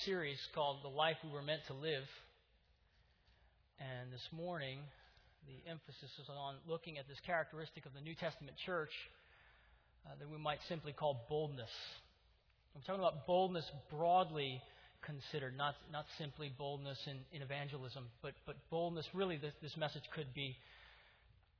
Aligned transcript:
series 0.00 0.38
called 0.54 0.78
The 0.82 0.88
Life 0.88 1.18
We 1.22 1.30
Were 1.30 1.42
Meant 1.42 1.60
to 1.66 1.74
Live. 1.74 2.08
And 3.78 4.10
this 4.10 4.26
morning, 4.32 4.78
the 5.46 5.70
emphasis 5.70 6.10
is 6.18 6.28
on 6.30 6.54
looking 6.66 6.96
at 6.96 7.06
this 7.08 7.18
characteristic 7.26 7.84
of 7.84 7.92
the 7.92 8.00
New 8.00 8.14
Testament 8.14 8.56
church 8.64 8.90
uh, 10.06 10.10
that 10.18 10.30
we 10.30 10.38
might 10.38 10.60
simply 10.66 10.92
call 10.92 11.26
boldness. 11.28 11.70
I'm 12.74 12.80
talking 12.82 13.00
about 13.00 13.26
boldness 13.26 13.70
broadly 13.90 14.62
considered, 15.02 15.56
not, 15.58 15.74
not 15.92 16.06
simply 16.16 16.50
boldness 16.56 16.98
in, 17.06 17.18
in 17.36 17.42
evangelism, 17.42 18.06
but, 18.22 18.32
but 18.46 18.56
boldness, 18.70 19.06
really, 19.12 19.36
this, 19.36 19.52
this 19.60 19.76
message 19.76 20.04
could 20.14 20.32
be, 20.32 20.56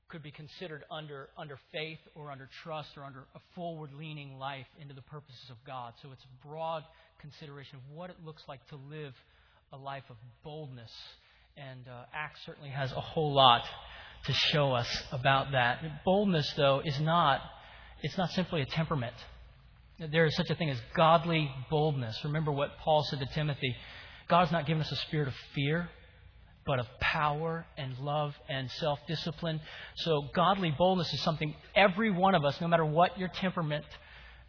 could 0.09 0.23
be 0.23 0.31
considered 0.31 0.83
under, 0.91 1.29
under 1.37 1.57
faith 1.71 1.99
or 2.15 2.31
under 2.31 2.49
trust 2.63 2.89
or 2.97 3.03
under 3.03 3.21
a 3.35 3.39
forward 3.55 3.91
leaning 3.93 4.37
life 4.37 4.67
into 4.79 4.93
the 4.93 5.01
purposes 5.01 5.49
of 5.49 5.57
God. 5.65 5.93
So 6.01 6.11
it's 6.11 6.23
a 6.23 6.47
broad 6.47 6.83
consideration 7.19 7.77
of 7.77 7.95
what 7.95 8.09
it 8.09 8.17
looks 8.23 8.43
like 8.47 8.65
to 8.67 8.75
live 8.75 9.13
a 9.71 9.77
life 9.77 10.03
of 10.09 10.15
boldness. 10.43 10.91
And 11.57 11.87
uh, 11.87 12.05
Acts 12.13 12.39
certainly 12.45 12.69
has 12.69 12.91
a 12.91 13.01
whole 13.01 13.33
lot 13.33 13.63
to 14.25 14.33
show 14.33 14.71
us 14.71 15.03
about 15.11 15.51
that. 15.51 16.03
Boldness, 16.05 16.53
though, 16.55 16.81
is 16.83 16.99
not, 16.99 17.41
it's 18.01 18.17
not 18.17 18.31
simply 18.31 18.61
a 18.61 18.65
temperament. 18.65 19.15
There 20.11 20.25
is 20.25 20.35
such 20.35 20.49
a 20.49 20.55
thing 20.55 20.69
as 20.69 20.79
godly 20.95 21.51
boldness. 21.69 22.19
Remember 22.23 22.51
what 22.51 22.77
Paul 22.79 23.03
said 23.03 23.19
to 23.19 23.25
Timothy 23.27 23.75
God's 24.29 24.51
not 24.51 24.65
given 24.65 24.81
us 24.81 24.91
a 24.91 24.95
spirit 24.95 25.27
of 25.27 25.33
fear, 25.53 25.89
but 26.65 26.79
of 26.79 26.87
power 26.99 27.65
and 27.77 27.97
love 27.99 28.33
and 28.49 28.69
self 28.71 28.99
discipline. 29.07 29.59
So, 29.95 30.23
godly 30.33 30.71
boldness 30.77 31.13
is 31.13 31.21
something 31.21 31.55
every 31.75 32.11
one 32.11 32.35
of 32.35 32.45
us, 32.45 32.59
no 32.61 32.67
matter 32.67 32.85
what 32.85 33.17
your 33.17 33.29
temperament 33.29 33.85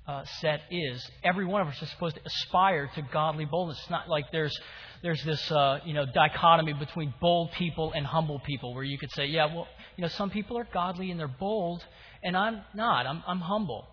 uh, 0.07 0.25
set 0.41 0.61
is, 0.71 1.05
every 1.23 1.47
one 1.47 1.63
of 1.63 1.69
us 1.69 1.81
is 1.81 1.91
supposed 1.91 2.17
to 2.17 2.23
aspire 2.25 2.91
to 2.95 3.03
godly 3.03 3.47
boldness. 3.47 3.79
It's 3.81 3.91
not 3.91 4.09
like 4.09 4.31
there's 4.33 4.57
there's 5.03 5.23
this 5.25 5.51
uh, 5.51 5.81
you 5.85 5.95
know 5.95 6.07
dichotomy 6.07 6.73
between 6.75 7.15
bold 7.21 7.53
people 7.53 7.93
and 7.95 8.07
humble 8.07 8.41
people, 8.41 8.75
where 8.75 8.85
you 8.85 8.99
could 8.99 9.13
say, 9.13 9.27
yeah, 9.27 9.47
well, 9.47 9.67
you 9.97 10.03
know, 10.03 10.09
some 10.09 10.31
people 10.31 10.59
are 10.59 10.69
godly 10.73 11.11
and 11.11 11.19
they're 11.19 11.29
bold, 11.29 11.85
and 12.23 12.37
I'm 12.37 12.63
not. 12.75 13.07
I'm, 13.07 13.23
I'm 13.27 13.41
humble. 13.41 13.87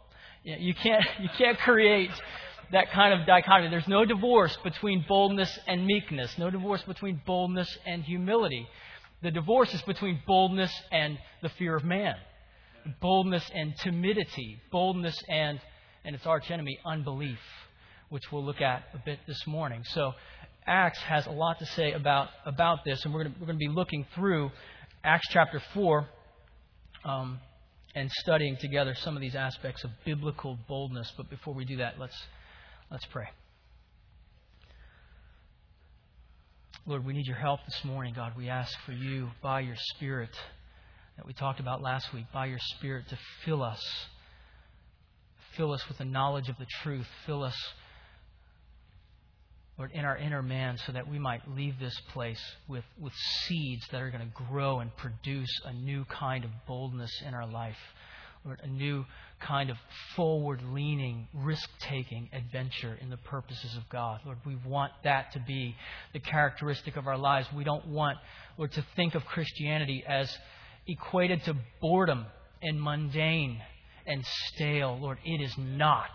You 0.44 0.73
can't, 0.73 1.06
you 1.22 1.30
can't 1.38 1.58
create 1.59 2.11
that 2.72 2.91
kind 2.91 3.19
of 3.19 3.25
dichotomy. 3.25 3.69
There's 3.69 3.88
no 3.88 4.05
divorce 4.05 4.58
between 4.64 5.05
boldness 5.08 5.59
and 5.67 5.86
meekness, 5.86 6.38
no 6.38 6.50
divorce 6.50 6.81
between 6.83 7.22
boldness 7.25 7.78
and 7.86 8.03
humility. 8.03 8.67
The 9.22 9.31
divorce 9.31 9.73
is 9.73 9.81
between 9.83 10.22
boldness 10.25 10.72
and 10.91 11.17
the 11.41 11.50
fear 11.50 11.75
of 11.75 11.83
man, 11.83 12.16
boldness 13.02 13.44
and 13.53 13.75
timidity, 13.78 14.59
boldness 14.72 15.22
and, 15.30 15.59
and 16.03 16.16
its 16.16 16.25
arch 16.25 16.50
enemy, 16.50 16.80
unbelief, 16.86 17.39
which 18.09 18.23
we'll 18.31 18.44
look 18.44 18.61
at 18.61 18.83
a 18.94 18.97
bit 19.03 19.19
this 19.28 19.45
morning. 19.45 19.83
So, 19.85 20.13
Acts 20.67 21.00
has 21.00 21.25
a 21.25 21.31
lot 21.31 21.58
to 21.58 21.66
say 21.66 21.91
about, 21.91 22.30
about 22.45 22.85
this, 22.85 23.03
and 23.03 23.13
we're 23.13 23.23
going 23.23 23.47
to 23.47 23.53
be 23.56 23.67
looking 23.67 24.06
through 24.13 24.52
Acts 25.03 25.28
chapter 25.31 25.59
4. 25.73 26.08
Um, 27.03 27.39
and 27.95 28.09
studying 28.19 28.58
together 28.58 28.94
some 28.95 29.16
of 29.16 29.22
these 29.22 29.35
aspects 29.35 29.83
of 29.83 29.91
biblical 30.06 30.58
boldness. 30.67 31.11
But 31.17 31.30
before 31.30 31.53
we 31.53 31.66
do 31.66 31.78
that, 31.78 32.00
let's, 32.00 32.16
let's 32.92 33.06
pray. 33.06 33.28
Lord, 36.86 37.06
we 37.06 37.14
need 37.14 37.25
your 37.25 37.38
help 37.38 37.61
this 37.66 37.86
morning, 37.86 38.14
God. 38.14 38.34
We 38.38 38.50
ask 38.50 38.72
for 38.86 38.92
you, 38.92 39.30
by 39.42 39.61
your 39.61 39.75
Spirit, 39.95 40.31
that 41.16 41.25
we 41.25 41.34
talked 41.34 41.59
about 41.59 41.81
last 41.81 42.14
week, 42.14 42.25
by 42.34 42.47
your 42.47 42.59
Spirit 42.59 43.06
to 43.09 43.17
fill 43.45 43.64
us. 43.64 43.81
Fill 45.56 45.72
us 45.72 45.88
with 45.88 45.97
the 45.97 46.06
knowledge 46.06 46.50
of 46.50 46.58
the 46.58 46.66
truth. 46.84 47.08
Fill 47.25 47.44
us 47.44 47.56
Lord, 49.78 49.92
in 49.94 50.06
our 50.06 50.17
inner 50.17 50.44
man 50.44 50.78
so 50.86 50.92
that 50.92 51.08
we 51.08 51.17
might 51.17 51.42
leave 51.50 51.80
this 51.80 52.00
place 52.14 52.39
with, 52.67 52.84
with 53.00 53.14
seeds 53.47 53.84
that 53.92 54.02
are 54.02 54.12
going 54.12 54.22
to 54.22 54.44
grow 54.47 54.80
and 54.80 54.95
produce 54.95 55.50
a 55.66 55.73
new 55.73 56.06
kind 56.06 56.44
of 56.44 56.52
boldness 56.67 57.12
in 57.25 57.34
our 57.34 57.47
life. 57.47 57.78
Lord, 58.44 58.59
a 58.63 58.68
new 58.68 59.06
kind 59.40 59.69
of 59.69 59.78
forward 60.16 60.62
leaning, 60.72 61.28
risk 61.34 61.69
taking 61.79 62.29
adventure 62.34 62.97
in 63.00 63.09
the 63.09 63.18
purposes 63.18 63.75
of 63.75 63.88
God. 63.90 64.22
Lord, 64.25 64.40
we 64.46 64.56
want 64.66 64.91
that 65.03 65.31
to 65.34 65.40
be 65.40 65.75
the 66.13 66.19
characteristic 66.19 66.97
of 66.97 67.07
our 67.07 67.18
lives. 67.18 67.47
We 67.56 67.63
don't 67.63 67.88
want, 67.88 68.18
Lord, 68.57 68.72
to 68.74 68.85
think 68.96 69.13
of 69.13 69.25
Christianity 69.25 70.03
as 70.07 70.35
equated 70.88 71.44
to 71.44 71.56
boredom 71.81 72.25
and 72.63 72.81
mundane 72.81 73.62
and 74.07 74.25
stale. 74.25 74.97
Lord, 75.00 75.19
it 75.24 75.41
is 75.41 75.56
not. 75.57 76.09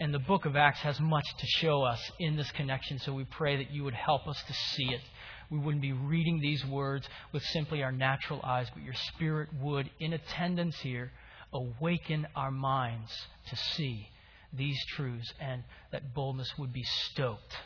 And 0.00 0.12
the 0.12 0.18
book 0.18 0.46
of 0.46 0.56
Acts 0.56 0.80
has 0.80 0.98
much 0.98 1.26
to 1.38 1.46
show 1.46 1.82
us 1.82 2.00
in 2.18 2.36
this 2.36 2.50
connection, 2.52 2.98
so 2.98 3.12
we 3.12 3.24
pray 3.24 3.56
that 3.56 3.70
you 3.70 3.84
would 3.84 3.94
help 3.94 4.26
us 4.26 4.42
to 4.48 4.52
see 4.52 4.92
it. 4.92 5.00
We 5.48 5.58
wouldn't 5.58 5.82
be 5.82 5.92
reading 5.92 6.40
these 6.40 6.64
words 6.64 7.08
with 7.32 7.44
simply 7.44 7.84
our 7.84 7.92
natural 7.92 8.40
eyes, 8.42 8.68
but 8.74 8.82
your 8.82 8.94
Spirit 8.94 9.50
would, 9.60 9.90
in 10.00 10.14
attendance 10.14 10.76
here, 10.80 11.12
awaken 11.52 12.26
our 12.34 12.50
minds 12.50 13.10
to 13.48 13.56
see 13.56 14.08
these 14.52 14.78
truths, 14.96 15.32
and 15.40 15.62
that 15.90 16.14
boldness 16.14 16.52
would 16.58 16.72
be 16.72 16.84
stoked 16.84 17.56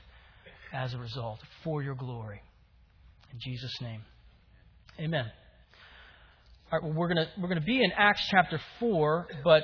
as 0.73 0.95
a 0.95 0.99
result 0.99 1.41
for 1.65 1.83
your 1.83 1.95
glory. 1.95 2.41
In 3.33 3.39
Jesus' 3.41 3.81
name, 3.81 4.03
amen. 5.01 5.31
All 6.73 6.79
right, 6.79 6.85
well, 6.85 6.95
we're 6.95 7.13
going 7.13 7.27
we're 7.39 7.55
to 7.55 7.61
be 7.61 7.83
in 7.83 7.93
Acts 7.93 8.27
chapter 8.31 8.61
4, 8.81 9.29
but 9.45 9.63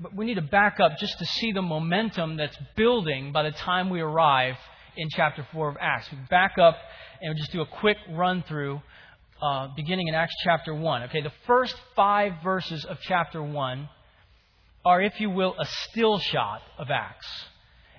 but 0.00 0.16
we 0.16 0.24
need 0.24 0.34
to 0.34 0.42
back 0.42 0.80
up 0.80 0.96
just 0.98 1.18
to 1.18 1.26
see 1.26 1.52
the 1.52 1.60
momentum 1.60 2.36
that's 2.36 2.56
building 2.74 3.32
by 3.32 3.42
the 3.42 3.50
time 3.50 3.90
we 3.90 4.00
arrive 4.00 4.56
in 4.96 5.08
chapter 5.10 5.46
4 5.52 5.68
of 5.68 5.76
Acts. 5.78 6.10
We 6.10 6.18
back 6.30 6.56
up 6.56 6.76
and 7.20 7.34
we 7.34 7.38
just 7.38 7.52
do 7.52 7.60
a 7.60 7.66
quick 7.66 7.98
run 8.10 8.42
through, 8.48 8.80
uh, 9.42 9.68
beginning 9.76 10.08
in 10.08 10.14
Acts 10.14 10.34
chapter 10.42 10.74
1. 10.74 11.04
Okay, 11.04 11.22
the 11.22 11.32
first 11.46 11.74
five 11.96 12.34
verses 12.42 12.84
of 12.84 12.98
chapter 13.02 13.42
1 13.42 13.88
are, 14.84 15.02
if 15.02 15.20
you 15.20 15.30
will, 15.30 15.54
a 15.58 15.66
still 15.66 16.18
shot 16.18 16.62
of 16.78 16.90
Acts. 16.90 17.26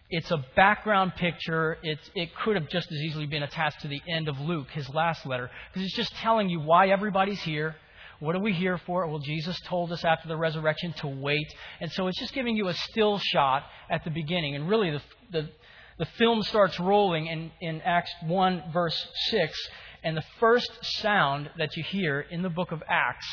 It's 0.10 0.32
a 0.32 0.44
background 0.56 1.16
picture. 1.16 1.78
It's, 1.84 2.10
it 2.16 2.36
could 2.36 2.56
have 2.56 2.70
just 2.70 2.92
as 2.92 2.98
easily 3.00 3.28
been 3.28 3.44
attached 3.44 3.82
to 3.82 3.88
the 3.88 4.02
end 4.10 4.28
of 4.28 4.40
Luke, 4.40 4.68
his 4.72 4.90
last 4.90 5.26
letter, 5.26 5.50
because 5.72 5.86
it's 5.86 5.96
just 5.96 6.14
telling 6.16 6.50
you 6.50 6.60
why 6.60 6.90
everybody's 6.90 7.42
here 7.42 7.76
what 8.22 8.36
are 8.36 8.40
we 8.40 8.54
here 8.54 8.78
for? 8.86 9.08
Well, 9.08 9.18
Jesus 9.18 9.60
told 9.62 9.92
us 9.92 10.06
after 10.06 10.28
the 10.28 10.38
resurrection 10.38 10.94
to 10.98 11.08
wait. 11.08 11.52
And 11.80 11.92
so 11.92 12.06
it's 12.06 12.20
just 12.20 12.34
giving 12.36 12.56
you 12.56 12.68
a 12.68 12.74
still 12.76 13.18
shot 13.18 13.64
at 13.90 14.04
the 14.04 14.12
beginning. 14.12 14.56
And 14.56 14.70
really, 14.70 14.92
the, 14.92 15.02
the, 15.32 15.50
the 15.98 16.06
film 16.20 16.44
starts 16.44 16.80
rolling 16.80 17.26
in, 17.26 17.52
in 17.62 17.82
Acts 17.82 18.12
1, 18.28 18.66
verse 18.72 19.08
6. 19.32 19.70
And 20.04 20.18
the 20.18 20.24
first 20.40 20.70
sound 20.82 21.50
that 21.58 21.78
you 21.78 21.84
hear 21.84 22.22
in 22.22 22.42
the 22.42 22.50
book 22.50 22.72
of 22.72 22.82
Acts 22.88 23.28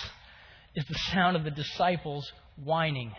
is 0.74 0.84
the 0.86 0.98
sound 1.12 1.36
of 1.36 1.44
the 1.44 1.50
disciples 1.50 2.30
whining. 2.62 3.12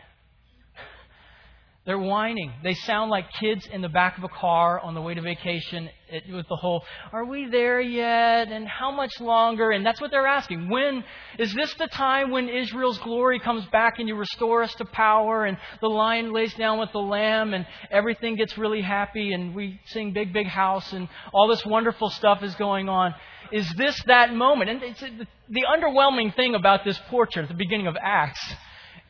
They're 1.86 1.98
whining. 1.98 2.54
They 2.62 2.76
sound 2.76 3.10
like 3.10 3.26
kids 3.40 3.68
in 3.72 3.82
the 3.82 3.90
back 3.90 4.20
of 4.20 4.24
a 4.24 4.28
car 4.28 4.80
on 4.80 4.94
the 4.94 5.02
way 5.02 5.16
to 5.16 5.22
vacation 5.22 5.90
it, 6.12 6.24
with 6.32 6.48
the 6.48 6.56
whole, 6.56 6.84
are 7.12 7.26
we 7.26 7.50
there 7.50 7.82
yet? 7.82 8.50
And 8.52 8.68
how 8.68 8.92
much 8.92 9.20
longer? 9.20 9.72
And 9.72 9.84
that's 9.84 10.00
what 10.00 10.12
they're 10.12 10.28
asking. 10.28 10.70
When 10.70 11.04
is 11.40 11.52
this 11.54 11.74
the 11.76 11.88
time 11.88 12.30
when 12.30 12.48
Israel's 12.48 13.00
glory 13.00 13.40
comes 13.40 13.66
back 13.68 13.98
and 13.98 14.08
you 14.08 14.16
restore 14.16 14.62
us 14.62 14.74
to 14.76 14.86
power 14.86 15.46
and 15.46 15.58
the 15.82 15.88
lion 15.88 16.32
lays 16.32 16.54
down 16.54 16.80
with 16.80 16.92
the 16.92 17.00
lamb 17.00 17.56
and 17.56 17.66
everything 17.90 18.36
gets 18.36 18.56
really 18.56 18.82
happy 18.82 19.34
and 19.34 19.56
we 19.56 19.80
sing 19.86 20.14
Big, 20.14 20.32
Big 20.32 20.48
House 20.48 20.94
and 20.94 21.08
all 21.34 21.48
this 21.48 21.66
wonderful 21.66 22.10
stuff 22.12 22.44
is 22.44 22.54
going 22.56 22.88
on? 22.88 23.16
Is 23.52 23.70
this 23.78 24.02
that 24.08 24.34
moment? 24.34 24.70
And 24.70 24.84
it's, 24.84 25.02
uh, 25.02 25.08
the 25.50 25.64
underwhelming 25.64 26.36
thing 26.36 26.56
about 26.56 26.84
this 26.84 27.00
portrait 27.10 27.44
at 27.44 27.50
the 27.50 27.56
beginning 27.56 27.88
of 27.88 27.96
Acts 28.02 28.40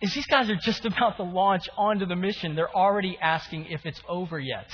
is 0.01 0.13
these 0.13 0.27
guys 0.27 0.49
are 0.49 0.55
just 0.55 0.85
about 0.85 1.17
to 1.17 1.23
launch 1.23 1.67
onto 1.77 2.05
the 2.05 2.15
mission. 2.15 2.55
They're 2.55 2.75
already 2.75 3.17
asking 3.21 3.65
if 3.65 3.85
it's 3.85 4.01
over 4.07 4.39
yet. 4.39 4.67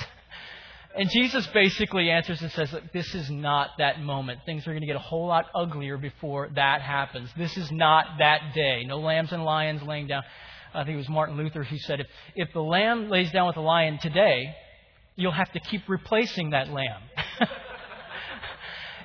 And 0.96 1.10
Jesus 1.10 1.46
basically 1.48 2.08
answers 2.08 2.40
and 2.40 2.50
says, 2.52 2.74
This 2.94 3.14
is 3.14 3.30
not 3.30 3.70
that 3.78 4.00
moment. 4.00 4.40
Things 4.46 4.66
are 4.66 4.70
going 4.70 4.80
to 4.80 4.86
get 4.86 4.96
a 4.96 5.00
whole 5.00 5.26
lot 5.26 5.46
uglier 5.54 5.98
before 5.98 6.48
that 6.54 6.80
happens. 6.80 7.28
This 7.36 7.54
is 7.56 7.70
not 7.70 8.06
that 8.18 8.54
day. 8.54 8.84
No 8.86 8.98
lambs 8.98 9.32
and 9.32 9.44
lions 9.44 9.82
laying 9.82 10.06
down. 10.06 10.22
I 10.72 10.84
think 10.84 10.94
it 10.94 10.98
was 10.98 11.08
Martin 11.08 11.36
Luther 11.36 11.64
who 11.64 11.76
said, 11.78 12.00
If, 12.00 12.06
if 12.34 12.52
the 12.54 12.62
lamb 12.62 13.10
lays 13.10 13.30
down 13.30 13.46
with 13.46 13.56
the 13.56 13.62
lion 13.62 13.98
today, 14.00 14.54
you'll 15.16 15.32
have 15.32 15.52
to 15.52 15.60
keep 15.60 15.82
replacing 15.86 16.50
that 16.50 16.70
lamb. 16.70 17.02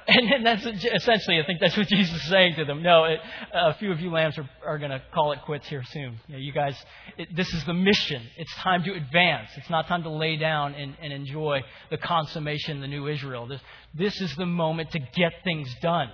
And 0.07 0.45
that's 0.45 0.65
essentially, 0.65 1.39
I 1.39 1.45
think 1.45 1.59
that's 1.59 1.77
what 1.77 1.87
Jesus 1.87 2.15
is 2.15 2.29
saying 2.29 2.55
to 2.55 2.65
them. 2.65 2.81
No, 2.81 3.03
it, 3.05 3.19
a 3.53 3.73
few 3.75 3.91
of 3.91 3.99
you 3.99 4.11
lambs 4.11 4.37
are, 4.37 4.49
are 4.65 4.77
going 4.77 4.91
to 4.91 5.01
call 5.13 5.31
it 5.31 5.39
quits 5.43 5.67
here 5.67 5.83
soon. 5.83 6.19
You, 6.27 6.33
know, 6.33 6.39
you 6.39 6.51
guys, 6.51 6.75
it, 7.17 7.35
this 7.35 7.53
is 7.53 7.63
the 7.65 7.73
mission. 7.73 8.23
It's 8.37 8.53
time 8.55 8.83
to 8.83 8.93
advance. 8.93 9.49
It's 9.57 9.69
not 9.69 9.87
time 9.87 10.03
to 10.03 10.09
lay 10.09 10.37
down 10.37 10.73
and, 10.73 10.95
and 11.01 11.13
enjoy 11.13 11.61
the 11.89 11.97
consummation 11.97 12.77
of 12.77 12.81
the 12.81 12.87
new 12.87 13.07
Israel. 13.07 13.47
This, 13.47 13.61
this 13.93 14.21
is 14.21 14.35
the 14.35 14.45
moment 14.45 14.91
to 14.91 14.99
get 14.99 15.33
things 15.43 15.73
done. 15.81 16.09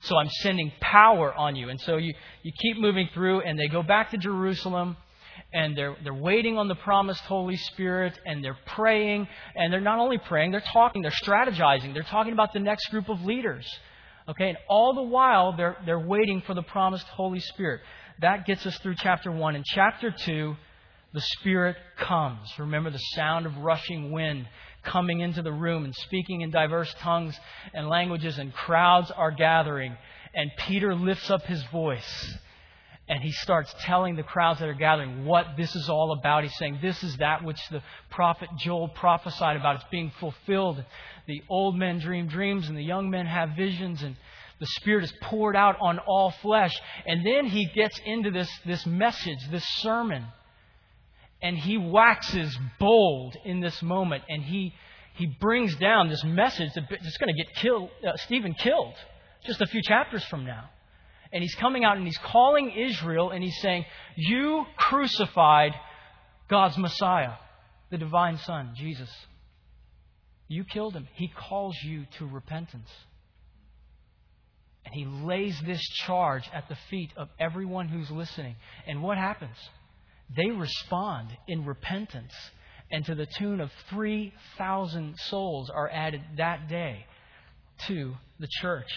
So 0.00 0.16
I'm 0.16 0.30
sending 0.40 0.72
power 0.80 1.32
on 1.32 1.56
you. 1.56 1.68
And 1.68 1.80
so 1.80 1.96
you, 1.96 2.14
you 2.42 2.52
keep 2.60 2.78
moving 2.78 3.08
through, 3.14 3.42
and 3.42 3.58
they 3.58 3.68
go 3.68 3.82
back 3.82 4.10
to 4.10 4.16
Jerusalem. 4.16 4.96
And 5.52 5.76
they're, 5.76 5.96
they're 6.04 6.14
waiting 6.14 6.58
on 6.58 6.68
the 6.68 6.74
promised 6.74 7.22
Holy 7.22 7.56
Spirit 7.56 8.18
and 8.26 8.44
they're 8.44 8.58
praying. 8.66 9.26
And 9.54 9.72
they're 9.72 9.80
not 9.80 9.98
only 9.98 10.18
praying, 10.18 10.52
they're 10.52 10.60
talking, 10.72 11.02
they're 11.02 11.10
strategizing, 11.10 11.94
they're 11.94 12.02
talking 12.02 12.32
about 12.32 12.52
the 12.52 12.60
next 12.60 12.88
group 12.90 13.08
of 13.08 13.22
leaders. 13.22 13.66
Okay, 14.28 14.50
and 14.50 14.58
all 14.68 14.94
the 14.94 15.02
while 15.02 15.56
they're, 15.56 15.76
they're 15.86 15.98
waiting 15.98 16.42
for 16.46 16.52
the 16.52 16.62
promised 16.62 17.06
Holy 17.06 17.40
Spirit. 17.40 17.80
That 18.20 18.44
gets 18.44 18.66
us 18.66 18.76
through 18.78 18.96
chapter 18.98 19.32
1. 19.32 19.56
In 19.56 19.62
chapter 19.64 20.10
2, 20.10 20.54
the 21.14 21.20
Spirit 21.20 21.76
comes. 21.96 22.46
Remember 22.58 22.90
the 22.90 22.98
sound 22.98 23.46
of 23.46 23.56
rushing 23.56 24.12
wind 24.12 24.46
coming 24.82 25.20
into 25.20 25.40
the 25.40 25.52
room 25.52 25.84
and 25.84 25.94
speaking 25.94 26.42
in 26.42 26.50
diverse 26.50 26.94
tongues 27.00 27.38
and 27.72 27.88
languages, 27.88 28.38
and 28.38 28.52
crowds 28.52 29.10
are 29.10 29.30
gathering. 29.30 29.96
And 30.34 30.50
Peter 30.58 30.94
lifts 30.94 31.30
up 31.30 31.44
his 31.44 31.62
voice 31.72 32.38
and 33.08 33.22
he 33.22 33.32
starts 33.32 33.74
telling 33.80 34.16
the 34.16 34.22
crowds 34.22 34.60
that 34.60 34.68
are 34.68 34.74
gathering 34.74 35.24
what 35.24 35.56
this 35.56 35.74
is 35.74 35.88
all 35.88 36.12
about. 36.12 36.42
He's 36.42 36.56
saying, 36.58 36.78
This 36.82 37.02
is 37.02 37.16
that 37.16 37.42
which 37.42 37.60
the 37.70 37.82
prophet 38.10 38.50
Joel 38.58 38.88
prophesied 38.88 39.56
about. 39.56 39.76
It's 39.76 39.84
being 39.90 40.12
fulfilled. 40.20 40.84
The 41.26 41.42
old 41.48 41.76
men 41.76 42.00
dream 42.00 42.28
dreams, 42.28 42.68
and 42.68 42.76
the 42.76 42.82
young 42.82 43.08
men 43.08 43.26
have 43.26 43.50
visions, 43.56 44.02
and 44.02 44.16
the 44.60 44.66
Spirit 44.66 45.04
is 45.04 45.12
poured 45.22 45.56
out 45.56 45.76
on 45.80 45.98
all 46.00 46.32
flesh. 46.42 46.78
And 47.06 47.24
then 47.24 47.46
he 47.46 47.66
gets 47.66 47.98
into 48.04 48.30
this, 48.30 48.50
this 48.66 48.84
message, 48.84 49.38
this 49.50 49.66
sermon. 49.78 50.26
And 51.40 51.56
he 51.56 51.78
waxes 51.78 52.58
bold 52.78 53.36
in 53.44 53.60
this 53.60 53.80
moment, 53.80 54.24
and 54.28 54.42
he, 54.42 54.74
he 55.14 55.26
brings 55.40 55.74
down 55.76 56.08
this 56.08 56.24
message 56.24 56.72
that's 56.74 57.16
going 57.16 57.34
to 57.34 57.44
get 57.44 57.54
killed, 57.54 57.90
uh, 58.06 58.16
Stephen 58.16 58.54
killed 58.54 58.94
just 59.46 59.60
a 59.62 59.66
few 59.66 59.80
chapters 59.82 60.24
from 60.24 60.44
now. 60.44 60.68
And 61.32 61.42
he's 61.42 61.54
coming 61.54 61.84
out 61.84 61.96
and 61.96 62.06
he's 62.06 62.18
calling 62.18 62.70
Israel 62.70 63.30
and 63.30 63.42
he's 63.42 63.60
saying, 63.60 63.84
You 64.16 64.64
crucified 64.76 65.72
God's 66.48 66.78
Messiah, 66.78 67.34
the 67.90 67.98
divine 67.98 68.38
Son, 68.38 68.72
Jesus. 68.76 69.10
You 70.48 70.64
killed 70.64 70.94
him. 70.94 71.06
He 71.14 71.28
calls 71.28 71.76
you 71.84 72.06
to 72.18 72.26
repentance. 72.26 72.88
And 74.86 74.94
he 74.94 75.04
lays 75.04 75.60
this 75.66 75.82
charge 76.06 76.48
at 76.54 76.68
the 76.70 76.78
feet 76.88 77.10
of 77.16 77.28
everyone 77.38 77.88
who's 77.88 78.10
listening. 78.10 78.56
And 78.86 79.02
what 79.02 79.18
happens? 79.18 79.56
They 80.34 80.50
respond 80.50 81.28
in 81.46 81.66
repentance. 81.66 82.32
And 82.90 83.04
to 83.04 83.14
the 83.14 83.26
tune 83.26 83.60
of 83.60 83.70
3,000 83.90 85.14
souls 85.18 85.68
are 85.68 85.90
added 85.90 86.22
that 86.38 86.68
day 86.68 87.04
to 87.86 88.14
the 88.40 88.48
church 88.62 88.88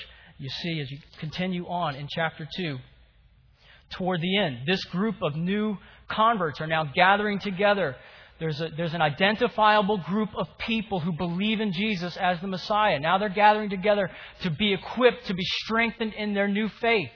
you 0.42 0.50
see 0.50 0.80
as 0.82 0.90
you 0.90 0.98
continue 1.20 1.68
on 1.68 1.96
in 1.96 2.08
chapter 2.10 2.48
2. 2.58 2.78
Toward 3.92 4.22
the 4.22 4.38
end, 4.38 4.60
this 4.66 4.84
group 4.86 5.16
of 5.22 5.36
new 5.36 5.78
converts 6.08 6.60
are 6.60 6.68
now 6.68 6.84
gathering 6.84 7.40
together. 7.40 7.96
There's, 8.40 8.60
a, 8.60 8.70
there's 8.76 8.96
an 8.96 9.04
identifiable 9.04 10.00
group 10.00 10.30
of 10.36 10.48
people 10.58 11.00
who 11.00 11.12
believe 11.12 11.62
in 11.62 11.74
Jesus 11.74 12.18
as 12.18 12.42
the 12.42 12.48
Messiah. 12.48 13.00
Now 13.00 13.20
they're 13.20 13.30
gathering 13.30 13.70
together 13.70 14.10
to 14.42 14.50
be 14.50 14.74
equipped, 14.74 15.28
to 15.28 15.36
be 15.36 15.44
strengthened 15.44 16.14
in 16.14 16.34
their 16.34 16.48
new 16.48 16.70
faith. 16.70 17.12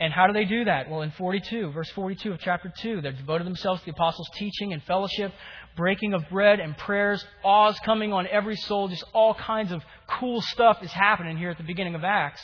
And 0.00 0.12
how 0.12 0.26
do 0.26 0.32
they 0.32 0.44
do 0.44 0.64
that? 0.64 0.90
Well, 0.90 1.02
in 1.02 1.12
42, 1.12 1.70
verse 1.70 1.88
42 1.90 2.32
of 2.32 2.40
chapter 2.40 2.72
2, 2.82 3.02
they've 3.02 3.16
devoted 3.16 3.46
themselves 3.46 3.80
to 3.82 3.86
the 3.86 3.92
apostles' 3.92 4.28
teaching 4.34 4.72
and 4.72 4.82
fellowship, 4.82 5.32
breaking 5.76 6.14
of 6.14 6.28
bread 6.30 6.60
and 6.60 6.76
prayers, 6.76 7.24
awe's 7.44 7.78
coming 7.80 8.12
on 8.12 8.26
every 8.26 8.56
soul, 8.56 8.88
just 8.88 9.04
all 9.12 9.34
kinds 9.34 9.72
of 9.72 9.82
cool 10.18 10.40
stuff 10.40 10.82
is 10.82 10.92
happening 10.92 11.36
here 11.36 11.50
at 11.50 11.58
the 11.58 11.64
beginning 11.64 11.94
of 11.94 12.04
Acts. 12.04 12.42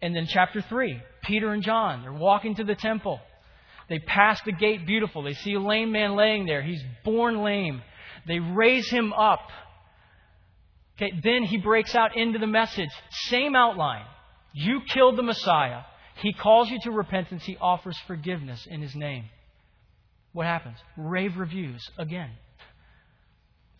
And 0.00 0.16
then 0.16 0.26
chapter 0.26 0.60
3, 0.60 1.00
Peter 1.22 1.50
and 1.52 1.62
John, 1.62 2.02
they're 2.02 2.12
walking 2.12 2.54
to 2.56 2.64
the 2.64 2.74
temple. 2.74 3.20
They 3.88 3.98
pass 3.98 4.40
the 4.44 4.52
gate 4.52 4.86
beautiful. 4.86 5.22
They 5.22 5.34
see 5.34 5.54
a 5.54 5.60
lame 5.60 5.92
man 5.92 6.16
laying 6.16 6.46
there. 6.46 6.62
He's 6.62 6.82
born 7.04 7.42
lame. 7.42 7.82
They 8.26 8.38
raise 8.38 8.88
him 8.88 9.12
up. 9.12 9.50
Okay, 10.96 11.12
then 11.22 11.44
he 11.44 11.58
breaks 11.58 11.94
out 11.94 12.16
into 12.16 12.38
the 12.38 12.46
message. 12.46 12.90
Same 13.28 13.54
outline. 13.54 14.04
You 14.52 14.80
killed 14.88 15.16
the 15.16 15.22
Messiah. 15.22 15.82
He 16.16 16.32
calls 16.32 16.70
you 16.70 16.78
to 16.82 16.90
repentance. 16.90 17.44
He 17.44 17.56
offers 17.60 17.98
forgiveness 18.06 18.66
in 18.70 18.82
his 18.82 18.94
name 18.94 19.24
what 20.32 20.46
happens? 20.46 20.78
Rave 20.96 21.36
reviews 21.36 21.82
again. 21.98 22.30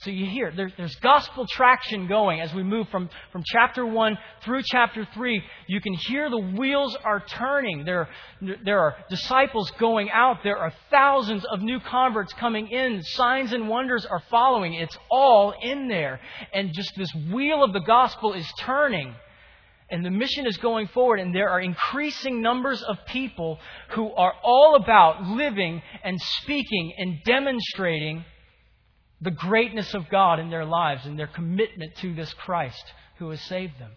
So 0.03 0.11
you 0.11 0.27
hear 0.27 0.53
there's, 0.55 0.73
there's 0.77 0.97
gospel 0.97 1.47
traction 1.47 2.09
going 2.09 2.41
as 2.41 2.53
we 2.53 2.65
move 2.65 2.89
from, 2.89 3.09
from 3.31 3.45
chapter 3.47 3.87
1 3.87 4.19
through 4.45 4.63
chapter 4.65 5.07
3. 5.15 5.41
You 5.69 5.81
can 5.81 5.95
hear 5.95 6.29
the 6.29 6.39
wheels 6.39 6.97
are 7.05 7.21
turning. 7.21 7.85
There, 7.85 8.09
there 8.65 8.81
are 8.81 8.97
disciples 9.09 9.71
going 9.79 10.11
out. 10.11 10.39
There 10.43 10.57
are 10.57 10.73
thousands 10.91 11.45
of 11.45 11.63
new 11.63 11.79
converts 11.79 12.33
coming 12.33 12.69
in. 12.69 13.01
Signs 13.05 13.53
and 13.53 13.69
wonders 13.69 14.05
are 14.05 14.23
following. 14.29 14.75
It's 14.75 14.99
all 15.09 15.55
in 15.63 15.87
there. 15.87 16.19
And 16.53 16.73
just 16.75 16.91
this 16.97 17.15
wheel 17.33 17.63
of 17.63 17.73
the 17.73 17.83
gospel 17.87 18.33
is 18.33 18.53
turning 18.59 19.15
and 19.93 20.05
the 20.05 20.11
mission 20.11 20.47
is 20.47 20.57
going 20.57 20.89
forward, 20.89 21.21
and 21.21 21.35
there 21.35 21.51
are 21.51 21.61
increasing 21.61 22.41
numbers 22.41 22.83
of 22.83 22.97
people 23.07 23.59
who 23.91 24.11
are 24.13 24.33
all 24.43 24.75
about 24.75 25.23
living 25.23 25.83
and 26.03 26.19
speaking 26.41 26.95
and 26.97 27.19
demonstrating 27.27 28.25
the 29.21 29.31
greatness 29.31 29.93
of 29.93 30.09
God 30.09 30.41
in 30.41 30.49
their 30.49 30.65
lives 30.65 31.05
and 31.05 31.19
their 31.19 31.27
commitment 31.27 31.95
to 31.97 32.15
this 32.15 32.33
Christ 32.33 32.83
who 33.19 33.29
has 33.31 33.43
saved 33.43 33.79
them. 33.79 33.91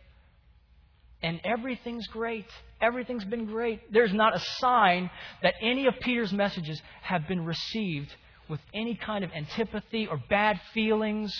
And 1.23 1.39
everything's 1.45 2.07
great. 2.07 2.45
Everything's 2.81 3.23
been 3.23 3.45
great. 3.45 3.91
There's 3.93 4.13
not 4.13 4.35
a 4.35 4.39
sign 4.59 5.09
that 5.43 5.53
any 5.61 5.87
of 5.87 5.93
Peter's 6.01 6.33
messages 6.33 6.81
have 7.03 7.25
been 7.25 7.45
received 7.45 8.13
with 8.49 8.59
any 8.73 8.95
kind 8.95 9.23
of 9.23 9.31
antipathy 9.31 10.07
or 10.07 10.21
bad 10.29 10.59
feelings 10.73 11.33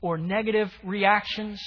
or 0.00 0.16
negative 0.16 0.72
reactions. 0.82 1.60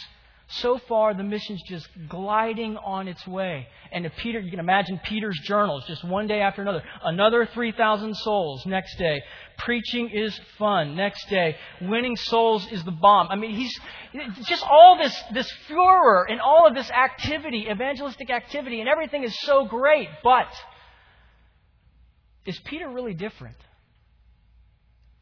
So 0.57 0.77
far, 0.77 1.15
the 1.15 1.23
mission's 1.23 1.63
just 1.63 1.88
gliding 2.07 2.77
on 2.77 3.07
its 3.07 3.25
way. 3.25 3.67
And 3.91 4.09
Peter, 4.17 4.39
you 4.39 4.51
can 4.51 4.59
imagine 4.59 5.00
Peter's 5.03 5.39
journals, 5.44 5.83
just 5.88 6.03
one 6.03 6.27
day 6.27 6.41
after 6.41 6.61
another. 6.61 6.83
Another 7.03 7.47
3,000 7.51 8.15
souls 8.15 8.63
next 8.65 8.97
day. 8.97 9.23
Preaching 9.57 10.09
is 10.09 10.39
fun 10.59 10.95
next 10.95 11.27
day. 11.29 11.55
Winning 11.81 12.15
souls 12.15 12.67
is 12.71 12.83
the 12.83 12.91
bomb. 12.91 13.29
I 13.29 13.35
mean, 13.35 13.55
he's 13.55 13.79
just 14.45 14.63
all 14.63 14.97
this, 15.01 15.23
this 15.33 15.51
furor 15.67 16.25
and 16.29 16.39
all 16.39 16.67
of 16.67 16.75
this 16.75 16.89
activity, 16.91 17.67
evangelistic 17.69 18.29
activity, 18.29 18.79
and 18.79 18.88
everything 18.88 19.23
is 19.23 19.35
so 19.41 19.65
great. 19.65 20.09
But 20.23 20.47
is 22.45 22.59
Peter 22.59 22.89
really 22.89 23.15
different? 23.15 23.57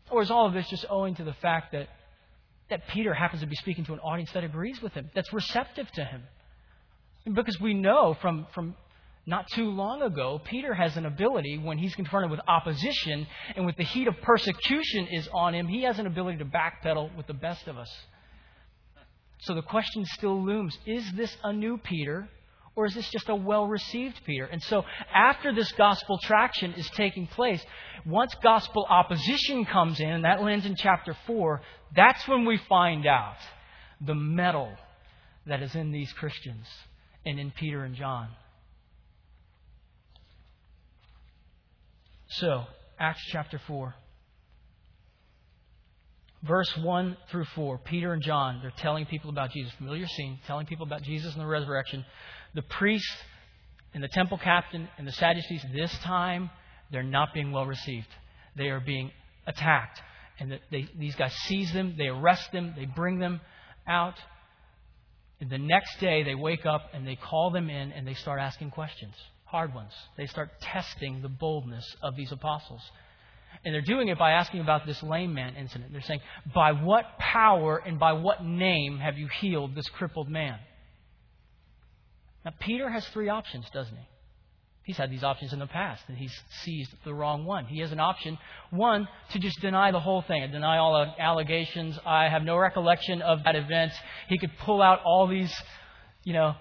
Or 0.10 0.22
is 0.22 0.30
all 0.30 0.48
of 0.48 0.54
this 0.54 0.68
just 0.70 0.86
owing 0.90 1.16
to 1.16 1.24
the 1.24 1.34
fact 1.34 1.72
that 1.72 1.88
that 2.72 2.88
Peter 2.88 3.14
happens 3.14 3.42
to 3.42 3.48
be 3.48 3.56
speaking 3.56 3.86
to 3.86 3.94
an 3.94 4.00
audience 4.00 4.32
that 4.32 4.44
agrees 4.44 4.82
with 4.82 4.94
him, 4.94 5.12
that's 5.14 5.32
receptive 5.32 5.92
to 5.92 6.04
him. 6.04 6.24
Because 7.32 7.60
we 7.60 7.76
know 7.76 8.16
from, 8.20 8.48
from 8.56 8.76
not 9.28 9.46
too 9.54 9.70
long 9.70 10.02
ago, 10.02 10.42
Peter 10.44 10.74
has 10.74 10.98
an 10.98 11.06
ability 11.06 11.60
when 11.60 11.78
he's 11.78 11.94
confronted 11.94 12.32
with 12.32 12.40
opposition 12.48 13.28
and 13.56 13.66
with 13.66 13.76
the 13.76 13.84
heat 13.84 14.08
of 14.08 14.16
persecution 14.22 15.08
is 15.08 15.28
on 15.34 15.54
him, 15.54 15.68
he 15.68 15.84
has 15.84 16.00
an 16.00 16.08
ability 16.08 16.40
to 16.40 16.46
backpedal 16.46 17.16
with 17.16 17.28
the 17.28 17.34
best 17.34 17.68
of 17.68 17.78
us. 17.78 17.92
So 19.42 19.54
the 19.54 19.62
question 19.62 20.06
still 20.06 20.44
looms 20.44 20.76
is 20.86 21.04
this 21.14 21.36
a 21.44 21.52
new 21.52 21.78
Peter 21.78 22.28
or 22.76 22.86
is 22.86 22.94
this 22.94 23.10
just 23.10 23.28
a 23.28 23.36
well 23.36 23.68
received 23.68 24.22
Peter? 24.26 24.46
And 24.46 24.64
so, 24.64 24.86
after 25.14 25.54
this 25.54 25.72
gospel 25.74 26.18
traction 26.20 26.74
is 26.74 26.90
taking 26.92 27.28
place, 27.28 27.62
once 28.06 28.34
gospel 28.42 28.86
opposition 28.90 29.66
comes 29.66 30.00
in, 30.00 30.10
and 30.10 30.24
that 30.24 30.42
lands 30.42 30.66
in 30.66 30.76
chapter 30.76 31.16
4, 31.28 31.62
that's 31.96 32.28
when 32.28 32.46
we 32.46 32.60
find 32.70 33.06
out 33.06 33.38
the 34.00 34.16
mettle 34.16 34.72
that 35.46 35.62
is 35.62 35.76
in 35.76 35.92
these 35.92 36.12
Christians 36.14 36.66
and 37.26 37.40
in 37.40 37.52
Peter 37.52 37.84
and 37.84 37.96
John. 37.96 38.30
So, 42.30 42.64
Acts 43.00 43.24
chapter 43.32 43.60
4. 43.68 43.94
Verse 46.44 46.76
1 46.78 47.18
through 47.30 47.46
4, 47.54 47.78
Peter 47.80 48.14
and 48.14 48.24
John, 48.24 48.60
they're 48.62 48.74
telling 48.78 49.06
people 49.06 49.30
about 49.30 49.52
Jesus. 49.52 49.72
Familiar 49.74 50.08
scene, 50.08 50.40
telling 50.48 50.66
people 50.66 50.88
about 50.88 51.04
Jesus 51.04 51.34
and 51.34 51.42
the 51.42 51.46
resurrection. 51.46 52.04
The 52.56 52.64
priest 52.64 53.16
and 53.94 54.04
the 54.04 54.08
temple 54.08 54.40
captain 54.40 54.88
and 54.98 55.08
the 55.08 55.12
Sadducees, 55.12 55.64
this 55.72 55.96
time, 56.00 56.50
they're 56.92 57.04
not 57.04 57.34
being 57.34 57.52
well 57.52 57.66
received. 57.68 58.08
They 58.56 58.70
are 58.70 58.80
being 58.80 59.12
attacked. 59.46 60.02
And 60.42 60.60
they, 60.72 60.88
these 60.98 61.14
guys 61.14 61.32
seize 61.46 61.72
them, 61.72 61.94
they 62.00 62.08
arrest 62.08 62.52
them, 62.52 62.74
they 62.76 62.86
bring 62.86 63.20
them 63.20 63.42
out. 63.88 64.16
And 65.40 65.52
the 65.52 65.60
next 65.60 66.00
day, 66.00 66.24
they 66.24 66.34
wake 66.34 66.66
up 66.66 66.82
and 66.94 67.08
they 67.08 67.16
call 67.16 67.52
them 67.52 67.70
in 67.70 67.92
and 67.92 68.08
they 68.08 68.16
start 68.16 68.40
asking 68.40 68.72
questions, 68.72 69.14
hard 69.46 69.72
ones. 69.76 69.92
They 70.18 70.26
start 70.26 70.50
testing 70.60 71.22
the 71.22 71.30
boldness 71.30 71.86
of 72.02 72.16
these 72.16 72.32
apostles. 72.32 72.82
And 73.64 73.72
they're 73.72 73.84
doing 73.84 74.08
it 74.08 74.18
by 74.18 74.32
asking 74.32 74.62
about 74.62 74.88
this 74.88 75.04
lame 75.04 75.36
man 75.36 75.56
incident. 75.56 75.92
They're 75.92 76.02
saying, 76.02 76.22
By 76.56 76.72
what 76.72 77.06
power 77.20 77.78
and 77.78 78.00
by 78.00 78.14
what 78.14 78.44
name 78.44 78.98
have 78.98 79.20
you 79.20 79.28
healed 79.42 79.76
this 79.76 79.88
crippled 79.90 80.28
man? 80.28 80.58
Now, 82.44 82.54
Peter 82.60 82.90
has 82.90 83.08
three 83.10 83.30
options, 83.30 83.70
doesn't 83.72 83.96
he? 83.96 84.08
He's 84.92 84.98
had 84.98 85.10
these 85.10 85.24
options 85.24 85.54
in 85.54 85.60
the 85.60 85.68
past, 85.68 86.04
and 86.10 86.18
he's 86.18 86.38
seized 86.66 86.92
the 87.06 87.14
wrong 87.14 87.46
one. 87.46 87.64
He 87.64 87.80
has 87.80 87.94
an 87.94 88.02
option, 88.02 88.38
one, 88.72 89.08
to 89.32 89.40
just 89.40 89.62
deny 89.62 89.90
the 89.92 90.02
whole 90.02 90.22
thing 90.22 90.44
and 90.44 90.52
deny 90.52 90.80
all 90.80 91.16
allegations. 91.18 91.98
I 92.06 92.28
have 92.28 92.44
no 92.44 92.58
recollection 92.58 93.22
of 93.22 93.46
that 93.46 93.56
event. 93.56 93.94
He 94.28 94.38
could 94.38 94.52
pull 94.60 94.82
out 94.82 95.00
all 95.06 95.28
these, 95.28 95.56
you 96.26 96.34
know, 96.34 96.56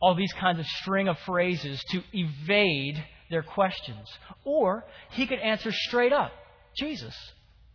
all 0.00 0.14
these 0.14 0.32
kinds 0.32 0.58
of 0.58 0.64
string 0.80 1.08
of 1.08 1.18
phrases 1.26 1.84
to 1.90 2.02
evade 2.14 3.04
their 3.28 3.42
questions. 3.42 4.08
Or 4.44 4.86
he 5.10 5.26
could 5.26 5.40
answer 5.40 5.70
straight 5.70 6.14
up 6.14 6.32
Jesus. 6.78 7.14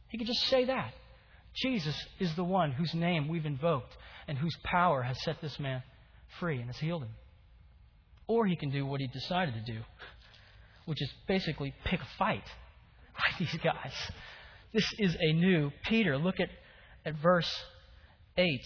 He 0.10 0.18
could 0.18 0.26
just 0.26 0.48
say 0.48 0.66
that. 0.66 0.92
Jesus 1.56 1.96
is 2.20 2.34
the 2.34 2.44
one 2.44 2.72
whose 2.72 2.96
name 2.96 3.28
we've 3.28 3.46
invoked 3.46 3.96
and 4.28 4.40
whose 4.40 4.58
power 4.64 5.04
has 5.04 5.22
set 5.22 5.40
this 5.40 5.60
man 5.60 5.84
free 6.40 6.58
and 6.58 6.66
has 6.66 6.80
healed 6.80 7.04
him. 7.04 7.12
Or 8.28 8.46
he 8.46 8.56
can 8.56 8.70
do 8.70 8.86
what 8.86 9.02
he 9.02 9.08
decided 9.08 9.54
to 9.54 9.72
do, 9.74 9.80
which 10.86 11.02
is 11.02 11.10
basically 11.28 11.74
pick 11.84 12.02
a 12.02 12.08
fight 12.18 12.44
these 13.40 13.56
guys. 13.64 13.94
This 14.74 14.86
is 15.00 15.16
a 15.20 15.34
new 15.34 15.72
Peter. 15.86 16.18
Look 16.18 16.40
at, 16.40 16.50
at 17.06 17.16
verse 17.16 17.52
8. 18.38 18.62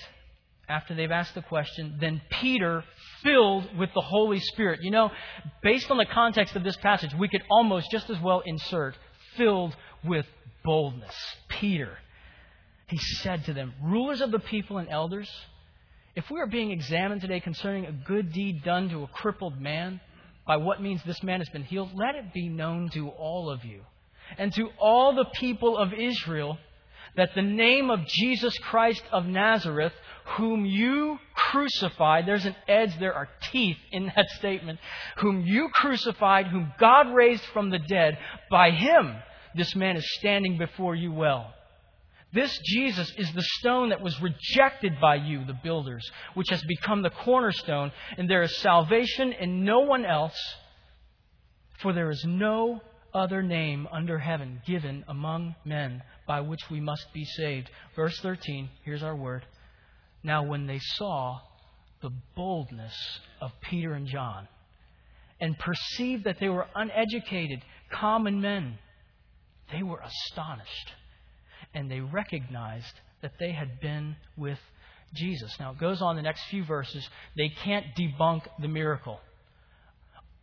After 0.69 0.93
they've 0.95 1.11
asked 1.11 1.33
the 1.33 1.41
question, 1.41 1.97
then 1.99 2.21
Peter 2.29 2.83
filled 3.23 3.77
with 3.77 3.89
the 3.93 4.01
Holy 4.01 4.39
Spirit. 4.39 4.81
You 4.83 4.91
know, 4.91 5.11
based 5.63 5.89
on 5.89 5.97
the 5.97 6.05
context 6.05 6.55
of 6.55 6.63
this 6.63 6.75
passage, 6.77 7.13
we 7.13 7.29
could 7.29 7.43
almost 7.49 7.89
just 7.89 8.09
as 8.09 8.19
well 8.19 8.41
insert 8.45 8.95
filled 9.37 9.75
with 10.03 10.25
boldness. 10.65 11.15
Peter. 11.47 11.97
He 12.87 12.97
said 12.97 13.45
to 13.45 13.53
them, 13.53 13.73
Rulers 13.81 14.21
of 14.21 14.31
the 14.31 14.39
people 14.39 14.77
and 14.77 14.89
elders, 14.89 15.29
if 16.17 16.31
we 16.31 16.41
are 16.41 16.47
being 16.47 16.71
examined 16.71 17.21
today 17.21 17.39
concerning 17.39 17.85
a 17.85 17.91
good 17.91 18.33
deed 18.33 18.63
done 18.63 18.89
to 18.89 19.03
a 19.03 19.07
crippled 19.07 19.61
man, 19.61 20.01
by 20.47 20.57
what 20.57 20.81
means 20.81 20.99
this 21.05 21.21
man 21.21 21.41
has 21.41 21.49
been 21.49 21.63
healed, 21.63 21.91
let 21.93 22.15
it 22.15 22.33
be 22.33 22.49
known 22.49 22.89
to 22.89 23.09
all 23.09 23.51
of 23.51 23.63
you 23.63 23.81
and 24.39 24.51
to 24.55 24.69
all 24.79 25.13
the 25.13 25.27
people 25.35 25.77
of 25.77 25.93
Israel 25.93 26.57
that 27.15 27.35
the 27.35 27.43
name 27.43 27.91
of 27.91 28.07
Jesus 28.07 28.57
Christ 28.57 29.03
of 29.11 29.27
Nazareth, 29.27 29.93
whom 30.37 30.65
you 30.65 31.19
crucified, 31.35 32.25
there's 32.25 32.45
an 32.45 32.55
edge, 32.67 32.97
there 32.99 33.13
are 33.13 33.29
teeth 33.51 33.77
in 33.91 34.11
that 34.15 34.27
statement, 34.39 34.79
whom 35.17 35.45
you 35.45 35.69
crucified, 35.71 36.47
whom 36.47 36.73
God 36.79 37.13
raised 37.13 37.43
from 37.53 37.69
the 37.69 37.79
dead, 37.79 38.17
by 38.49 38.71
him 38.71 39.15
this 39.53 39.75
man 39.75 39.95
is 39.95 40.15
standing 40.17 40.57
before 40.57 40.95
you 40.95 41.11
well. 41.11 41.53
This 42.33 42.57
Jesus 42.65 43.11
is 43.17 43.31
the 43.31 43.45
stone 43.59 43.89
that 43.89 44.01
was 44.01 44.21
rejected 44.21 44.99
by 44.99 45.15
you, 45.15 45.45
the 45.45 45.53
builders, 45.53 46.09
which 46.33 46.49
has 46.49 46.61
become 46.63 47.01
the 47.01 47.09
cornerstone, 47.09 47.91
and 48.17 48.29
there 48.29 48.41
is 48.41 48.57
salvation 48.57 49.31
in 49.31 49.63
no 49.63 49.79
one 49.79 50.05
else, 50.05 50.37
for 51.79 51.93
there 51.93 52.09
is 52.09 52.23
no 52.27 52.81
other 53.13 53.41
name 53.41 53.87
under 53.91 54.19
heaven 54.19 54.61
given 54.65 55.05
among 55.07 55.55
men 55.63 56.03
by 56.27 56.41
which 56.41 56.69
we 56.69 56.81
must 56.81 57.13
be 57.13 57.23
saved. 57.23 57.69
Verse 57.95 58.19
13, 58.19 58.69
here's 58.83 59.03
our 59.03 59.15
word. 59.15 59.45
Now, 60.21 60.43
when 60.43 60.67
they 60.67 60.79
saw 60.79 61.39
the 62.01 62.11
boldness 62.35 62.95
of 63.39 63.53
Peter 63.61 63.93
and 63.93 64.05
John, 64.05 64.49
and 65.39 65.57
perceived 65.57 66.25
that 66.25 66.39
they 66.39 66.49
were 66.49 66.67
uneducated, 66.75 67.61
common 67.89 68.41
men, 68.41 68.79
they 69.71 69.83
were 69.83 69.99
astonished 69.99 70.93
and 71.73 71.89
they 71.89 71.99
recognized 71.99 72.93
that 73.21 73.33
they 73.39 73.51
had 73.51 73.79
been 73.79 74.15
with 74.35 74.59
Jesus. 75.13 75.55
Now, 75.59 75.71
it 75.71 75.79
goes 75.79 76.01
on 76.01 76.15
the 76.15 76.21
next 76.21 76.41
few 76.49 76.63
verses. 76.63 77.07
They 77.35 77.49
can't 77.49 77.85
debunk 77.97 78.43
the 78.59 78.67
miracle. 78.67 79.19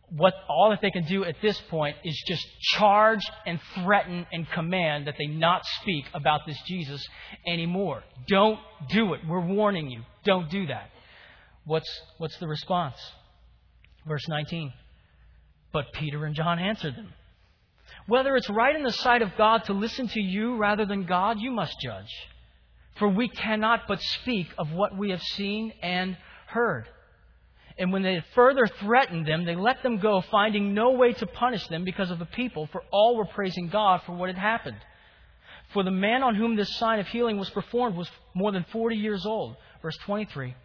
What, 0.09 0.33
all 0.47 0.69
that 0.69 0.81
they 0.81 0.91
can 0.91 1.05
do 1.05 1.23
at 1.23 1.35
this 1.41 1.59
point 1.69 1.97
is 2.03 2.21
just 2.27 2.45
charge 2.73 3.23
and 3.45 3.59
threaten 3.73 4.25
and 4.31 4.47
command 4.51 5.07
that 5.07 5.15
they 5.17 5.25
not 5.25 5.65
speak 5.81 6.05
about 6.13 6.41
this 6.45 6.57
Jesus 6.67 7.03
anymore. 7.47 8.03
Don't 8.27 8.59
do 8.89 9.13
it. 9.13 9.21
We're 9.27 9.45
warning 9.45 9.89
you. 9.89 10.03
Don't 10.23 10.49
do 10.49 10.67
that. 10.67 10.89
What's, 11.65 11.89
what's 12.17 12.37
the 12.37 12.47
response? 12.47 12.95
Verse 14.07 14.27
19. 14.27 14.71
But 15.73 15.91
Peter 15.93 16.25
and 16.25 16.35
John 16.35 16.59
answered 16.59 16.95
them. 16.95 17.13
Whether 18.07 18.35
it's 18.35 18.49
right 18.49 18.75
in 18.75 18.83
the 18.83 18.91
sight 18.91 19.21
of 19.21 19.35
God 19.37 19.63
to 19.65 19.73
listen 19.73 20.07
to 20.09 20.19
you 20.19 20.57
rather 20.57 20.85
than 20.85 21.05
God, 21.05 21.39
you 21.39 21.51
must 21.51 21.79
judge. 21.81 22.11
For 22.97 23.09
we 23.09 23.27
cannot 23.27 23.81
but 23.87 24.01
speak 24.01 24.47
of 24.57 24.71
what 24.71 24.95
we 24.97 25.09
have 25.09 25.21
seen 25.21 25.73
and 25.81 26.15
heard. 26.47 26.87
And 27.77 27.91
when 27.91 28.03
they 28.03 28.23
further 28.33 28.67
threatened 28.79 29.27
them, 29.27 29.43
they 29.43 29.55
let 29.55 29.83
them 29.83 29.97
go, 29.97 30.21
finding 30.31 30.73
no 30.73 30.91
way 30.91 31.11
to 31.13 31.25
punish 31.25 31.67
them 31.67 31.83
because 31.83 32.09
of 32.09 32.19
the 32.19 32.25
people, 32.25 32.67
for 32.71 32.83
all 32.91 33.17
were 33.17 33.25
praising 33.25 33.67
God 33.67 34.01
for 34.05 34.13
what 34.13 34.29
had 34.29 34.37
happened. 34.37 34.77
For 35.73 35.83
the 35.83 35.91
man 35.91 36.23
on 36.23 36.35
whom 36.35 36.55
this 36.55 36.73
sign 36.77 36.99
of 36.99 37.07
healing 37.07 37.37
was 37.37 37.49
performed 37.49 37.97
was 37.97 38.09
more 38.33 38.51
than 38.51 38.65
40 38.71 38.95
years 38.95 39.25
old. 39.25 39.57
Verse 39.81 39.97
23. 40.05 40.55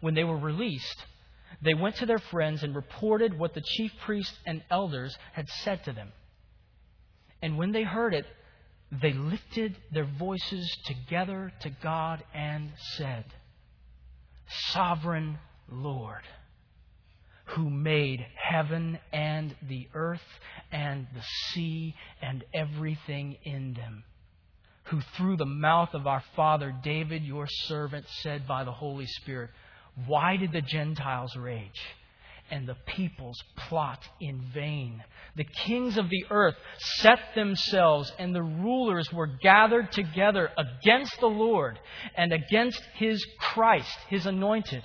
When 0.00 0.14
they 0.14 0.24
were 0.24 0.38
released, 0.38 1.04
they 1.62 1.74
went 1.74 1.96
to 1.96 2.06
their 2.06 2.18
friends 2.18 2.62
and 2.62 2.74
reported 2.74 3.38
what 3.38 3.54
the 3.54 3.62
chief 3.62 3.92
priests 4.04 4.38
and 4.46 4.62
elders 4.70 5.16
had 5.32 5.48
said 5.48 5.84
to 5.84 5.92
them. 5.92 6.12
And 7.42 7.58
when 7.58 7.72
they 7.72 7.82
heard 7.82 8.14
it, 8.14 8.26
they 8.90 9.12
lifted 9.12 9.76
their 9.92 10.08
voices 10.18 10.70
together 10.86 11.52
to 11.60 11.70
God 11.82 12.22
and 12.32 12.70
said, 12.96 13.24
Sovereign 14.72 15.38
Lord, 15.68 16.22
who 17.46 17.70
made 17.70 18.24
heaven 18.36 18.98
and 19.12 19.54
the 19.68 19.88
earth 19.94 20.22
and 20.70 21.06
the 21.14 21.22
sea 21.52 21.94
and 22.22 22.44
everything 22.54 23.36
in 23.44 23.74
them, 23.74 24.04
who 24.84 25.00
through 25.16 25.36
the 25.36 25.46
mouth 25.46 25.94
of 25.94 26.06
our 26.06 26.22
father 26.36 26.74
David, 26.82 27.24
your 27.24 27.46
servant, 27.48 28.06
said 28.22 28.46
by 28.46 28.64
the 28.64 28.72
Holy 28.72 29.06
Spirit, 29.06 29.50
why 30.06 30.36
did 30.36 30.52
the 30.52 30.60
Gentiles 30.60 31.36
rage? 31.36 31.80
And 32.50 32.68
the 32.68 32.76
peoples 32.86 33.42
plot 33.56 34.00
in 34.20 34.40
vain. 34.52 35.02
The 35.34 35.44
kings 35.44 35.96
of 35.96 36.10
the 36.10 36.26
earth 36.30 36.56
set 36.78 37.18
themselves, 37.34 38.12
and 38.18 38.34
the 38.34 38.42
rulers 38.42 39.10
were 39.12 39.26
gathered 39.26 39.90
together 39.92 40.50
against 40.58 41.18
the 41.20 41.26
Lord 41.26 41.78
and 42.16 42.32
against 42.32 42.82
his 42.96 43.24
Christ, 43.38 43.98
his 44.08 44.26
anointed. 44.26 44.84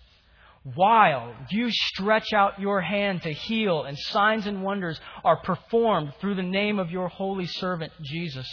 while 0.63 1.33
you 1.49 1.71
stretch 1.71 2.33
out 2.33 2.59
your 2.59 2.81
hand 2.81 3.23
to 3.23 3.33
heal, 3.33 3.83
and 3.83 3.97
signs 3.97 4.45
and 4.45 4.61
wonders 4.61 4.99
are 5.23 5.37
performed 5.37 6.13
through 6.19 6.35
the 6.35 6.43
name 6.43 6.77
of 6.77 6.91
your 6.91 7.07
holy 7.07 7.47
servant 7.47 7.91
Jesus. 8.03 8.47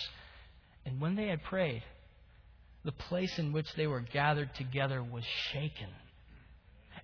And 0.87 1.01
when 1.01 1.17
they 1.17 1.29
had 1.29 1.43
prayed, 1.43 1.83
the 2.85 2.93
place 2.93 3.39
in 3.39 3.53
which 3.53 3.71
they 3.75 3.87
were 3.87 4.01
gathered 4.01 4.55
together 4.55 5.03
was 5.03 5.25
shaken, 5.53 5.89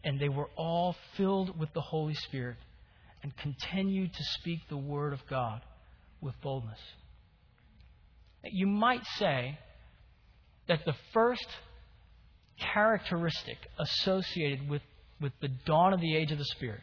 and 0.03 0.19
they 0.19 0.31
were 0.31 0.49
all 0.57 0.97
filled 1.17 1.59
with 1.59 1.73
the 1.75 1.83
Holy 1.83 2.15
Spirit 2.15 2.57
and 3.23 3.37
continued 3.37 4.13
to 4.15 4.25
speak 4.39 4.61
the 4.69 4.77
word 4.77 5.13
of 5.13 5.21
God 5.29 5.61
with 6.23 6.35
boldness. 6.41 6.81
You 8.43 8.67
might 8.67 9.05
say 9.19 9.59
that 10.69 10.85
the 10.87 10.95
first 11.13 11.47
characteristic 12.59 13.59
associated 13.79 14.69
with 14.69 14.83
with 15.21 15.33
the 15.41 15.49
dawn 15.49 15.93
of 15.93 16.01
the 16.01 16.17
age 16.17 16.33
of 16.33 16.39
the 16.39 16.45
Spirit. 16.45 16.83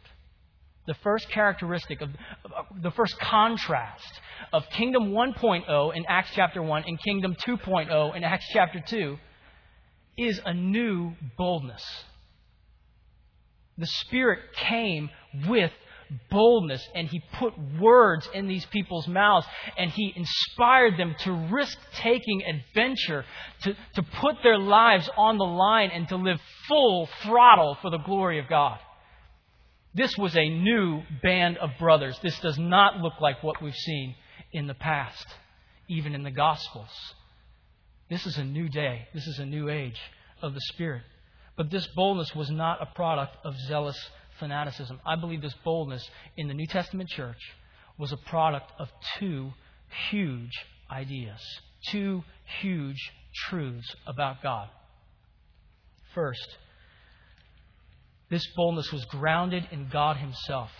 The 0.86 0.94
first 0.94 1.30
characteristic 1.30 2.00
of, 2.00 2.10
the 2.82 2.90
first 2.90 3.18
contrast 3.20 4.20
of 4.52 4.64
Kingdom 4.70 5.12
1.0 5.12 5.96
in 5.96 6.04
Acts 6.08 6.30
chapter 6.34 6.60
1 6.62 6.84
and 6.86 7.00
Kingdom 7.00 7.36
2.0 7.46 8.16
in 8.16 8.24
Acts 8.24 8.46
chapter 8.52 8.82
2 8.84 9.16
is 10.18 10.40
a 10.44 10.52
new 10.52 11.12
boldness. 11.38 11.84
The 13.78 13.86
Spirit 13.86 14.40
came 14.54 15.10
with 15.46 15.70
boldness 16.30 16.86
and 16.94 17.08
he 17.08 17.22
put 17.38 17.54
words 17.80 18.28
in 18.34 18.46
these 18.46 18.64
people's 18.66 19.08
mouths 19.08 19.46
and 19.76 19.90
he 19.90 20.12
inspired 20.14 20.96
them 20.96 21.14
to 21.20 21.32
risk 21.32 21.78
taking 21.94 22.42
adventure, 22.44 23.24
to, 23.62 23.76
to 23.94 24.02
put 24.02 24.36
their 24.42 24.58
lives 24.58 25.08
on 25.16 25.38
the 25.38 25.44
line 25.44 25.90
and 25.90 26.08
to 26.08 26.16
live 26.16 26.40
full 26.68 27.08
throttle 27.22 27.76
for 27.80 27.90
the 27.90 27.98
glory 27.98 28.38
of 28.38 28.48
God. 28.48 28.78
This 29.94 30.16
was 30.16 30.36
a 30.36 30.48
new 30.48 31.02
band 31.22 31.58
of 31.58 31.70
brothers. 31.78 32.18
This 32.22 32.38
does 32.40 32.58
not 32.58 32.98
look 32.98 33.20
like 33.20 33.42
what 33.42 33.62
we've 33.62 33.74
seen 33.74 34.14
in 34.52 34.66
the 34.66 34.74
past, 34.74 35.26
even 35.88 36.14
in 36.14 36.22
the 36.22 36.30
Gospels. 36.30 36.88
This 38.08 38.26
is 38.26 38.38
a 38.38 38.44
new 38.44 38.68
day. 38.68 39.08
This 39.12 39.26
is 39.26 39.38
a 39.38 39.46
new 39.46 39.68
age 39.68 40.00
of 40.40 40.54
the 40.54 40.60
Spirit. 40.72 41.02
But 41.56 41.70
this 41.70 41.86
boldness 41.88 42.34
was 42.34 42.50
not 42.50 42.82
a 42.82 42.94
product 42.94 43.36
of 43.44 43.54
zealous 43.68 43.98
fanaticism. 44.42 44.98
I 45.06 45.14
believe 45.14 45.40
this 45.40 45.54
boldness 45.64 46.04
in 46.36 46.48
the 46.48 46.54
New 46.54 46.66
Testament 46.66 47.08
church 47.08 47.38
was 47.96 48.10
a 48.10 48.16
product 48.16 48.72
of 48.80 48.88
two 49.20 49.52
huge 50.10 50.50
ideas, 50.90 51.38
two 51.92 52.24
huge 52.60 52.98
truths 53.46 53.94
about 54.04 54.42
God. 54.42 54.68
First, 56.12 56.56
this 58.30 58.44
boldness 58.56 58.90
was 58.90 59.04
grounded 59.04 59.68
in 59.70 59.88
God 59.88 60.16
Himself. 60.16 60.70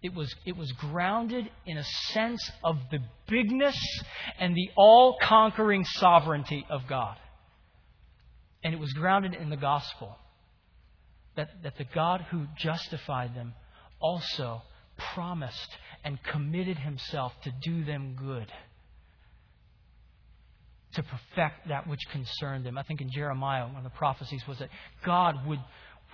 It 0.00 0.14
was, 0.14 0.32
it 0.44 0.56
was 0.56 0.70
grounded 0.70 1.50
in 1.66 1.76
a 1.76 1.84
sense 2.12 2.52
of 2.62 2.76
the 2.92 3.00
bigness 3.28 3.76
and 4.38 4.54
the 4.54 4.70
all 4.76 5.16
conquering 5.20 5.84
sovereignty 5.84 6.64
of 6.70 6.82
God. 6.88 7.16
And 8.62 8.72
it 8.72 8.78
was 8.78 8.92
grounded 8.92 9.34
in 9.34 9.50
the 9.50 9.56
gospel 9.56 10.16
that, 11.36 11.62
that 11.62 11.78
the 11.78 11.86
God 11.94 12.26
who 12.30 12.46
justified 12.56 13.34
them 13.34 13.54
also 14.00 14.62
promised 15.14 15.68
and 16.04 16.22
committed 16.22 16.78
himself 16.78 17.32
to 17.44 17.52
do 17.62 17.84
them 17.84 18.16
good, 18.18 18.50
to 20.94 21.02
perfect 21.02 21.68
that 21.68 21.86
which 21.86 22.00
concerned 22.10 22.64
them. 22.64 22.78
I 22.78 22.82
think 22.82 23.00
in 23.00 23.10
Jeremiah, 23.10 23.66
one 23.66 23.76
of 23.76 23.84
the 23.84 23.90
prophecies 23.90 24.42
was 24.46 24.58
that 24.58 24.70
God 25.04 25.46
would 25.46 25.60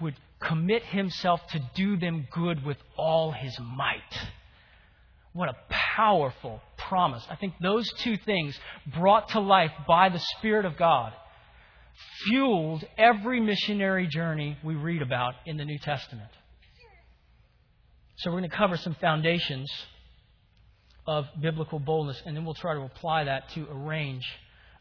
would 0.00 0.14
commit 0.40 0.82
himself 0.84 1.40
to 1.48 1.60
do 1.74 1.96
them 1.96 2.26
good 2.32 2.64
with 2.64 2.78
all 2.96 3.30
his 3.30 3.56
might. 3.60 4.28
What 5.32 5.48
a 5.48 5.56
powerful 5.68 6.60
promise. 6.76 7.24
I 7.30 7.36
think 7.36 7.54
those 7.62 7.90
two 7.98 8.16
things, 8.16 8.58
brought 8.86 9.30
to 9.30 9.40
life 9.40 9.72
by 9.86 10.08
the 10.08 10.18
Spirit 10.38 10.64
of 10.64 10.76
God, 10.76 11.12
fueled 12.24 12.84
every 12.96 13.40
missionary 13.40 14.06
journey 14.06 14.56
we 14.62 14.74
read 14.74 15.02
about 15.02 15.34
in 15.46 15.56
the 15.56 15.64
New 15.64 15.78
Testament. 15.78 16.30
So, 18.16 18.30
we're 18.30 18.38
going 18.38 18.50
to 18.50 18.56
cover 18.56 18.76
some 18.76 18.94
foundations 19.00 19.70
of 21.06 21.26
biblical 21.40 21.78
boldness, 21.78 22.22
and 22.24 22.36
then 22.36 22.44
we'll 22.44 22.54
try 22.54 22.74
to 22.74 22.82
apply 22.82 23.24
that 23.24 23.48
to 23.50 23.66
a 23.68 23.74
range 23.74 24.24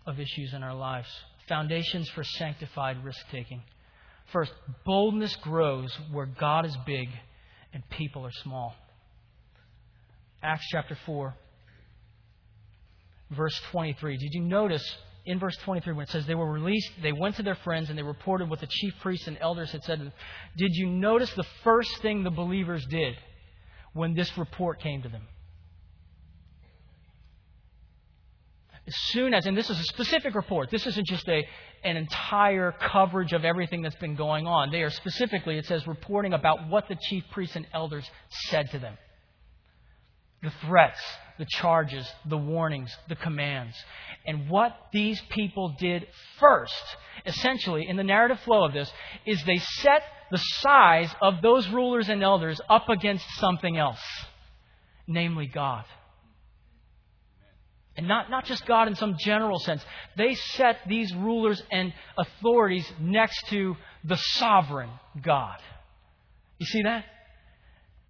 of 0.06 0.20
issues 0.20 0.53
in 0.53 0.63
our 0.63 0.75
lives. 0.75 1.08
Foundations 1.48 2.10
for 2.10 2.24
sanctified 2.24 3.03
risk 3.03 3.20
taking. 3.32 3.62
First, 4.32 4.53
boldness 4.86 5.36
grows 5.38 5.94
where 6.12 6.25
God 6.25 6.65
is 6.65 6.77
big 6.86 7.10
and 7.74 7.88
people 7.89 8.25
are 8.25 8.32
small. 8.44 8.74
Acts 10.44 10.65
chapter 10.72 10.98
4, 11.06 11.36
verse 13.32 13.60
23. 13.72 14.18
Did 14.18 14.34
you 14.34 14.41
notice 14.41 14.84
in 15.25 15.39
verse 15.39 15.55
23 15.57 15.93
when 15.93 16.03
it 16.03 16.09
says 16.09 16.25
they 16.25 16.35
were 16.35 16.51
released, 16.51 16.89
they 17.01 17.11
went 17.11 17.35
to 17.35 17.43
their 17.43 17.55
friends 17.55 17.89
and 17.89 17.97
they 17.97 18.03
reported 18.03 18.49
what 18.49 18.59
the 18.59 18.67
chief 18.67 18.93
priests 19.01 19.27
and 19.27 19.37
elders 19.39 19.71
had 19.71 19.83
said 19.83 19.99
Did 20.57 20.71
you 20.73 20.87
notice 20.87 21.31
the 21.33 21.45
first 21.63 21.95
thing 22.01 22.23
the 22.23 22.31
believers 22.31 22.85
did 22.89 23.15
when 23.93 24.13
this 24.13 24.35
report 24.37 24.81
came 24.81 25.01
to 25.03 25.09
them? 25.09 25.23
As 28.87 28.95
soon 29.09 29.33
as, 29.33 29.45
and 29.45 29.55
this 29.55 29.69
is 29.69 29.79
a 29.79 29.83
specific 29.83 30.33
report, 30.33 30.71
this 30.71 30.87
isn't 30.87 31.05
just 31.05 31.27
a, 31.29 31.45
an 31.83 31.97
entire 31.97 32.71
coverage 32.71 33.31
of 33.31 33.45
everything 33.45 33.83
that's 33.83 33.95
been 33.95 34.15
going 34.15 34.47
on. 34.47 34.71
They 34.71 34.81
are 34.81 34.89
specifically, 34.89 35.59
it 35.59 35.65
says, 35.65 35.85
reporting 35.85 36.33
about 36.33 36.67
what 36.67 36.87
the 36.87 36.97
chief 36.99 37.23
priests 37.31 37.55
and 37.55 37.67
elders 37.73 38.09
said 38.49 38.71
to 38.71 38.79
them 38.79 38.97
the 40.43 40.51
threats, 40.65 41.00
the 41.38 41.45
charges, 41.45 42.07
the 42.25 42.38
warnings, 42.38 42.95
the 43.10 43.15
commands. 43.15 43.75
And 44.25 44.50
what 44.50 44.75
these 44.91 45.21
people 45.29 45.75
did 45.79 46.07
first, 46.39 46.74
essentially, 47.25 47.88
in 47.88 47.95
the 47.95 48.03
narrative 48.03 48.39
flow 48.41 48.65
of 48.65 48.74
this, 48.74 48.91
is 49.25 49.43
they 49.43 49.57
set 49.57 50.03
the 50.31 50.38
size 50.38 51.13
of 51.21 51.41
those 51.41 51.67
rulers 51.69 52.10
and 52.10 52.24
elders 52.24 52.60
up 52.69 52.89
against 52.89 53.25
something 53.36 53.77
else, 53.77 54.01
namely 55.08 55.47
God. 55.47 55.86
And 57.97 58.08
not, 58.08 58.30
not 58.30 58.45
just 58.45 58.65
God 58.65 58.88
in 58.88 58.95
some 58.95 59.17
general 59.19 59.60
sense. 59.60 59.84
They 60.17 60.34
set 60.36 60.77
these 60.88 61.13
rulers 61.13 61.62
and 61.71 61.93
authorities 62.17 62.89
next 62.99 63.47
to 63.49 63.75
the 64.04 64.15
sovereign 64.15 64.89
God. 65.21 65.58
You 66.58 66.65
see 66.65 66.84
that? 66.84 67.06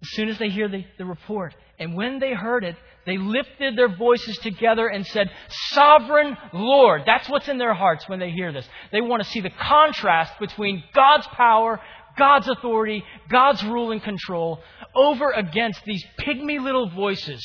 As 0.02 0.08
soon 0.12 0.28
as 0.28 0.38
they 0.38 0.48
hear 0.48 0.68
the, 0.68 0.84
the 0.98 1.04
report. 1.04 1.54
And 1.82 1.96
when 1.96 2.20
they 2.20 2.32
heard 2.32 2.62
it, 2.62 2.76
they 3.04 3.18
lifted 3.18 3.76
their 3.76 3.88
voices 3.88 4.38
together 4.38 4.86
and 4.86 5.04
said, 5.04 5.28
Sovereign 5.48 6.36
Lord. 6.52 7.02
That's 7.04 7.28
what's 7.28 7.48
in 7.48 7.58
their 7.58 7.74
hearts 7.74 8.08
when 8.08 8.20
they 8.20 8.30
hear 8.30 8.52
this. 8.52 8.68
They 8.92 9.00
want 9.00 9.22
to 9.22 9.28
see 9.28 9.40
the 9.40 9.50
contrast 9.50 10.38
between 10.38 10.84
God's 10.94 11.26
power, 11.28 11.80
God's 12.16 12.48
authority, 12.48 13.02
God's 13.28 13.64
rule 13.64 13.90
and 13.90 14.00
control 14.00 14.60
over 14.94 15.32
against 15.32 15.84
these 15.84 16.04
pygmy 16.20 16.62
little 16.62 16.88
voices 16.88 17.44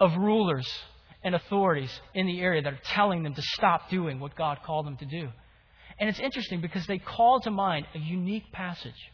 of 0.00 0.16
rulers 0.16 0.68
and 1.22 1.36
authorities 1.36 1.92
in 2.14 2.26
the 2.26 2.40
area 2.40 2.62
that 2.62 2.72
are 2.72 2.80
telling 2.86 3.22
them 3.22 3.34
to 3.34 3.42
stop 3.42 3.88
doing 3.88 4.18
what 4.18 4.34
God 4.34 4.58
called 4.64 4.86
them 4.86 4.96
to 4.96 5.04
do. 5.04 5.28
And 6.00 6.08
it's 6.08 6.18
interesting 6.18 6.60
because 6.60 6.86
they 6.86 6.98
call 6.98 7.40
to 7.42 7.50
mind 7.50 7.86
a 7.94 7.98
unique 7.98 8.50
passage. 8.50 9.10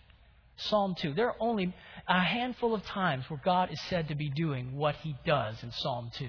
Psalm 0.56 0.94
2. 0.98 1.14
There 1.14 1.28
are 1.28 1.36
only 1.40 1.74
a 2.08 2.20
handful 2.20 2.74
of 2.74 2.84
times 2.84 3.28
where 3.28 3.40
God 3.44 3.70
is 3.70 3.80
said 3.82 4.08
to 4.08 4.14
be 4.14 4.30
doing 4.30 4.76
what 4.76 4.96
he 4.96 5.16
does 5.24 5.62
in 5.62 5.70
Psalm 5.72 6.10
2. 6.14 6.28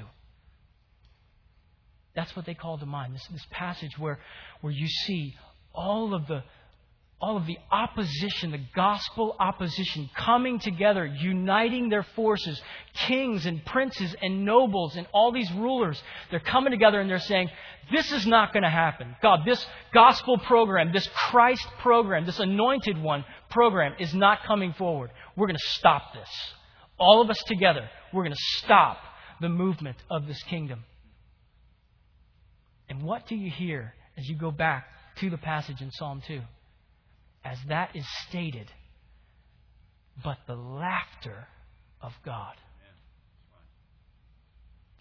That's 2.15 2.35
what 2.35 2.45
they 2.45 2.55
call 2.55 2.77
to 2.79 2.85
mind. 2.85 3.15
This, 3.15 3.27
this 3.27 3.45
passage 3.51 3.97
where, 3.97 4.19
where 4.61 4.73
you 4.73 4.87
see 4.87 5.35
all 5.73 6.13
of 6.13 6.27
the 6.27 6.43
all 7.19 7.35
of 7.35 7.47
the 7.47 7.57
opposition, 7.71 8.51
the 8.51 8.61
gospel 8.75 9.35
opposition, 9.39 10.07
coming 10.15 10.59
together, 10.59 11.03
uniting 11.03 11.89
their 11.89 12.03
forces, 12.03 12.61
kings 12.93 13.47
and 13.47 13.65
princes 13.65 14.15
and 14.21 14.45
nobles 14.45 14.95
and 14.95 15.07
all 15.13 15.31
these 15.31 15.51
rulers, 15.53 16.01
they're 16.29 16.39
coming 16.39 16.71
together 16.71 17.01
and 17.01 17.09
they're 17.09 17.17
saying, 17.19 17.49
this 17.91 18.11
is 18.11 18.27
not 18.27 18.53
going 18.53 18.63
to 18.63 18.69
happen. 18.69 19.15
God, 19.21 19.39
this 19.45 19.65
gospel 19.93 20.37
program, 20.37 20.91
this 20.91 21.07
Christ 21.07 21.67
program, 21.79 22.25
this 22.25 22.39
anointed 22.39 23.01
one 23.01 23.25
program 23.49 23.95
is 23.99 24.13
not 24.13 24.43
coming 24.45 24.73
forward. 24.73 25.09
We're 25.35 25.47
going 25.47 25.57
to 25.57 25.73
stop 25.73 26.13
this. 26.13 26.29
All 26.99 27.21
of 27.21 27.31
us 27.31 27.41
together, 27.47 27.89
we're 28.13 28.23
going 28.23 28.35
to 28.35 28.57
stop 28.63 28.99
the 29.41 29.49
movement 29.49 29.97
of 30.11 30.27
this 30.27 30.41
kingdom. 30.43 30.83
And 32.89 33.01
what 33.01 33.25
do 33.27 33.35
you 33.35 33.49
hear 33.49 33.95
as 34.17 34.27
you 34.27 34.37
go 34.37 34.51
back 34.51 34.85
to 35.17 35.31
the 35.31 35.37
passage 35.37 35.81
in 35.81 35.91
Psalm 35.91 36.21
2? 36.27 36.41
As 37.47 37.57
that 37.69 37.95
is 37.95 38.05
stated, 38.27 38.67
but 40.23 40.37
the 40.47 40.55
laughter 40.55 41.47
of 42.01 42.11
God. 42.25 42.55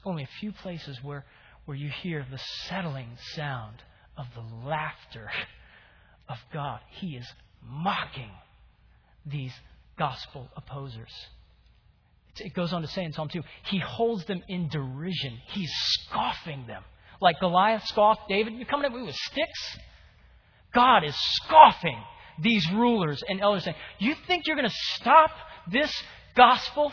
Only 0.05 0.23
a 0.23 0.29
few 0.39 0.53
places 0.53 1.03
where, 1.03 1.25
where 1.65 1.77
you 1.77 1.91
hear 1.91 2.25
the 2.31 2.39
settling 2.69 3.09
sound 3.35 3.83
of 4.17 4.27
the 4.37 4.69
laughter 4.69 5.29
of 6.29 6.39
God. 6.53 6.79
He 7.01 7.17
is 7.17 7.27
mocking 7.65 8.31
these 9.25 9.53
gospel 9.99 10.49
opposers. 10.57 11.13
It 12.39 12.55
goes 12.55 12.73
on 12.73 12.83
to 12.83 12.89
say 12.89 13.03
in 13.03 13.13
Psalm 13.13 13.29
2 13.29 13.43
He 13.65 13.81
holds 13.81 14.25
them 14.27 14.43
in 14.47 14.69
derision, 14.69 15.39
He's 15.49 15.73
scoffing 15.75 16.67
them. 16.69 16.85
Like 17.21 17.41
Goliath 17.41 17.85
scoffed 17.87 18.29
David, 18.29 18.53
you're 18.55 18.67
coming 18.67 18.87
at 18.87 18.93
me 18.93 19.03
with 19.03 19.17
sticks? 19.17 19.79
God 20.73 21.03
is 21.03 21.17
scoffing 21.17 21.99
these 22.39 22.71
rulers 22.73 23.23
and 23.29 23.41
elders 23.41 23.65
saying, 23.65 23.77
You 23.99 24.15
think 24.27 24.47
you're 24.47 24.57
going 24.57 24.69
to 24.69 24.77
stop 24.95 25.31
this 25.71 25.93
gospel? 26.35 26.93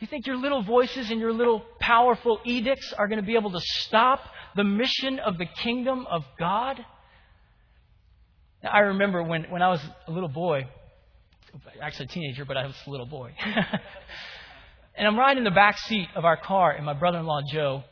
You 0.00 0.06
think 0.06 0.26
your 0.26 0.36
little 0.36 0.62
voices 0.62 1.10
and 1.10 1.20
your 1.20 1.32
little 1.32 1.62
powerful 1.80 2.40
edicts 2.44 2.92
are 2.92 3.08
going 3.08 3.20
to 3.20 3.26
be 3.26 3.34
able 3.34 3.52
to 3.52 3.60
stop 3.60 4.20
the 4.54 4.64
mission 4.64 5.18
of 5.18 5.38
the 5.38 5.46
kingdom 5.46 6.06
of 6.10 6.22
God? 6.38 6.84
Now, 8.62 8.70
I 8.70 8.80
remember 8.80 9.22
when, 9.22 9.44
when 9.44 9.62
I 9.62 9.68
was 9.68 9.80
a 10.06 10.10
little 10.10 10.28
boy, 10.28 10.66
actually 11.80 12.06
a 12.06 12.08
teenager, 12.08 12.44
but 12.44 12.56
I 12.56 12.66
was 12.66 12.76
a 12.86 12.90
little 12.90 13.06
boy. 13.06 13.32
and 14.96 15.06
I'm 15.06 15.18
riding 15.18 15.38
in 15.38 15.44
the 15.44 15.50
back 15.50 15.78
seat 15.78 16.08
of 16.14 16.24
our 16.24 16.36
car, 16.36 16.72
and 16.72 16.84
my 16.84 16.94
brother 16.94 17.18
in 17.18 17.26
law, 17.26 17.40
Joe, 17.50 17.82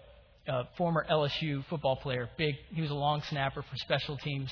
former 0.76 1.06
LSU 1.10 1.64
football 1.66 1.96
player, 1.96 2.28
big, 2.36 2.56
he 2.70 2.82
was 2.82 2.90
a 2.90 2.94
long 2.94 3.22
snapper 3.22 3.62
for 3.62 3.76
special 3.76 4.16
teams, 4.18 4.50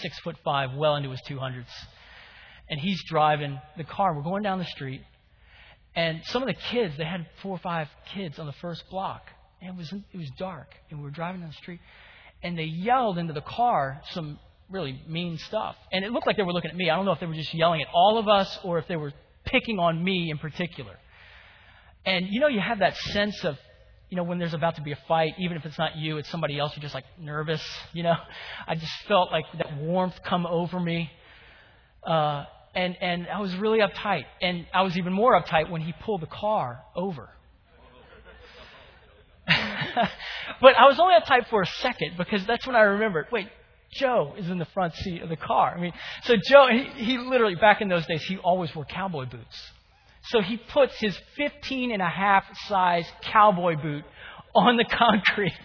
six 0.00 0.18
foot 0.20 0.36
five, 0.44 0.74
well 0.74 0.96
into 0.96 1.10
his 1.10 1.20
200s. 1.28 1.64
And 2.70 2.78
he's 2.80 3.02
driving 3.08 3.60
the 3.76 3.84
car. 3.84 4.14
We're 4.14 4.22
going 4.22 4.42
down 4.42 4.58
the 4.58 4.66
street. 4.66 5.02
And 5.94 6.20
some 6.26 6.42
of 6.42 6.48
the 6.48 6.54
kids, 6.70 6.94
they 6.96 7.04
had 7.04 7.26
four 7.42 7.52
or 7.52 7.58
five 7.58 7.88
kids 8.14 8.38
on 8.38 8.46
the 8.46 8.52
first 8.60 8.84
block. 8.90 9.22
And 9.60 9.70
it 9.70 9.76
was, 9.76 9.92
it 9.92 10.16
was 10.16 10.30
dark. 10.38 10.68
And 10.90 11.00
we 11.00 11.04
were 11.04 11.10
driving 11.10 11.40
down 11.40 11.50
the 11.50 11.56
street. 11.56 11.80
And 12.42 12.58
they 12.58 12.64
yelled 12.64 13.18
into 13.18 13.32
the 13.32 13.40
car 13.40 14.00
some 14.12 14.38
really 14.70 15.02
mean 15.08 15.38
stuff. 15.38 15.76
And 15.90 16.04
it 16.04 16.12
looked 16.12 16.26
like 16.26 16.36
they 16.36 16.42
were 16.42 16.52
looking 16.52 16.70
at 16.70 16.76
me. 16.76 16.90
I 16.90 16.96
don't 16.96 17.04
know 17.04 17.12
if 17.12 17.20
they 17.20 17.26
were 17.26 17.34
just 17.34 17.54
yelling 17.54 17.80
at 17.82 17.88
all 17.92 18.18
of 18.18 18.28
us 18.28 18.58
or 18.62 18.78
if 18.78 18.86
they 18.86 18.96
were 18.96 19.12
picking 19.44 19.78
on 19.78 20.02
me 20.02 20.28
in 20.30 20.38
particular. 20.38 20.96
And 22.04 22.26
you 22.28 22.40
know, 22.40 22.48
you 22.48 22.60
have 22.60 22.80
that 22.80 22.96
sense 22.96 23.44
of, 23.44 23.56
you 24.10 24.16
know, 24.16 24.22
when 24.22 24.38
there's 24.38 24.54
about 24.54 24.76
to 24.76 24.82
be 24.82 24.92
a 24.92 24.98
fight, 25.06 25.34
even 25.38 25.56
if 25.56 25.66
it's 25.66 25.78
not 25.78 25.96
you, 25.96 26.16
it's 26.16 26.28
somebody 26.30 26.58
else, 26.58 26.72
you're 26.74 26.82
just 26.82 26.94
like 26.94 27.04
nervous, 27.20 27.62
you 27.92 28.02
know. 28.02 28.16
I 28.66 28.74
just 28.74 28.92
felt 29.06 29.30
like 29.30 29.44
that 29.58 29.76
warmth 29.76 30.14
come 30.24 30.46
over 30.46 30.80
me. 30.80 31.10
Uh, 32.06 32.44
and, 32.74 32.96
and 33.00 33.26
I 33.28 33.40
was 33.40 33.54
really 33.56 33.80
uptight. 33.80 34.24
And 34.40 34.66
I 34.72 34.82
was 34.82 34.96
even 34.96 35.12
more 35.12 35.40
uptight 35.40 35.70
when 35.70 35.82
he 35.82 35.92
pulled 35.92 36.22
the 36.22 36.26
car 36.26 36.82
over. 36.96 37.28
but 39.46 40.76
I 40.76 40.86
was 40.86 40.98
only 40.98 41.14
uptight 41.14 41.48
for 41.48 41.62
a 41.62 41.66
second 41.66 42.16
because 42.16 42.46
that's 42.46 42.66
when 42.66 42.76
I 42.76 42.82
remembered, 42.82 43.26
wait, 43.30 43.48
Joe 43.92 44.34
is 44.38 44.48
in 44.48 44.58
the 44.58 44.66
front 44.66 44.94
seat 44.94 45.22
of 45.22 45.28
the 45.28 45.36
car. 45.36 45.74
I 45.76 45.80
mean, 45.80 45.92
so 46.24 46.34
Joe, 46.36 46.68
he, 46.70 47.04
he 47.04 47.18
literally, 47.18 47.54
back 47.54 47.80
in 47.80 47.88
those 47.88 48.06
days, 48.06 48.22
he 48.22 48.36
always 48.38 48.74
wore 48.74 48.84
cowboy 48.84 49.26
boots. 49.26 49.72
So 50.28 50.40
he 50.40 50.56
puts 50.56 50.98
his 51.00 51.18
15 51.36 51.92
and 51.92 52.02
a 52.02 52.08
half 52.08 52.44
size 52.66 53.06
cowboy 53.22 53.76
boot 53.76 54.04
on 54.54 54.76
the 54.76 54.84
concrete. 54.90 55.58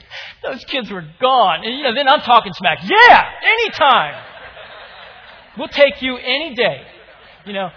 Those 0.44 0.64
kids 0.66 0.90
were 0.90 1.06
gone. 1.20 1.66
And, 1.66 1.78
you 1.78 1.84
know, 1.84 1.94
then 1.96 2.08
I'm 2.08 2.22
talking 2.22 2.54
smack. 2.54 2.80
Yeah, 2.84 3.24
anytime. 3.44 4.24
We'll 5.58 5.68
take 5.68 6.02
you 6.02 6.18
any 6.18 6.56
day. 6.56 6.82
You 7.46 7.54
know, 7.54 7.70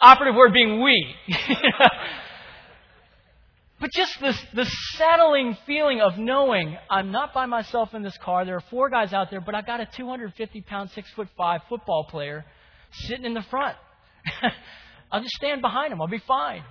operative 0.00 0.36
word 0.36 0.52
being 0.52 0.82
we. 0.82 1.14
But 3.80 3.92
just 3.92 4.20
this, 4.20 4.38
this 4.52 4.70
settling 4.98 5.56
feeling 5.66 6.02
of 6.02 6.18
knowing 6.18 6.76
I'm 6.90 7.10
not 7.10 7.32
by 7.32 7.46
myself 7.46 7.94
in 7.94 8.02
this 8.02 8.16
car. 8.18 8.44
There 8.44 8.56
are 8.56 8.64
four 8.68 8.90
guys 8.90 9.14
out 9.14 9.30
there, 9.30 9.40
but 9.40 9.54
I've 9.54 9.66
got 9.66 9.80
a 9.80 9.88
250 9.96 10.60
pound, 10.60 10.90
six 10.90 11.10
foot 11.12 11.28
five 11.34 11.62
football 11.66 12.04
player 12.04 12.44
sitting 12.92 13.24
in 13.24 13.32
the 13.32 13.42
front. 13.42 13.76
I'll 15.10 15.22
just 15.22 15.34
stand 15.34 15.60
behind 15.60 15.92
him. 15.92 16.00
I'll 16.00 16.08
be 16.08 16.18
fine. 16.18 16.62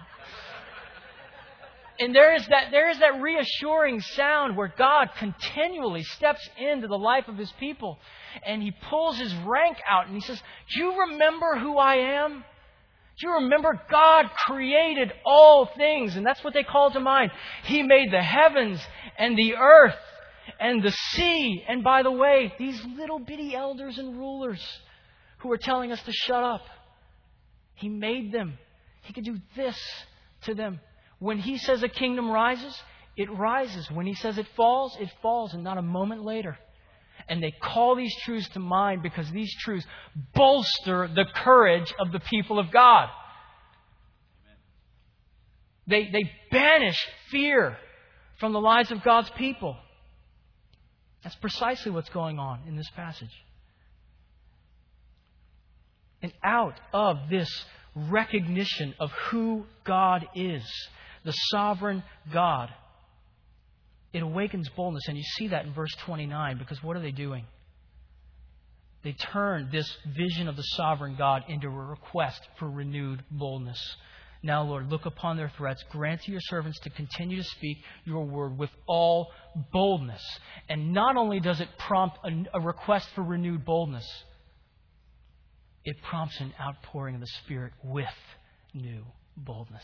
And 1.99 2.15
there 2.15 2.33
is 2.33 2.47
that 2.47 2.71
there 2.71 2.89
is 2.89 2.99
that 2.99 3.21
reassuring 3.21 3.99
sound 3.99 4.55
where 4.55 4.73
God 4.77 5.09
continually 5.17 6.03
steps 6.03 6.47
into 6.57 6.87
the 6.87 6.97
life 6.97 7.27
of 7.27 7.37
his 7.37 7.51
people 7.59 7.99
and 8.45 8.63
he 8.63 8.71
pulls 8.89 9.17
his 9.17 9.33
rank 9.45 9.77
out 9.85 10.07
and 10.07 10.15
he 10.15 10.21
says, 10.21 10.41
Do 10.73 10.79
you 10.79 10.99
remember 11.01 11.57
who 11.57 11.77
I 11.77 11.95
am? 11.95 12.45
Do 13.19 13.27
you 13.27 13.33
remember 13.33 13.81
God 13.91 14.27
created 14.45 15.11
all 15.25 15.65
things? 15.77 16.15
And 16.15 16.25
that's 16.25 16.41
what 16.41 16.53
they 16.53 16.63
call 16.63 16.89
to 16.91 17.01
mind. 17.01 17.31
He 17.65 17.83
made 17.83 18.11
the 18.11 18.21
heavens 18.21 18.79
and 19.17 19.37
the 19.37 19.55
earth 19.55 19.97
and 20.57 20.81
the 20.81 20.91
sea. 20.91 21.65
And 21.67 21.83
by 21.83 22.03
the 22.03 22.11
way, 22.11 22.53
these 22.57 22.81
little 22.97 23.19
bitty 23.19 23.53
elders 23.53 23.97
and 23.97 24.17
rulers 24.17 24.61
who 25.39 25.51
are 25.51 25.57
telling 25.57 25.91
us 25.91 26.01
to 26.03 26.13
shut 26.13 26.43
up, 26.43 26.61
He 27.79 27.89
made 27.89 28.31
them. 28.31 28.57
He 29.01 29.13
could 29.13 29.25
do 29.25 29.37
this 29.55 29.77
to 30.43 30.53
them. 30.53 30.79
When 31.19 31.39
He 31.39 31.57
says 31.57 31.83
a 31.83 31.89
kingdom 31.89 32.29
rises, 32.29 32.75
it 33.17 33.31
rises. 33.31 33.89
When 33.91 34.05
He 34.05 34.15
says 34.15 34.37
it 34.37 34.47
falls, 34.55 34.95
it 34.99 35.09
falls, 35.21 35.53
and 35.53 35.63
not 35.63 35.77
a 35.77 35.81
moment 35.81 36.23
later 36.23 36.57
and 37.29 37.43
they 37.43 37.51
call 37.51 37.95
these 37.95 38.15
truths 38.23 38.49
to 38.49 38.59
mind 38.59 39.03
because 39.03 39.29
these 39.31 39.53
truths 39.59 39.85
bolster 40.33 41.07
the 41.07 41.25
courage 41.35 41.93
of 41.99 42.11
the 42.11 42.19
people 42.19 42.57
of 42.57 42.71
God. 42.71 43.07
They, 45.87 46.09
they 46.11 46.29
banish 46.51 46.97
fear 47.31 47.77
from 48.39 48.51
the 48.51 48.59
lives 48.59 48.91
of 48.91 49.03
God's 49.03 49.29
people. 49.31 49.77
That's 51.23 51.35
precisely 51.35 51.91
what's 51.91 52.09
going 52.09 52.39
on 52.39 52.61
in 52.67 52.75
this 52.75 52.89
passage. 52.95 53.31
And 56.21 56.33
out 56.43 56.79
of 56.93 57.17
this 57.29 57.49
recognition 57.95 58.93
of 58.99 59.11
who 59.29 59.65
God 59.83 60.27
is, 60.35 60.63
the 61.23 61.31
sovereign 61.51 62.03
God, 62.33 62.69
it 64.13 64.23
awakens 64.23 64.69
boldness. 64.69 65.07
And 65.07 65.17
you 65.17 65.23
see 65.37 65.49
that 65.49 65.65
in 65.65 65.73
verse 65.73 65.93
29 66.05 66.57
because 66.57 66.81
what 66.83 66.97
are 66.97 67.01
they 67.01 67.11
doing? 67.11 67.45
They 69.03 69.13
turn 69.13 69.69
this 69.71 69.89
vision 70.17 70.47
of 70.47 70.57
the 70.57 70.63
sovereign 70.75 71.15
God 71.17 71.43
into 71.47 71.67
a 71.67 71.69
request 71.69 72.41
for 72.57 72.69
renewed 72.69 73.23
boldness. 73.31 73.79
Now, 74.41 74.63
Lord, 74.63 74.89
look 74.89 75.05
upon 75.05 75.37
their 75.37 75.51
threats. 75.57 75.83
Grant 75.89 76.21
to 76.23 76.31
your 76.31 76.41
servants 76.41 76.79
to 76.79 76.89
continue 76.89 77.37
to 77.37 77.43
speak 77.43 77.77
your 78.05 78.25
word 78.25 78.57
with 78.57 78.69
all 78.87 79.31
boldness. 79.71 80.21
And 80.69 80.93
not 80.93 81.17
only 81.17 81.39
does 81.39 81.59
it 81.59 81.67
prompt 81.77 82.17
a, 82.53 82.59
request 82.59 83.09
for 83.15 83.23
renewed 83.23 83.65
boldness, 83.65 84.07
it 85.89 85.97
prompts 86.03 86.39
an 86.39 86.53
outpouring 86.61 87.15
of 87.15 87.21
the 87.21 87.27
Spirit 87.43 87.73
with 87.83 88.05
new 88.75 89.03
boldness. 89.35 89.83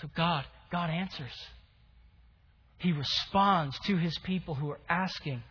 So 0.00 0.08
God, 0.16 0.44
God 0.72 0.88
answers. 0.88 1.32
He 2.78 2.92
responds 2.92 3.78
to 3.80 3.96
his 3.98 4.18
people 4.24 4.54
who 4.54 4.70
are 4.70 4.80
asking 4.88 5.42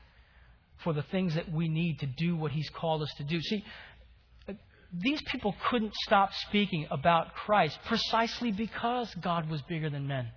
for 0.83 0.93
the 0.93 1.03
things 1.03 1.35
that 1.35 1.51
we 1.51 1.67
need 1.67 1.99
to 1.99 2.07
do 2.07 2.35
what 2.35 2.51
he's 2.51 2.69
called 2.69 3.03
us 3.03 3.13
to 3.17 3.23
do. 3.23 3.39
See, 3.39 3.63
these 4.91 5.21
people 5.31 5.53
couldn't 5.69 5.93
stop 6.07 6.33
speaking 6.47 6.87
about 6.89 7.35
Christ 7.35 7.77
precisely 7.85 8.51
because 8.51 9.13
God 9.21 9.47
was 9.51 9.61
bigger 9.63 9.91
than 9.91 10.07
men. 10.07 10.29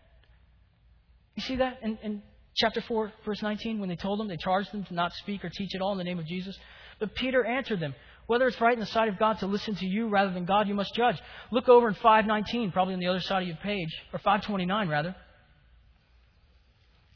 You 1.37 1.43
see 1.43 1.57
that 1.57 1.79
in, 1.83 1.97
in 2.03 2.23
chapter 2.55 2.83
4, 2.83 3.13
verse 3.25 3.41
19, 3.41 3.81
when 3.81 3.89
they 3.89 3.97
told 3.97 4.21
them, 4.21 4.29
they 4.29 4.37
charged 4.37 4.71
them 4.73 4.85
to 4.85 4.95
not 4.95 5.15
speak 5.15 5.43
or 5.43 5.49
teach 5.49 5.71
at 5.75 5.81
all 5.81 5.93
in 5.93 5.99
the 5.99 6.05
name 6.05 6.19
of 6.19 6.27
Jesus? 6.27 6.59
But 7.01 7.15
Peter 7.15 7.45
answered 7.45 7.81
them, 7.81 7.95
whether 8.27 8.47
it's 8.47 8.61
right 8.61 8.75
in 8.75 8.81
the 8.81 8.87
sight 8.87 9.09
of 9.09 9.19
God 9.19 9.39
to 9.41 9.47
listen 9.47 9.75
to 9.77 9.87
you 9.87 10.09
rather 10.09 10.33
than 10.33 10.45
God, 10.45 10.69
you 10.69 10.75
must 10.75 10.95
judge. 10.95 11.17
Look 11.51 11.69
over 11.69 11.89
in 11.89 11.95
519, 11.95 12.73
probably 12.73 12.95
on 12.95 13.01
the 13.01 13.09
other 13.09 13.21
side 13.21 13.43
of 13.43 13.49
your 13.49 13.57
page, 13.59 13.91
or 14.13 14.19
529 14.19 14.89
rather. 14.89 15.15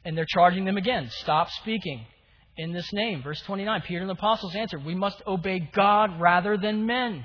And 0.05 0.16
they're 0.16 0.27
charging 0.29 0.64
them 0.64 0.77
again. 0.77 1.09
Stop 1.11 1.51
speaking 1.51 2.07
in 2.57 2.73
this 2.73 2.92
name. 2.92 3.23
Verse 3.23 3.40
29 3.42 3.83
Peter 3.83 4.01
and 4.01 4.09
the 4.09 4.14
apostles 4.14 4.55
answered, 4.55 4.85
We 4.85 4.95
must 4.95 5.23
obey 5.27 5.69
God 5.73 6.21
rather 6.21 6.57
than 6.57 6.87
men. 6.87 7.25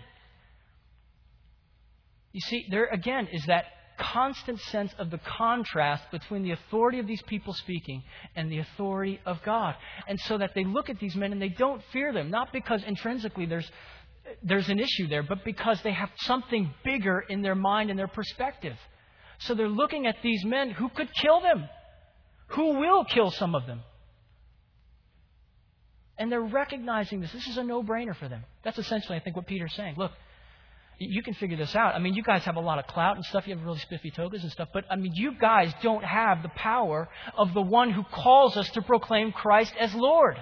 You 2.31 2.41
see, 2.41 2.65
there 2.69 2.87
again 2.87 3.27
is 3.31 3.45
that 3.47 3.65
constant 4.13 4.59
sense 4.59 4.91
of 4.97 5.11
the 5.11 5.19
contrast 5.37 6.03
between 6.11 6.43
the 6.43 6.51
authority 6.51 6.99
of 6.99 7.07
these 7.07 7.21
people 7.23 7.53
speaking 7.53 8.03
and 8.35 8.51
the 8.51 8.59
authority 8.59 9.19
of 9.25 9.41
God. 9.43 9.75
And 10.07 10.19
so 10.19 10.37
that 10.37 10.51
they 10.55 10.63
look 10.63 10.89
at 10.89 10.99
these 10.99 11.15
men 11.15 11.31
and 11.31 11.41
they 11.41 11.49
don't 11.49 11.81
fear 11.93 12.11
them, 12.11 12.29
not 12.29 12.51
because 12.51 12.83
intrinsically 12.85 13.45
there's, 13.45 13.69
there's 14.43 14.69
an 14.69 14.79
issue 14.79 15.07
there, 15.07 15.23
but 15.23 15.43
because 15.45 15.81
they 15.83 15.93
have 15.93 16.09
something 16.21 16.73
bigger 16.83 17.19
in 17.19 17.41
their 17.41 17.55
mind 17.55 17.89
and 17.89 17.99
their 17.99 18.07
perspective. 18.07 18.75
So 19.39 19.55
they're 19.55 19.67
looking 19.67 20.07
at 20.07 20.15
these 20.23 20.43
men 20.45 20.71
who 20.71 20.89
could 20.89 21.09
kill 21.21 21.41
them 21.41 21.67
who 22.51 22.79
will 22.79 23.05
kill 23.05 23.31
some 23.31 23.55
of 23.55 23.65
them. 23.65 23.81
And 26.17 26.31
they're 26.31 26.41
recognizing 26.41 27.21
this. 27.21 27.31
This 27.31 27.47
is 27.47 27.57
a 27.57 27.63
no 27.63 27.81
brainer 27.81 28.15
for 28.15 28.27
them. 28.27 28.43
That's 28.63 28.77
essentially, 28.77 29.17
I 29.17 29.21
think, 29.21 29.35
what 29.35 29.47
Peter's 29.47 29.73
saying. 29.75 29.95
Look, 29.97 30.11
you 30.99 31.23
can 31.23 31.33
figure 31.33 31.57
this 31.57 31.75
out. 31.75 31.95
I 31.95 31.99
mean, 31.99 32.13
you 32.13 32.23
guys 32.23 32.43
have 32.43 32.57
a 32.57 32.61
lot 32.61 32.77
of 32.77 32.85
clout 32.87 33.15
and 33.15 33.25
stuff. 33.25 33.47
You 33.47 33.55
have 33.55 33.65
really 33.65 33.79
spiffy 33.79 34.11
togas 34.11 34.43
and 34.43 34.51
stuff. 34.51 34.69
But, 34.73 34.85
I 34.89 34.95
mean, 34.95 35.13
you 35.15 35.33
guys 35.33 35.73
don't 35.81 36.03
have 36.03 36.43
the 36.43 36.49
power 36.49 37.09
of 37.35 37.53
the 37.53 37.61
one 37.61 37.91
who 37.91 38.03
calls 38.03 38.55
us 38.55 38.69
to 38.71 38.81
proclaim 38.81 39.31
Christ 39.31 39.73
as 39.79 39.93
Lord. 39.95 40.37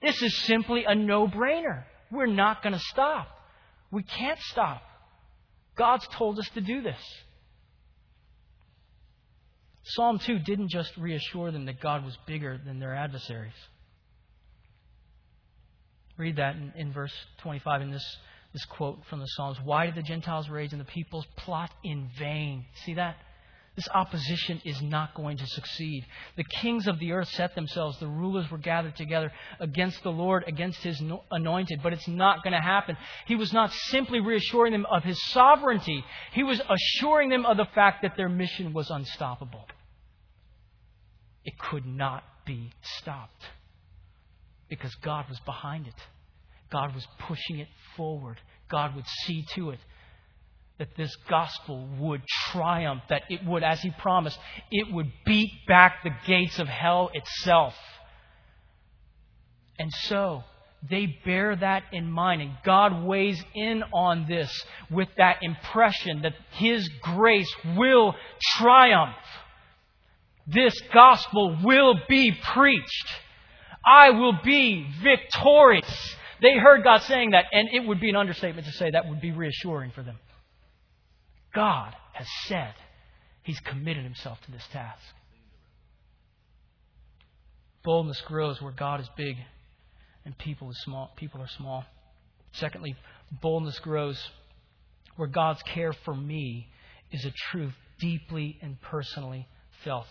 This 0.00 0.22
is 0.22 0.36
simply 0.44 0.84
a 0.84 0.94
no 0.94 1.26
brainer. 1.26 1.84
We're 2.10 2.26
not 2.26 2.62
going 2.62 2.72
to 2.72 2.80
stop. 2.80 3.28
We 3.90 4.02
can't 4.02 4.38
stop. 4.40 4.82
God's 5.76 6.06
told 6.12 6.38
us 6.38 6.48
to 6.54 6.60
do 6.60 6.82
this. 6.82 7.00
Psalm 9.84 10.18
2 10.18 10.40
didn't 10.40 10.70
just 10.70 10.94
reassure 10.96 11.50
them 11.50 11.64
that 11.66 11.80
God 11.80 12.04
was 12.04 12.16
bigger 12.26 12.60
than 12.64 12.78
their 12.78 12.94
adversaries. 12.94 13.54
Read 16.18 16.36
that 16.36 16.56
in, 16.56 16.72
in 16.76 16.92
verse 16.92 17.12
25 17.38 17.82
in 17.82 17.90
this, 17.90 18.16
this 18.52 18.64
quote 18.64 19.04
from 19.08 19.20
the 19.20 19.26
Psalms. 19.26 19.58
Why 19.62 19.86
did 19.86 19.94
the 19.94 20.02
Gentiles 20.02 20.48
rage 20.48 20.72
and 20.72 20.80
the 20.80 20.86
peoples 20.86 21.26
plot 21.36 21.70
in 21.84 22.08
vain? 22.18 22.64
See 22.84 22.94
that? 22.94 23.16
This 23.76 23.88
opposition 23.94 24.60
is 24.64 24.82
not 24.82 25.14
going 25.14 25.36
to 25.36 25.46
succeed. 25.46 26.04
The 26.36 26.42
kings 26.42 26.88
of 26.88 26.98
the 26.98 27.12
earth 27.12 27.28
set 27.28 27.54
themselves, 27.54 28.00
the 28.00 28.08
rulers 28.08 28.50
were 28.50 28.58
gathered 28.58 28.96
together 28.96 29.30
against 29.60 30.02
the 30.02 30.10
Lord, 30.10 30.42
against 30.48 30.82
his 30.82 31.00
anointed, 31.30 31.80
but 31.80 31.92
it's 31.92 32.08
not 32.08 32.42
going 32.42 32.54
to 32.54 32.60
happen. 32.60 32.96
He 33.26 33.36
was 33.36 33.52
not 33.52 33.72
simply 33.72 34.18
reassuring 34.18 34.72
them 34.72 34.86
of 34.90 35.04
his 35.04 35.22
sovereignty, 35.26 36.02
he 36.32 36.42
was 36.42 36.60
assuring 36.68 37.28
them 37.28 37.46
of 37.46 37.56
the 37.56 37.68
fact 37.72 38.02
that 38.02 38.16
their 38.16 38.28
mission 38.28 38.72
was 38.72 38.90
unstoppable 38.90 39.64
it 41.48 41.58
could 41.58 41.86
not 41.86 42.22
be 42.44 42.70
stopped 42.98 43.42
because 44.68 44.94
God 44.96 45.24
was 45.30 45.40
behind 45.40 45.86
it. 45.86 45.94
God 46.70 46.94
was 46.94 47.06
pushing 47.20 47.58
it 47.58 47.68
forward. 47.96 48.38
God 48.70 48.94
would 48.94 49.06
see 49.24 49.44
to 49.54 49.70
it 49.70 49.78
that 50.78 50.96
this 50.96 51.14
gospel 51.28 51.88
would 51.98 52.22
triumph, 52.52 53.02
that 53.08 53.22
it 53.28 53.44
would, 53.44 53.64
as 53.64 53.80
he 53.80 53.90
promised, 53.90 54.38
it 54.70 54.92
would 54.92 55.10
beat 55.26 55.50
back 55.66 56.04
the 56.04 56.10
gates 56.26 56.58
of 56.58 56.68
hell 56.68 57.10
itself. 57.14 57.74
And 59.78 59.92
so, 59.92 60.44
they 60.88 61.06
bear 61.24 61.56
that 61.56 61.84
in 61.92 62.10
mind. 62.10 62.42
And 62.42 62.52
God 62.64 63.04
weighs 63.04 63.42
in 63.54 63.82
on 63.92 64.26
this 64.28 64.50
with 64.90 65.08
that 65.16 65.38
impression 65.42 66.22
that 66.22 66.34
His 66.52 66.88
grace 67.02 67.52
will 67.76 68.14
triumph. 68.56 69.16
This 70.46 70.80
gospel 70.92 71.58
will 71.62 71.94
be 72.08 72.32
preached. 72.32 73.08
I 73.84 74.10
will 74.10 74.38
be 74.44 74.86
victorious. 75.02 76.16
They 76.40 76.56
heard 76.56 76.84
God 76.84 77.02
saying 77.02 77.30
that, 77.30 77.46
and 77.52 77.68
it 77.72 77.86
would 77.86 78.00
be 78.00 78.10
an 78.10 78.16
understatement 78.16 78.66
to 78.66 78.72
say 78.72 78.90
that 78.90 79.08
would 79.08 79.20
be 79.20 79.32
reassuring 79.32 79.90
for 79.90 80.02
them. 80.02 80.18
God 81.54 81.94
has 82.12 82.26
said 82.46 82.74
He's 83.42 83.58
committed 83.60 84.04
Himself 84.04 84.38
to 84.44 84.52
this 84.52 84.66
task. 84.72 85.02
Boldness 87.82 88.20
grows 88.22 88.60
where 88.60 88.72
God 88.72 89.00
is 89.00 89.08
big 89.16 89.36
and 90.24 90.36
people 90.36 90.70
is 90.70 90.78
small. 90.84 91.10
People 91.16 91.40
are 91.40 91.48
small. 91.48 91.84
Secondly, 92.52 92.94
boldness 93.40 93.78
grows 93.78 94.22
where 95.16 95.28
God's 95.28 95.62
care 95.62 95.92
for 96.04 96.14
me 96.14 96.68
is 97.10 97.24
a 97.24 97.32
truth 97.50 97.72
deeply 97.98 98.58
and 98.60 98.80
personally 98.80 99.48
felt. 99.84 100.06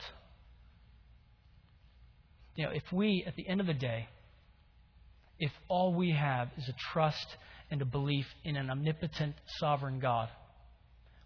You 2.56 2.66
know, 2.66 2.72
if 2.72 2.84
we, 2.92 3.24
at 3.28 3.36
the 3.36 3.48
end 3.48 3.62
of 3.62 3.68
the 3.68 3.74
day, 3.74 4.08
if 5.40 5.52
all 5.68 5.94
we 5.94 6.12
have 6.12 6.50
is 6.58 6.68
a 6.68 6.76
trust 6.94 7.28
and 7.70 7.82
a 7.82 7.86
belief 7.86 8.26
in 8.44 8.56
an 8.56 8.70
omnipotent, 8.70 9.36
sovereign 9.60 10.00
God, 10.00 10.30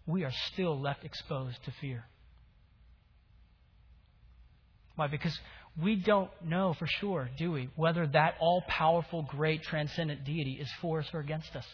we 0.06 0.24
are 0.24 0.32
still 0.52 0.78
left 0.78 1.04
exposed 1.04 1.62
to 1.64 1.72
fear. 1.80 2.04
Why? 4.96 5.06
Because 5.06 5.38
we 5.80 5.96
don't 5.96 6.30
know 6.44 6.74
for 6.78 6.86
sure, 6.86 7.30
do 7.38 7.52
we, 7.52 7.70
whether 7.76 8.06
that 8.06 8.34
all 8.40 8.62
powerful, 8.68 9.22
great, 9.22 9.62
transcendent 9.62 10.24
deity 10.24 10.58
is 10.60 10.70
for 10.80 11.00
us 11.00 11.06
or 11.14 11.20
against 11.20 11.54
us. 11.56 11.66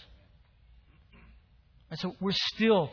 And 1.90 1.98
so 1.98 2.14
we're 2.20 2.32
still 2.32 2.90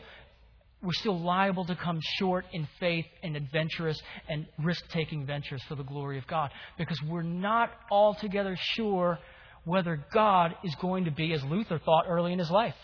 we're 0.82 0.92
still 0.92 1.18
liable 1.18 1.64
to 1.64 1.74
come 1.74 1.98
short 2.18 2.44
in 2.52 2.68
faith 2.78 3.06
and 3.22 3.34
adventurous 3.34 4.00
and 4.28 4.46
risk 4.62 4.86
taking 4.90 5.24
ventures 5.24 5.62
for 5.68 5.74
the 5.74 5.82
glory 5.82 6.18
of 6.18 6.26
God 6.26 6.50
because 6.76 7.00
we're 7.08 7.22
not 7.22 7.70
altogether 7.90 8.56
sure 8.60 9.18
whether 9.66 10.00
God 10.12 10.54
is 10.62 10.72
going 10.76 11.06
to 11.06 11.10
be, 11.10 11.32
as 11.32 11.42
Luther 11.42 11.80
thought 11.80 12.04
early 12.08 12.32
in 12.32 12.38
his 12.38 12.52
life, 12.52 12.76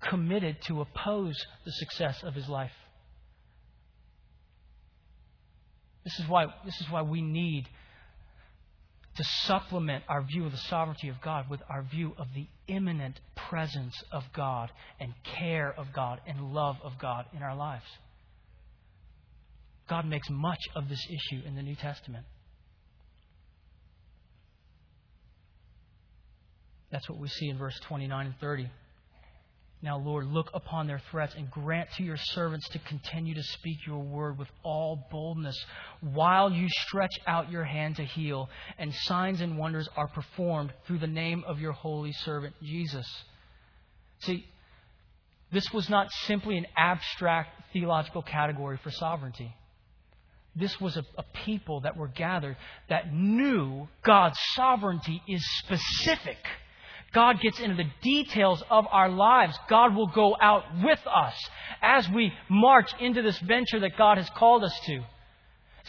committed 0.00 0.56
to 0.62 0.80
oppose 0.80 1.34
the 1.64 1.72
success 1.72 2.22
of 2.22 2.32
his 2.32 2.48
life. 2.48 2.70
This 6.04 6.16
is 6.20 6.28
why, 6.28 6.46
this 6.64 6.80
is 6.80 6.88
why 6.90 7.02
we 7.02 7.20
need 7.20 7.66
to 9.16 9.24
supplement 9.46 10.04
our 10.08 10.22
view 10.22 10.46
of 10.46 10.52
the 10.52 10.58
sovereignty 10.58 11.08
of 11.08 11.20
God 11.20 11.50
with 11.50 11.60
our 11.68 11.82
view 11.82 12.12
of 12.18 12.28
the 12.36 12.46
immanent 12.68 13.18
presence 13.34 14.00
of 14.12 14.22
God 14.32 14.70
and 15.00 15.12
care 15.24 15.74
of 15.76 15.92
God 15.92 16.20
and 16.24 16.54
love 16.54 16.76
of 16.84 16.92
God 17.00 17.24
in 17.36 17.42
our 17.42 17.56
lives. 17.56 17.84
God 19.88 20.06
makes 20.06 20.30
much 20.30 20.60
of 20.76 20.88
this 20.88 21.04
issue 21.08 21.42
in 21.44 21.56
the 21.56 21.62
New 21.62 21.74
Testament. 21.74 22.24
That's 26.90 27.08
what 27.08 27.18
we 27.18 27.28
see 27.28 27.48
in 27.48 27.58
verse 27.58 27.78
29 27.80 28.26
and 28.26 28.34
30. 28.40 28.68
Now, 29.82 29.96
Lord, 29.98 30.26
look 30.26 30.50
upon 30.52 30.86
their 30.86 31.00
threats 31.10 31.34
and 31.34 31.50
grant 31.50 31.88
to 31.96 32.02
your 32.02 32.18
servants 32.18 32.68
to 32.70 32.78
continue 32.80 33.34
to 33.34 33.42
speak 33.42 33.86
your 33.86 34.00
word 34.00 34.38
with 34.38 34.48
all 34.62 35.06
boldness 35.10 35.58
while 36.02 36.52
you 36.52 36.68
stretch 36.68 37.18
out 37.26 37.50
your 37.50 37.64
hand 37.64 37.96
to 37.96 38.04
heal, 38.04 38.50
and 38.78 38.94
signs 38.94 39.40
and 39.40 39.56
wonders 39.56 39.88
are 39.96 40.08
performed 40.08 40.74
through 40.86 40.98
the 40.98 41.06
name 41.06 41.44
of 41.46 41.60
your 41.60 41.72
holy 41.72 42.12
servant 42.12 42.54
Jesus. 42.62 43.06
See, 44.18 44.46
this 45.50 45.72
was 45.72 45.88
not 45.88 46.12
simply 46.26 46.58
an 46.58 46.66
abstract 46.76 47.72
theological 47.72 48.20
category 48.20 48.78
for 48.82 48.90
sovereignty. 48.90 49.54
This 50.54 50.78
was 50.78 50.98
a, 50.98 51.04
a 51.16 51.24
people 51.44 51.80
that 51.82 51.96
were 51.96 52.08
gathered 52.08 52.56
that 52.90 53.14
knew 53.14 53.88
God's 54.02 54.38
sovereignty 54.54 55.22
is 55.26 55.42
specific 55.58 56.36
God 57.12 57.40
gets 57.40 57.58
into 57.58 57.76
the 57.76 57.90
details 58.02 58.62
of 58.70 58.86
our 58.90 59.08
lives. 59.08 59.58
God 59.68 59.96
will 59.96 60.06
go 60.06 60.36
out 60.40 60.64
with 60.82 61.00
us 61.06 61.34
as 61.82 62.08
we 62.08 62.32
march 62.48 62.92
into 63.00 63.22
this 63.22 63.38
venture 63.40 63.80
that 63.80 63.96
God 63.98 64.18
has 64.18 64.30
called 64.30 64.62
us 64.62 64.78
to. 64.86 65.02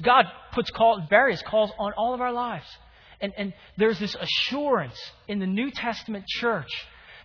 God 0.02 0.26
puts 0.54 0.72
call, 0.72 1.06
various 1.10 1.42
calls 1.44 1.72
on 1.78 1.94
all 1.94 2.14
of 2.14 2.22
our 2.22 2.32
lives. 2.32 2.66
And, 3.20 3.34
and 3.38 3.54
there's 3.78 4.00
this 4.00 4.16
assurance 4.16 5.00
in 5.28 5.38
the 5.38 5.46
New 5.46 5.70
Testament 5.70 6.26
church 6.28 6.72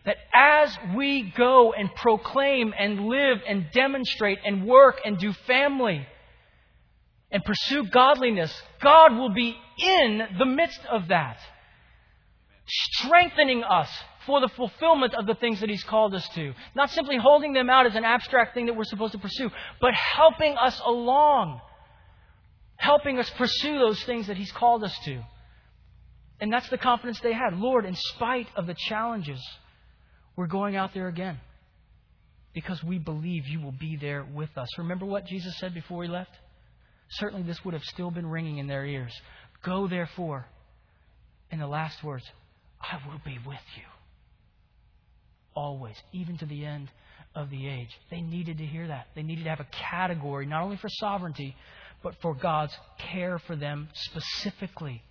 that 0.05 0.17
as 0.33 0.77
we 0.95 1.33
go 1.37 1.73
and 1.73 1.93
proclaim 1.95 2.75
and 2.79 3.07
live 3.07 3.39
and 3.49 3.67
demonstrate 3.73 4.39
and 4.45 4.67
work 4.67 5.01
and 5.05 5.19
do 5.19 5.33
family 5.47 6.07
and 7.31 7.43
pursue 7.45 7.85
godliness, 7.85 8.53
God 8.83 9.17
will 9.17 9.33
be 9.33 9.57
in 9.79 10.21
the 10.39 10.47
midst 10.47 10.81
of 10.91 11.09
that 11.09 11.39
strengthening 12.67 13.63
us 13.63 13.89
for 14.27 14.41
the 14.41 14.49
fulfillment 14.49 15.15
of 15.15 15.27
the 15.27 15.35
things 15.35 15.61
that 15.61 15.71
He's 15.71 15.85
called 15.85 16.15
us 16.15 16.29
to. 16.31 16.53
Not 16.75 16.91
simply 16.91 17.17
holding 17.17 17.53
them 17.53 17.71
out 17.71 17.87
as 17.87 17.95
an 17.95 18.05
abstract 18.05 18.55
thing 18.55 18.67
that 18.67 18.77
we're 18.77 18.85
supposed 18.85 19.13
to 19.13 19.19
pursue, 19.19 19.51
but 19.81 19.95
helping 19.95 20.57
us 20.57 20.81
along. 20.85 21.61
Helping 22.77 23.19
us 23.19 23.31
pursue 23.31 23.79
those 23.79 24.03
things 24.05 24.27
that 24.27 24.37
He's 24.37 24.53
called 24.53 24.85
us 24.85 24.97
to. 25.05 25.23
And 26.41 26.53
that's 26.53 26.69
the 26.69 26.79
confidence 26.79 27.19
they 27.21 27.33
had. 27.33 27.57
Lord, 27.57 27.87
in 27.87 27.95
spite 27.95 28.49
of 28.57 28.67
the 28.67 28.75
challenges, 28.75 29.41
we're 30.35 30.47
going 30.47 30.77
out 30.77 30.93
there 30.93 31.09
again. 31.09 31.39
Because 32.53 32.83
we 32.83 32.99
believe 32.99 33.47
you 33.47 33.61
will 33.61 33.73
be 33.73 33.97
there 33.97 34.25
with 34.25 34.51
us. 34.57 34.69
Remember 34.79 35.07
what 35.07 35.27
Jesus 35.27 35.57
said 35.59 35.73
before 35.73 36.03
he 36.03 36.09
left? 36.09 36.31
Certainly 37.11 37.45
this 37.45 37.65
would 37.65 37.75
have 37.75 37.85
still 37.85 38.11
been 38.11 38.27
ringing 38.27 38.59
in 38.59 38.67
their 38.67 38.85
ears. 38.85 39.15
Go 39.63 39.89
therefore. 39.89 40.47
In 41.51 41.61
the 41.61 41.67
last 41.67 42.03
words, 42.03 42.25
I 42.93 43.09
will 43.09 43.21
be 43.25 43.39
with 43.47 43.59
you. 43.77 43.83
Always, 45.55 45.97
even 46.13 46.39
to 46.39 46.47
the 46.47 46.65
end 46.65 46.89
of 47.35 47.51
the 47.51 47.69
age. 47.69 47.91
They 48.11 48.21
needed 48.21 48.59
to 48.59 48.65
hear 48.65 48.89
that. 48.89 49.09
They 49.15 49.23
needed 49.23 49.45
to 49.45 49.51
have 49.51 49.61
a 49.61 49.69
category, 49.91 50.47
not 50.47 50.63
only 50.63 50.77
for 50.77 50.89
sovereignty, 50.89 51.57
but 52.03 52.15
for 52.21 52.35
God's 52.35 52.77
care 52.99 53.39
for 53.47 53.57
them 53.57 53.89
specifically. 53.95 55.03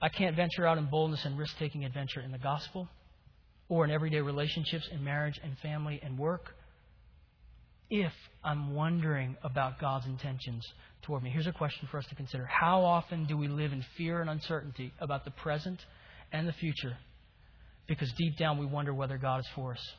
I 0.00 0.08
can't 0.08 0.34
venture 0.34 0.66
out 0.66 0.78
in 0.78 0.86
boldness 0.86 1.24
and 1.24 1.38
risk 1.38 1.56
taking 1.58 1.84
adventure 1.84 2.20
in 2.20 2.32
the 2.32 2.38
gospel 2.38 2.88
or 3.68 3.84
in 3.84 3.90
everyday 3.90 4.20
relationships 4.20 4.88
in 4.90 5.02
marriage 5.04 5.40
and 5.42 5.56
family 5.58 6.00
and 6.02 6.18
work 6.18 6.54
if 7.92 8.12
I'm 8.42 8.74
wondering 8.74 9.36
about 9.44 9.78
God's 9.78 10.06
intentions 10.06 10.66
toward 11.02 11.22
me. 11.22 11.28
Here's 11.28 11.46
a 11.46 11.52
question 11.52 11.86
for 11.90 11.98
us 11.98 12.06
to 12.06 12.14
consider 12.14 12.46
How 12.46 12.82
often 12.82 13.26
do 13.26 13.36
we 13.36 13.48
live 13.48 13.70
in 13.70 13.84
fear 13.98 14.22
and 14.22 14.30
uncertainty 14.30 14.94
about 14.98 15.26
the 15.26 15.30
present 15.30 15.78
and 16.32 16.48
the 16.48 16.54
future? 16.54 16.96
Because 17.86 18.10
deep 18.12 18.38
down 18.38 18.56
we 18.56 18.64
wonder 18.64 18.94
whether 18.94 19.18
God 19.18 19.40
is 19.40 19.46
for 19.54 19.72
us. 19.72 19.90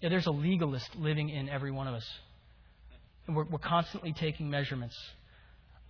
Yeah, 0.00 0.10
there's 0.10 0.26
a 0.26 0.32
legalist 0.32 0.94
living 0.94 1.28
in 1.28 1.48
every 1.48 1.72
one 1.72 1.88
of 1.88 1.94
us. 1.94 2.08
And 3.26 3.34
we're, 3.34 3.46
we're 3.46 3.58
constantly 3.58 4.12
taking 4.12 4.48
measurements 4.48 4.96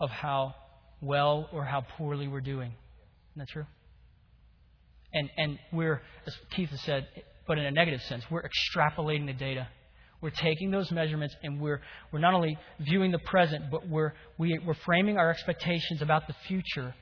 of 0.00 0.08
how 0.08 0.54
well 1.02 1.50
or 1.52 1.62
how 1.62 1.82
poorly 1.98 2.26
we're 2.26 2.40
doing. 2.40 2.72
Isn't 3.32 3.38
that 3.38 3.48
true? 3.48 3.66
And, 5.12 5.28
and 5.36 5.58
we're, 5.74 6.00
as 6.26 6.34
Keith 6.56 6.70
has 6.70 6.80
said, 6.80 7.06
but 7.46 7.58
in 7.58 7.66
a 7.66 7.70
negative 7.70 8.00
sense, 8.02 8.24
we're 8.30 8.42
extrapolating 8.42 9.26
the 9.26 9.34
data 9.34 9.68
we're 10.22 10.30
taking 10.30 10.70
those 10.70 10.90
measurements 10.92 11.34
and 11.42 11.60
we're, 11.60 11.80
we're 12.12 12.20
not 12.20 12.32
only 12.32 12.56
viewing 12.78 13.10
the 13.10 13.18
present, 13.18 13.64
but 13.70 13.88
we're, 13.88 14.14
we, 14.38 14.54
are 14.54 14.60
we 14.60 14.70
are 14.70 14.76
framing 14.86 15.18
our 15.18 15.30
expectations 15.30 16.00
about 16.00 16.28
the 16.28 16.34
future 16.46 16.94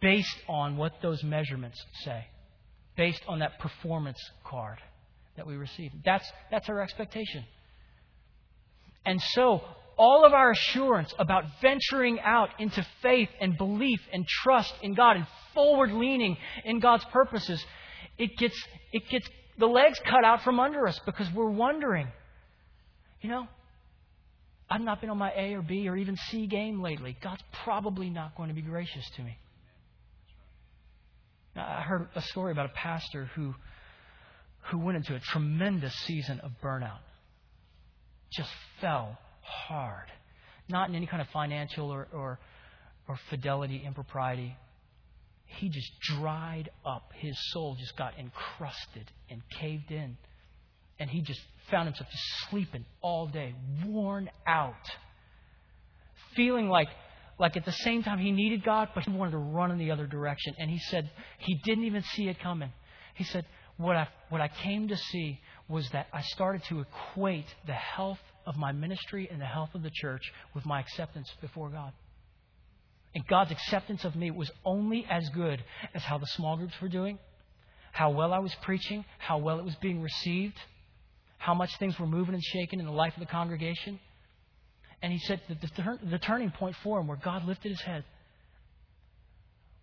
based 0.00 0.36
on 0.48 0.78
what 0.78 0.92
those 1.02 1.22
measurements 1.22 1.78
say, 2.04 2.26
based 2.96 3.22
on 3.28 3.40
that 3.40 3.58
performance 3.60 4.18
card 4.44 4.78
that 5.36 5.46
we 5.46 5.56
receive. 5.56 5.92
That's, 6.04 6.26
that's 6.50 6.68
our 6.70 6.80
expectation. 6.80 7.44
And 9.04 9.20
so, 9.20 9.60
all 9.98 10.24
of 10.24 10.32
our 10.32 10.50
assurance 10.50 11.12
about 11.18 11.44
venturing 11.60 12.18
out 12.20 12.48
into 12.58 12.84
faith 13.02 13.28
and 13.40 13.58
belief 13.58 14.00
and 14.10 14.26
trust 14.26 14.72
in 14.80 14.94
God 14.94 15.16
and 15.16 15.26
forward 15.52 15.92
leaning 15.92 16.38
in 16.64 16.80
God's 16.80 17.04
purposes, 17.06 17.62
it 18.16 18.36
gets, 18.38 18.56
it 18.92 19.06
gets 19.10 19.28
the 19.58 19.66
legs 19.66 20.00
cut 20.04 20.24
out 20.24 20.42
from 20.42 20.58
under 20.58 20.88
us 20.88 20.98
because 21.04 21.30
we're 21.34 21.50
wondering 21.50 22.08
you 23.22 23.30
know, 23.30 23.46
I've 24.68 24.80
not 24.80 25.00
been 25.00 25.10
on 25.10 25.18
my 25.18 25.32
A 25.36 25.54
or 25.54 25.62
B 25.62 25.88
or 25.88 25.96
even 25.96 26.16
C 26.30 26.46
game 26.46 26.82
lately. 26.82 27.16
God's 27.22 27.42
probably 27.64 28.10
not 28.10 28.36
going 28.36 28.48
to 28.48 28.54
be 28.54 28.62
gracious 28.62 29.08
to 29.16 29.22
me. 29.22 29.36
Now, 31.54 31.66
I 31.66 31.82
heard 31.82 32.08
a 32.14 32.22
story 32.22 32.52
about 32.52 32.66
a 32.66 32.74
pastor 32.74 33.30
who, 33.34 33.54
who 34.70 34.78
went 34.78 34.96
into 34.96 35.14
a 35.14 35.20
tremendous 35.20 35.94
season 36.06 36.40
of 36.40 36.50
burnout. 36.62 37.00
Just 38.32 38.50
fell 38.80 39.18
hard. 39.42 40.06
Not 40.68 40.88
in 40.88 40.94
any 40.94 41.06
kind 41.06 41.20
of 41.20 41.28
financial 41.28 41.90
or, 41.90 42.08
or 42.12 42.38
or 43.08 43.18
fidelity, 43.30 43.82
impropriety. 43.84 44.56
He 45.44 45.68
just 45.68 45.90
dried 46.00 46.70
up. 46.84 47.10
His 47.14 47.36
soul 47.52 47.76
just 47.78 47.96
got 47.96 48.14
encrusted 48.18 49.10
and 49.28 49.42
caved 49.60 49.90
in. 49.90 50.16
And 51.02 51.10
he 51.10 51.20
just 51.20 51.40
found 51.68 51.88
himself 51.88 52.08
just 52.12 52.22
sleeping 52.48 52.84
all 53.00 53.26
day, 53.26 53.56
worn 53.84 54.30
out, 54.46 54.88
feeling 56.36 56.68
like 56.68 56.86
like 57.40 57.56
at 57.56 57.64
the 57.64 57.72
same 57.72 58.04
time 58.04 58.20
he 58.20 58.30
needed 58.30 58.62
God, 58.62 58.90
but 58.94 59.02
he 59.02 59.10
wanted 59.10 59.32
to 59.32 59.38
run 59.38 59.72
in 59.72 59.78
the 59.78 59.90
other 59.90 60.06
direction. 60.06 60.54
And 60.58 60.70
he 60.70 60.78
said 60.78 61.10
he 61.38 61.60
didn't 61.64 61.84
even 61.86 62.04
see 62.14 62.28
it 62.28 62.38
coming. 62.38 62.70
He 63.14 63.24
said, 63.24 63.46
What 63.78 63.96
I, 63.96 64.06
what 64.28 64.40
I 64.40 64.46
came 64.46 64.86
to 64.88 64.96
see 64.96 65.40
was 65.68 65.90
that 65.90 66.06
I 66.12 66.22
started 66.22 66.62
to 66.68 66.82
equate 66.82 67.46
the 67.66 67.72
health 67.72 68.20
of 68.46 68.56
my 68.56 68.70
ministry 68.70 69.28
and 69.28 69.40
the 69.40 69.46
health 69.46 69.70
of 69.74 69.82
the 69.82 69.90
church 69.92 70.22
with 70.54 70.64
my 70.64 70.78
acceptance 70.78 71.28
before 71.40 71.68
God. 71.68 71.92
And 73.12 73.26
God's 73.26 73.50
acceptance 73.50 74.04
of 74.04 74.14
me 74.14 74.30
was 74.30 74.52
only 74.64 75.04
as 75.10 75.28
good 75.30 75.64
as 75.94 76.02
how 76.02 76.18
the 76.18 76.28
small 76.28 76.56
groups 76.56 76.74
were 76.80 76.88
doing, 76.88 77.18
how 77.90 78.10
well 78.10 78.32
I 78.32 78.38
was 78.38 78.54
preaching, 78.62 79.04
how 79.18 79.38
well 79.38 79.58
it 79.58 79.64
was 79.64 79.74
being 79.82 80.00
received, 80.00 80.58
how 81.42 81.54
much 81.54 81.76
things 81.78 81.98
were 81.98 82.06
moving 82.06 82.34
and 82.34 82.42
shaking 82.42 82.78
in 82.78 82.86
the 82.86 82.92
life 82.92 83.14
of 83.14 83.20
the 83.20 83.26
congregation. 83.26 83.98
And 85.02 85.12
he 85.12 85.18
said 85.18 85.40
that 85.48 85.60
the, 85.60 85.98
the 86.08 86.18
turning 86.20 86.52
point 86.52 86.76
for 86.84 87.00
him, 87.00 87.08
where 87.08 87.16
God 87.16 87.44
lifted 87.44 87.70
his 87.70 87.80
head, 87.80 88.04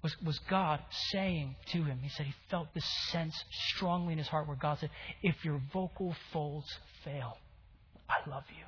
was, 0.01 0.15
was 0.25 0.39
God 0.49 0.79
saying 1.11 1.57
to 1.73 1.83
him, 1.83 1.99
He 2.01 2.07
said 2.07 2.27
he 2.27 2.33
felt 2.49 2.73
this 2.73 2.85
sense 3.11 3.35
strongly 3.75 4.13
in 4.13 4.17
his 4.17 4.29
heart 4.29 4.47
where 4.47 4.55
God 4.55 4.79
said, 4.79 4.89
If 5.21 5.43
your 5.43 5.61
vocal 5.73 6.15
folds 6.31 6.67
fail, 7.03 7.37
I 8.07 8.29
love 8.29 8.45
you. 8.57 8.63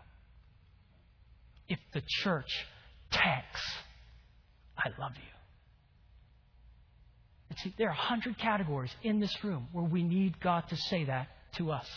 If 1.70 1.80
the 1.94 2.02
church 2.06 2.52
tanks, 3.10 3.62
I 4.78 4.90
love 5.00 5.14
you. 5.16 5.32
And 7.50 7.60
see, 7.60 7.74
there 7.78 7.88
are 7.88 7.92
a 7.92 7.96
hundred 7.96 8.38
categories 8.38 8.94
in 9.02 9.22
this 9.22 9.34
room 9.46 9.70
where 9.72 9.86
we 9.86 10.04
need 10.04 10.42
God 10.42 10.68
to 10.68 10.76
say 10.76 11.06
that 11.06 11.30
to 11.56 11.72
us. 11.72 11.88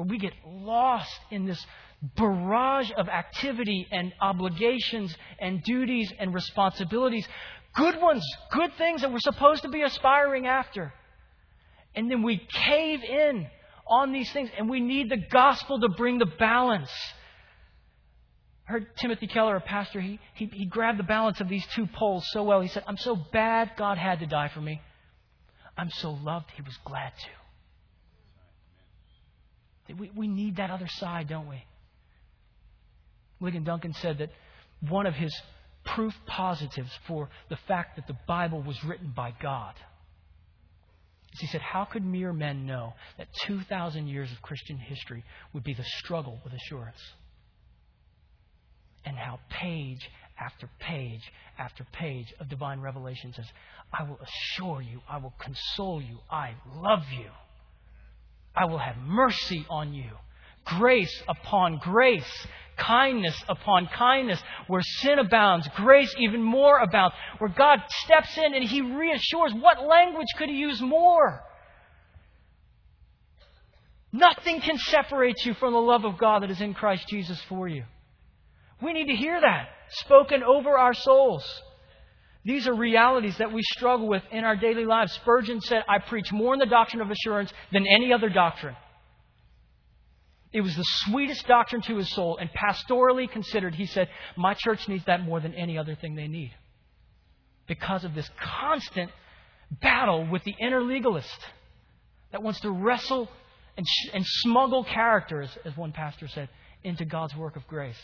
Where 0.00 0.08
we 0.08 0.18
get 0.18 0.32
lost 0.46 1.20
in 1.30 1.44
this 1.44 1.62
barrage 2.16 2.90
of 2.96 3.10
activity 3.10 3.86
and 3.92 4.14
obligations 4.18 5.14
and 5.38 5.62
duties 5.62 6.10
and 6.18 6.32
responsibilities. 6.32 7.28
Good 7.74 8.00
ones, 8.00 8.24
good 8.50 8.72
things 8.78 9.02
that 9.02 9.12
we're 9.12 9.18
supposed 9.20 9.60
to 9.62 9.68
be 9.68 9.82
aspiring 9.82 10.46
after. 10.46 10.94
And 11.94 12.10
then 12.10 12.22
we 12.22 12.40
cave 12.66 13.00
in 13.04 13.46
on 13.86 14.12
these 14.12 14.32
things, 14.32 14.48
and 14.56 14.70
we 14.70 14.80
need 14.80 15.10
the 15.10 15.18
gospel 15.30 15.78
to 15.78 15.90
bring 15.90 16.18
the 16.18 16.30
balance. 16.38 16.90
I 18.66 18.72
heard 18.72 18.96
Timothy 18.96 19.26
Keller, 19.26 19.56
a 19.56 19.60
pastor, 19.60 20.00
he, 20.00 20.18
he, 20.34 20.46
he 20.46 20.64
grabbed 20.64 20.98
the 20.98 21.02
balance 21.02 21.42
of 21.42 21.50
these 21.50 21.66
two 21.74 21.86
poles 21.86 22.24
so 22.30 22.42
well. 22.42 22.62
He 22.62 22.68
said, 22.68 22.84
I'm 22.86 22.96
so 22.96 23.16
bad, 23.34 23.72
God 23.76 23.98
had 23.98 24.20
to 24.20 24.26
die 24.26 24.48
for 24.48 24.62
me. 24.62 24.80
I'm 25.76 25.90
so 25.90 26.12
loved, 26.12 26.46
He 26.56 26.62
was 26.62 26.78
glad 26.86 27.12
to. 27.18 27.39
We, 29.98 30.10
we 30.14 30.28
need 30.28 30.56
that 30.56 30.70
other 30.70 30.88
side, 30.88 31.28
don't 31.28 31.48
we? 31.48 31.64
Ligon 33.40 33.64
Duncan 33.64 33.94
said 33.94 34.18
that 34.18 34.30
one 34.88 35.06
of 35.06 35.14
his 35.14 35.34
proof 35.84 36.14
positives 36.26 36.90
for 37.06 37.28
the 37.48 37.56
fact 37.68 37.96
that 37.96 38.06
the 38.06 38.16
Bible 38.26 38.62
was 38.62 38.82
written 38.84 39.12
by 39.14 39.32
God 39.42 39.74
is 41.32 41.40
he 41.40 41.46
said, 41.46 41.60
How 41.60 41.84
could 41.84 42.04
mere 42.04 42.32
men 42.32 42.66
know 42.66 42.94
that 43.18 43.28
2,000 43.46 44.08
years 44.08 44.30
of 44.32 44.42
Christian 44.42 44.78
history 44.78 45.24
would 45.52 45.62
be 45.62 45.74
the 45.74 45.84
struggle 45.84 46.40
with 46.44 46.52
assurance? 46.52 47.00
And 49.04 49.16
how 49.16 49.38
page 49.48 50.10
after 50.38 50.68
page 50.80 51.22
after 51.58 51.86
page 51.92 52.26
of 52.40 52.48
divine 52.48 52.80
revelation 52.80 53.32
says, 53.34 53.46
I 53.92 54.02
will 54.02 54.18
assure 54.18 54.82
you, 54.82 55.00
I 55.08 55.18
will 55.18 55.34
console 55.38 56.02
you, 56.02 56.18
I 56.30 56.54
love 56.76 57.04
you, 57.12 57.30
I 58.54 58.64
will 58.66 58.78
have 58.78 58.96
mercy 58.98 59.66
on 59.68 59.94
you 59.94 60.10
grace 60.64 61.22
upon 61.28 61.78
grace, 61.78 62.46
kindness 62.76 63.36
upon 63.48 63.88
kindness. 63.88 64.40
Where 64.68 64.82
sin 64.82 65.18
abounds, 65.18 65.68
grace 65.76 66.14
even 66.18 66.42
more 66.42 66.78
abounds. 66.78 67.14
Where 67.38 67.50
God 67.50 67.80
steps 67.88 68.36
in 68.36 68.54
and 68.54 68.64
He 68.64 68.80
reassures. 68.80 69.52
What 69.54 69.82
language 69.82 70.28
could 70.38 70.48
He 70.48 70.56
use 70.56 70.80
more? 70.80 71.42
Nothing 74.12 74.60
can 74.60 74.76
separate 74.78 75.44
you 75.44 75.54
from 75.54 75.72
the 75.72 75.80
love 75.80 76.04
of 76.04 76.18
God 76.18 76.42
that 76.42 76.50
is 76.50 76.60
in 76.60 76.74
Christ 76.74 77.06
Jesus 77.08 77.40
for 77.48 77.68
you. 77.68 77.84
We 78.82 78.92
need 78.92 79.06
to 79.06 79.16
hear 79.16 79.40
that 79.40 79.68
spoken 79.90 80.42
over 80.42 80.76
our 80.76 80.94
souls. 80.94 81.44
These 82.50 82.66
are 82.66 82.74
realities 82.74 83.38
that 83.38 83.52
we 83.52 83.62
struggle 83.62 84.08
with 84.08 84.24
in 84.32 84.42
our 84.42 84.56
daily 84.56 84.84
lives. 84.84 85.12
Spurgeon 85.12 85.60
said, 85.60 85.84
I 85.88 86.00
preach 86.00 86.32
more 86.32 86.52
in 86.52 86.58
the 86.58 86.66
doctrine 86.66 87.00
of 87.00 87.08
assurance 87.08 87.52
than 87.72 87.86
any 87.86 88.12
other 88.12 88.28
doctrine. 88.28 88.74
It 90.52 90.60
was 90.60 90.74
the 90.74 90.82
sweetest 91.04 91.46
doctrine 91.46 91.80
to 91.82 91.96
his 91.96 92.12
soul, 92.12 92.38
and 92.38 92.50
pastorally 92.50 93.30
considered, 93.30 93.76
he 93.76 93.86
said, 93.86 94.08
My 94.36 94.54
church 94.54 94.88
needs 94.88 95.04
that 95.04 95.22
more 95.22 95.38
than 95.38 95.54
any 95.54 95.78
other 95.78 95.94
thing 95.94 96.16
they 96.16 96.26
need. 96.26 96.50
Because 97.68 98.02
of 98.02 98.16
this 98.16 98.28
constant 98.40 99.12
battle 99.70 100.26
with 100.28 100.42
the 100.42 100.56
inner 100.58 100.82
legalist 100.82 101.38
that 102.32 102.42
wants 102.42 102.58
to 102.62 102.70
wrestle 102.72 103.28
and, 103.76 103.86
sh- 103.86 104.10
and 104.12 104.24
smuggle 104.26 104.82
characters, 104.82 105.56
as 105.64 105.76
one 105.76 105.92
pastor 105.92 106.26
said, 106.26 106.48
into 106.82 107.04
God's 107.04 107.36
work 107.36 107.54
of 107.54 107.64
grace. 107.68 108.02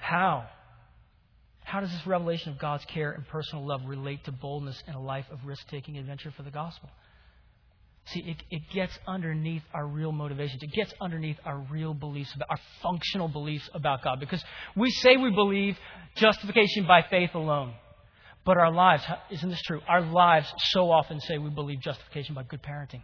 How? 0.00 0.46
How 1.64 1.80
does 1.80 1.90
this 1.90 2.06
revelation 2.06 2.52
of 2.52 2.58
God's 2.58 2.84
care 2.86 3.12
and 3.12 3.26
personal 3.28 3.66
love 3.66 3.82
relate 3.86 4.24
to 4.24 4.32
boldness 4.32 4.82
and 4.86 4.96
a 4.96 5.00
life 5.00 5.26
of 5.30 5.44
risk 5.44 5.68
taking 5.68 5.98
adventure 5.98 6.32
for 6.36 6.42
the 6.42 6.50
gospel? 6.50 6.90
See, 8.06 8.20
it, 8.26 8.42
it 8.50 8.62
gets 8.72 8.98
underneath 9.06 9.62
our 9.72 9.86
real 9.86 10.10
motivations. 10.10 10.62
It 10.62 10.72
gets 10.72 10.92
underneath 11.00 11.36
our 11.44 11.58
real 11.70 11.94
beliefs, 11.94 12.34
about, 12.34 12.48
our 12.50 12.58
functional 12.82 13.28
beliefs 13.28 13.68
about 13.72 14.02
God. 14.02 14.18
Because 14.18 14.42
we 14.74 14.90
say 14.90 15.16
we 15.16 15.30
believe 15.30 15.76
justification 16.16 16.86
by 16.88 17.02
faith 17.08 17.30
alone. 17.34 17.74
But 18.44 18.56
our 18.56 18.72
lives, 18.72 19.04
isn't 19.30 19.48
this 19.48 19.62
true? 19.62 19.80
Our 19.86 20.00
lives 20.00 20.52
so 20.70 20.90
often 20.90 21.20
say 21.20 21.38
we 21.38 21.50
believe 21.50 21.82
justification 21.82 22.34
by 22.34 22.42
good 22.44 22.62
parenting. 22.62 23.02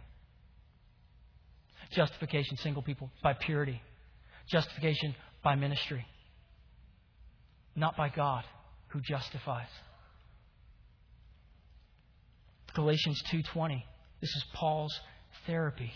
Justification, 1.91 2.57
single 2.57 2.81
people, 2.81 3.09
by 3.23 3.33
purity. 3.33 3.81
Justification 4.49 5.15
by 5.43 5.55
ministry. 5.55 6.05
Not 7.77 7.95
by 7.95 8.09
God 8.09 8.43
who 8.89 8.99
justifies. 8.99 9.69
Galatians 12.73 13.21
2:20 13.31 13.83
this 14.21 14.35
is 14.35 14.43
Paul's 14.53 14.99
therapy. 15.45 15.91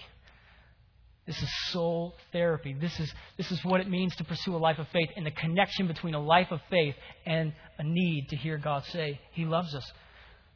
This 1.25 1.41
is 1.41 1.49
soul 1.69 2.15
therapy. 2.31 2.73
This 2.73 2.99
is, 2.99 3.13
this 3.37 3.51
is 3.51 3.63
what 3.63 3.79
it 3.79 3.89
means 3.89 4.15
to 4.17 4.23
pursue 4.23 4.55
a 4.55 4.57
life 4.57 4.79
of 4.79 4.87
faith 4.89 5.09
and 5.15 5.25
the 5.25 5.31
connection 5.31 5.87
between 5.87 6.13
a 6.13 6.19
life 6.19 6.47
of 6.51 6.59
faith 6.69 6.95
and 7.25 7.53
a 7.77 7.83
need 7.83 8.27
to 8.29 8.35
hear 8.35 8.57
God 8.57 8.83
say, 8.85 9.19
He 9.31 9.45
loves 9.45 9.73
us. 9.73 9.91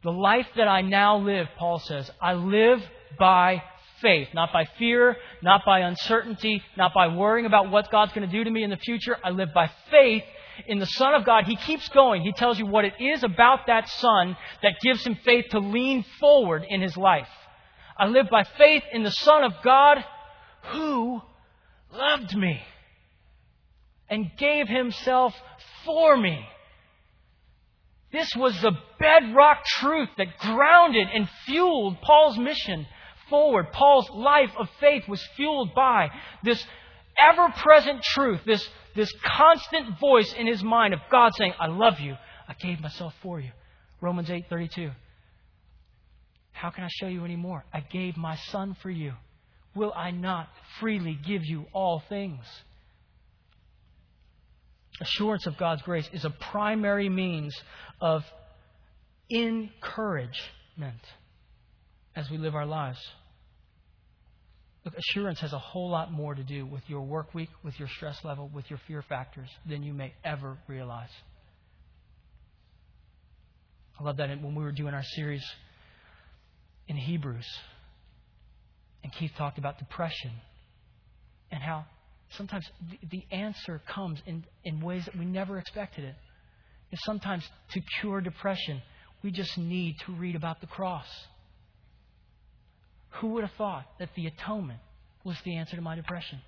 The 0.03 0.11
life 0.11 0.47
that 0.57 0.67
I 0.67 0.81
now 0.81 1.17
live, 1.17 1.47
Paul 1.57 1.79
says, 1.79 2.09
I 2.21 2.33
live 2.33 2.79
by 3.17 3.63
faith, 4.01 4.27
not 4.33 4.51
by 4.51 4.65
fear, 4.77 5.15
not 5.41 5.61
by 5.65 5.79
uncertainty, 5.79 6.61
not 6.77 6.93
by 6.93 7.07
worrying 7.07 7.45
about 7.45 7.71
what 7.71 7.89
God's 7.91 8.11
going 8.13 8.27
to 8.27 8.37
do 8.37 8.43
to 8.43 8.51
me 8.51 8.63
in 8.63 8.69
the 8.69 8.77
future. 8.77 9.17
I 9.23 9.29
live 9.29 9.49
by 9.53 9.71
faith 9.89 10.23
in 10.67 10.79
the 10.79 10.85
Son 10.85 11.13
of 11.13 11.25
God. 11.25 11.45
He 11.45 11.55
keeps 11.55 11.87
going. 11.89 12.21
He 12.21 12.33
tells 12.33 12.59
you 12.59 12.65
what 12.65 12.85
it 12.85 12.93
is 12.99 13.23
about 13.23 13.67
that 13.67 13.89
Son 13.89 14.35
that 14.61 14.79
gives 14.81 15.05
him 15.05 15.15
faith 15.23 15.45
to 15.51 15.59
lean 15.59 16.03
forward 16.19 16.65
in 16.67 16.81
his 16.81 16.95
life. 16.97 17.27
I 17.97 18.07
live 18.07 18.27
by 18.29 18.43
faith 18.57 18.83
in 18.91 19.03
the 19.03 19.11
Son 19.11 19.43
of 19.43 19.53
God 19.63 20.03
who 20.71 21.21
loved 21.91 22.35
me 22.35 22.61
and 24.09 24.31
gave 24.37 24.67
himself 24.67 25.33
for 25.85 26.17
me. 26.17 26.45
This 28.11 28.29
was 28.35 28.59
the 28.61 28.71
bedrock 28.99 29.65
truth 29.65 30.09
that 30.17 30.37
grounded 30.39 31.07
and 31.13 31.27
fueled 31.45 32.01
Paul's 32.01 32.37
mission 32.37 32.85
forward. 33.29 33.71
Paul's 33.71 34.09
life 34.09 34.51
of 34.57 34.69
faith 34.79 35.07
was 35.07 35.21
fueled 35.35 35.73
by 35.75 36.09
this 36.43 36.63
ever 37.17 37.49
present 37.57 38.01
truth, 38.03 38.41
this, 38.45 38.67
this 38.95 39.11
constant 39.37 39.99
voice 39.99 40.33
in 40.37 40.47
his 40.47 40.63
mind 40.63 40.93
of 40.93 40.99
God 41.11 41.33
saying, 41.37 41.53
I 41.59 41.67
love 41.67 41.99
you. 41.99 42.15
I 42.47 42.53
gave 42.53 42.79
myself 42.79 43.13
for 43.21 43.39
you. 43.39 43.51
Romans 44.01 44.29
8 44.29 44.45
32. 44.49 44.91
How 46.51 46.69
can 46.69 46.83
I 46.83 46.89
show 46.89 47.07
you 47.07 47.25
any 47.25 47.35
more? 47.35 47.65
I 47.73 47.81
gave 47.81 48.15
my 48.15 48.37
son 48.51 48.75
for 48.81 48.89
you. 48.89 49.13
Will 49.75 49.91
I 49.93 50.11
not 50.11 50.47
freely 50.79 51.19
give 51.27 51.43
you 51.43 51.65
all 51.73 52.01
things? 52.07 52.45
Assurance 55.01 55.45
of 55.45 55.57
God's 55.57 55.81
grace 55.81 56.09
is 56.13 56.23
a 56.23 56.29
primary 56.29 57.09
means 57.09 57.53
of 57.99 58.23
encouragement 59.29 60.39
as 62.15 62.29
we 62.29 62.37
live 62.37 62.55
our 62.55 62.65
lives. 62.65 62.99
Look, 64.85 64.93
assurance 64.97 65.39
has 65.39 65.51
a 65.51 65.59
whole 65.59 65.89
lot 65.89 66.11
more 66.11 66.35
to 66.35 66.43
do 66.43 66.65
with 66.65 66.83
your 66.87 67.01
work 67.01 67.33
week, 67.33 67.49
with 67.63 67.77
your 67.79 67.87
stress 67.87 68.23
level, 68.23 68.51
with 68.53 68.69
your 68.69 68.79
fear 68.87 69.01
factors 69.01 69.49
than 69.67 69.81
you 69.81 69.93
may 69.93 70.13
ever 70.23 70.57
realize. 70.67 71.09
I 73.99 74.03
love 74.03 74.17
that 74.17 74.29
when 74.29 74.53
we 74.53 74.63
were 74.63 74.71
doing 74.71 74.93
our 74.93 75.03
series 75.15 75.43
in 76.87 76.97
Hebrews, 76.97 77.47
and 79.03 79.11
Keith 79.13 79.31
talked 79.37 79.57
about 79.57 79.79
depression 79.79 80.31
and 81.51 81.63
how 81.63 81.85
sometimes 82.37 82.65
the, 83.09 83.23
answer 83.31 83.81
comes 83.87 84.19
in, 84.25 84.43
in 84.63 84.81
ways 84.81 85.05
that 85.05 85.17
we 85.17 85.25
never 85.25 85.57
expected 85.57 86.03
it. 86.03 86.15
And 86.91 86.99
sometimes 87.05 87.43
to 87.71 87.81
cure 88.01 88.21
depression, 88.21 88.81
we 89.23 89.31
just 89.31 89.57
need 89.57 89.95
to 90.05 90.11
read 90.13 90.35
about 90.35 90.61
the 90.61 90.67
cross. 90.67 91.07
Who 93.19 93.29
would 93.29 93.43
have 93.43 93.53
thought 93.57 93.85
that 93.99 94.09
the 94.15 94.27
atonement 94.27 94.79
was 95.23 95.37
the 95.45 95.57
answer 95.57 95.75
to 95.75 95.81
my 95.81 95.95
depression? 95.95 96.39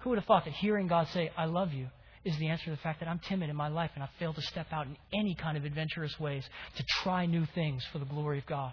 Who 0.00 0.10
would 0.10 0.18
have 0.18 0.26
thought 0.26 0.44
that 0.44 0.54
hearing 0.54 0.88
God 0.88 1.08
say, 1.08 1.30
I 1.36 1.44
love 1.46 1.72
you, 1.72 1.88
is 2.24 2.36
the 2.38 2.48
answer 2.48 2.66
to 2.66 2.70
the 2.72 2.76
fact 2.78 3.00
that 3.00 3.08
I'm 3.08 3.20
timid 3.20 3.48
in 3.48 3.56
my 3.56 3.68
life 3.68 3.90
and 3.94 4.02
I 4.02 4.08
fail 4.18 4.32
to 4.32 4.42
step 4.42 4.66
out 4.72 4.86
in 4.86 4.96
any 5.12 5.34
kind 5.34 5.56
of 5.56 5.64
adventurous 5.64 6.18
ways 6.18 6.44
to 6.76 6.84
try 7.02 7.26
new 7.26 7.46
things 7.54 7.84
for 7.92 7.98
the 7.98 8.04
glory 8.04 8.38
of 8.38 8.46
God? 8.46 8.72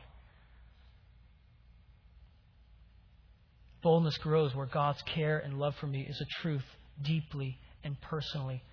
Boldness 3.83 4.17
grows 4.17 4.55
where 4.55 4.65
God's 4.65 5.01
care 5.03 5.37
and 5.37 5.59
love 5.59 5.75
for 5.79 5.85
me 5.85 6.07
is 6.09 6.19
a 6.19 6.41
truth 6.41 6.65
deeply 7.03 7.57
and 7.83 7.95
personally 8.01 8.63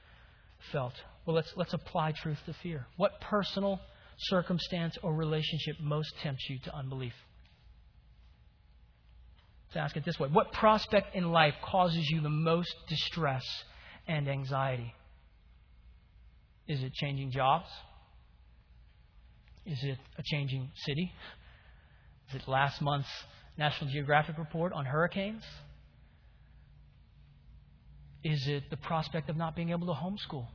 felt. 0.73 0.95
Well, 1.27 1.37
let's, 1.37 1.53
let's 1.55 1.75
apply 1.75 2.13
truth 2.13 2.39
to 2.47 2.55
fear. 2.63 2.87
What 2.97 3.21
personal 3.21 3.79
circumstance 4.19 4.97
or 5.03 5.15
relationship 5.15 5.77
most 5.83 6.15
tempts 6.23 6.49
you 6.49 6.59
to 6.65 6.75
unbelief? 6.75 7.13
Let's 9.75 9.87
ask 9.87 9.97
it 9.97 10.05
this 10.05 10.19
way 10.21 10.29
What 10.29 10.53
prospect 10.53 11.15
in 11.15 11.33
life 11.33 11.55
causes 11.63 12.09
you 12.11 12.21
the 12.21 12.29
most 12.29 12.75
distress 12.89 13.45
and 14.07 14.29
anxiety? 14.29 14.95
Is 16.69 16.83
it 16.83 16.93
changing 16.93 17.31
jobs? 17.31 17.69
Is 19.65 19.79
it 19.83 19.99
a 20.19 20.23
changing 20.25 20.71
city? 20.75 21.13
Is 22.29 22.37
it 22.37 22.49
last 22.49 22.83
month's 22.83 23.09
National 23.57 23.91
Geographic 23.91 24.39
report 24.39 24.73
on 24.73 24.85
hurricanes? 24.85 25.43
Is 28.25 28.47
it 28.49 28.71
the 28.71 28.77
prospect 28.77 29.31
of 29.31 29.37
not 29.37 29.57
being 29.57 29.71
able 29.71 29.87
to 29.87 29.93
homeschool? 29.93 30.47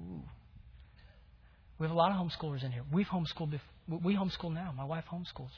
Ooh. 0.00 0.22
We 1.78 1.86
have 1.86 1.94
a 1.94 1.98
lot 1.98 2.10
of 2.10 2.16
homeschoolers 2.16 2.64
in 2.64 2.72
here. 2.72 2.82
We've 2.92 3.06
homeschooled. 3.06 3.58
We 3.88 4.14
homeschool 4.14 4.52
now. 4.52 4.72
My 4.76 4.84
wife 4.84 5.04
homeschools. 5.12 5.50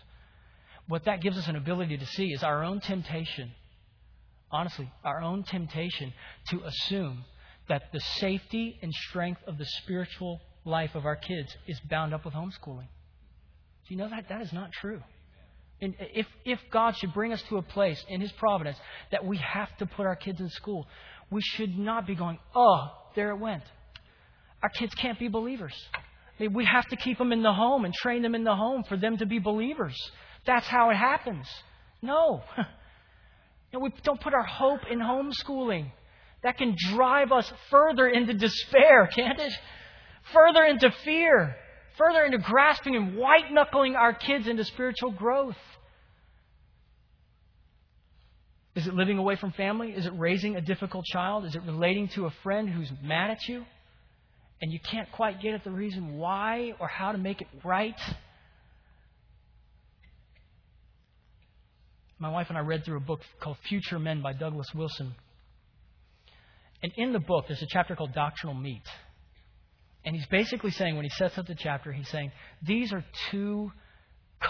What 0.90 1.04
that 1.04 1.20
gives 1.20 1.38
us 1.38 1.46
an 1.46 1.54
ability 1.54 1.98
to 1.98 2.06
see 2.06 2.32
is 2.32 2.42
our 2.42 2.64
own 2.64 2.80
temptation. 2.80 3.52
Honestly, 4.50 4.90
our 5.04 5.22
own 5.22 5.44
temptation 5.44 6.12
to 6.48 6.64
assume 6.64 7.24
that 7.68 7.82
the 7.92 8.00
safety 8.00 8.76
and 8.82 8.92
strength 8.92 9.40
of 9.46 9.56
the 9.56 9.66
spiritual 9.66 10.40
life 10.64 10.96
of 10.96 11.06
our 11.06 11.14
kids 11.14 11.56
is 11.68 11.78
bound 11.88 12.12
up 12.12 12.24
with 12.24 12.34
homeschooling. 12.34 12.88
Do 12.88 13.94
you 13.94 13.98
know 13.98 14.08
that? 14.10 14.28
That 14.30 14.42
is 14.42 14.52
not 14.52 14.72
true. 14.72 15.00
And 15.80 15.94
if, 16.12 16.26
if 16.44 16.58
God 16.72 16.96
should 16.96 17.14
bring 17.14 17.32
us 17.32 17.42
to 17.50 17.58
a 17.58 17.62
place 17.62 18.04
in 18.08 18.20
His 18.20 18.32
providence 18.32 18.76
that 19.12 19.24
we 19.24 19.36
have 19.36 19.68
to 19.78 19.86
put 19.86 20.06
our 20.06 20.16
kids 20.16 20.40
in 20.40 20.48
school, 20.48 20.88
we 21.30 21.40
should 21.40 21.78
not 21.78 22.04
be 22.04 22.16
going, 22.16 22.40
oh, 22.56 22.88
there 23.14 23.30
it 23.30 23.38
went. 23.38 23.62
Our 24.60 24.70
kids 24.70 24.92
can't 24.96 25.20
be 25.20 25.28
believers. 25.28 25.74
We 26.40 26.64
have 26.64 26.88
to 26.88 26.96
keep 26.96 27.18
them 27.18 27.30
in 27.30 27.44
the 27.44 27.52
home 27.52 27.84
and 27.84 27.94
train 27.94 28.22
them 28.22 28.34
in 28.34 28.42
the 28.42 28.56
home 28.56 28.82
for 28.88 28.96
them 28.96 29.18
to 29.18 29.26
be 29.26 29.38
believers. 29.38 29.94
That's 30.46 30.66
how 30.66 30.90
it 30.90 30.96
happens. 30.96 31.46
No. 32.02 32.42
And 33.72 33.82
we 33.82 33.92
don't 34.02 34.20
put 34.20 34.34
our 34.34 34.44
hope 34.44 34.80
in 34.90 34.98
homeschooling. 34.98 35.90
That 36.42 36.56
can 36.56 36.74
drive 36.92 37.32
us 37.32 37.50
further 37.70 38.08
into 38.08 38.34
despair, 38.34 39.08
can't 39.14 39.38
it? 39.38 39.52
Further 40.32 40.64
into 40.64 40.90
fear, 41.04 41.56
further 41.98 42.24
into 42.24 42.38
grasping 42.38 42.96
and 42.96 43.16
white 43.16 43.52
knuckling 43.52 43.94
our 43.94 44.14
kids 44.14 44.46
into 44.48 44.64
spiritual 44.64 45.12
growth. 45.12 45.56
Is 48.74 48.86
it 48.86 48.94
living 48.94 49.18
away 49.18 49.36
from 49.36 49.52
family? 49.52 49.90
Is 49.90 50.06
it 50.06 50.12
raising 50.16 50.56
a 50.56 50.60
difficult 50.60 51.04
child? 51.04 51.44
Is 51.44 51.54
it 51.54 51.62
relating 51.62 52.08
to 52.10 52.26
a 52.26 52.30
friend 52.42 52.68
who's 52.68 52.90
mad 53.02 53.30
at 53.30 53.48
you? 53.48 53.64
And 54.62 54.72
you 54.72 54.78
can't 54.78 55.10
quite 55.12 55.40
get 55.40 55.54
at 55.54 55.64
the 55.64 55.70
reason 55.70 56.18
why 56.18 56.74
or 56.78 56.86
how 56.86 57.12
to 57.12 57.18
make 57.18 57.40
it 57.40 57.48
right? 57.64 57.98
My 62.20 62.28
wife 62.28 62.46
and 62.50 62.58
I 62.58 62.60
read 62.60 62.84
through 62.84 62.98
a 62.98 63.00
book 63.00 63.20
called 63.40 63.56
Future 63.66 63.98
Men 63.98 64.20
by 64.20 64.34
Douglas 64.34 64.68
Wilson. 64.74 65.14
And 66.82 66.92
in 66.96 67.14
the 67.14 67.18
book, 67.18 67.46
there's 67.48 67.62
a 67.62 67.66
chapter 67.70 67.96
called 67.96 68.12
Doctrinal 68.12 68.54
Meat. 68.54 68.82
And 70.04 70.14
he's 70.14 70.26
basically 70.26 70.70
saying, 70.70 70.96
when 70.96 71.04
he 71.04 71.10
sets 71.10 71.38
up 71.38 71.46
the 71.46 71.54
chapter, 71.54 71.92
he's 71.92 72.08
saying, 72.08 72.30
these 72.62 72.92
are 72.92 73.02
two 73.30 73.72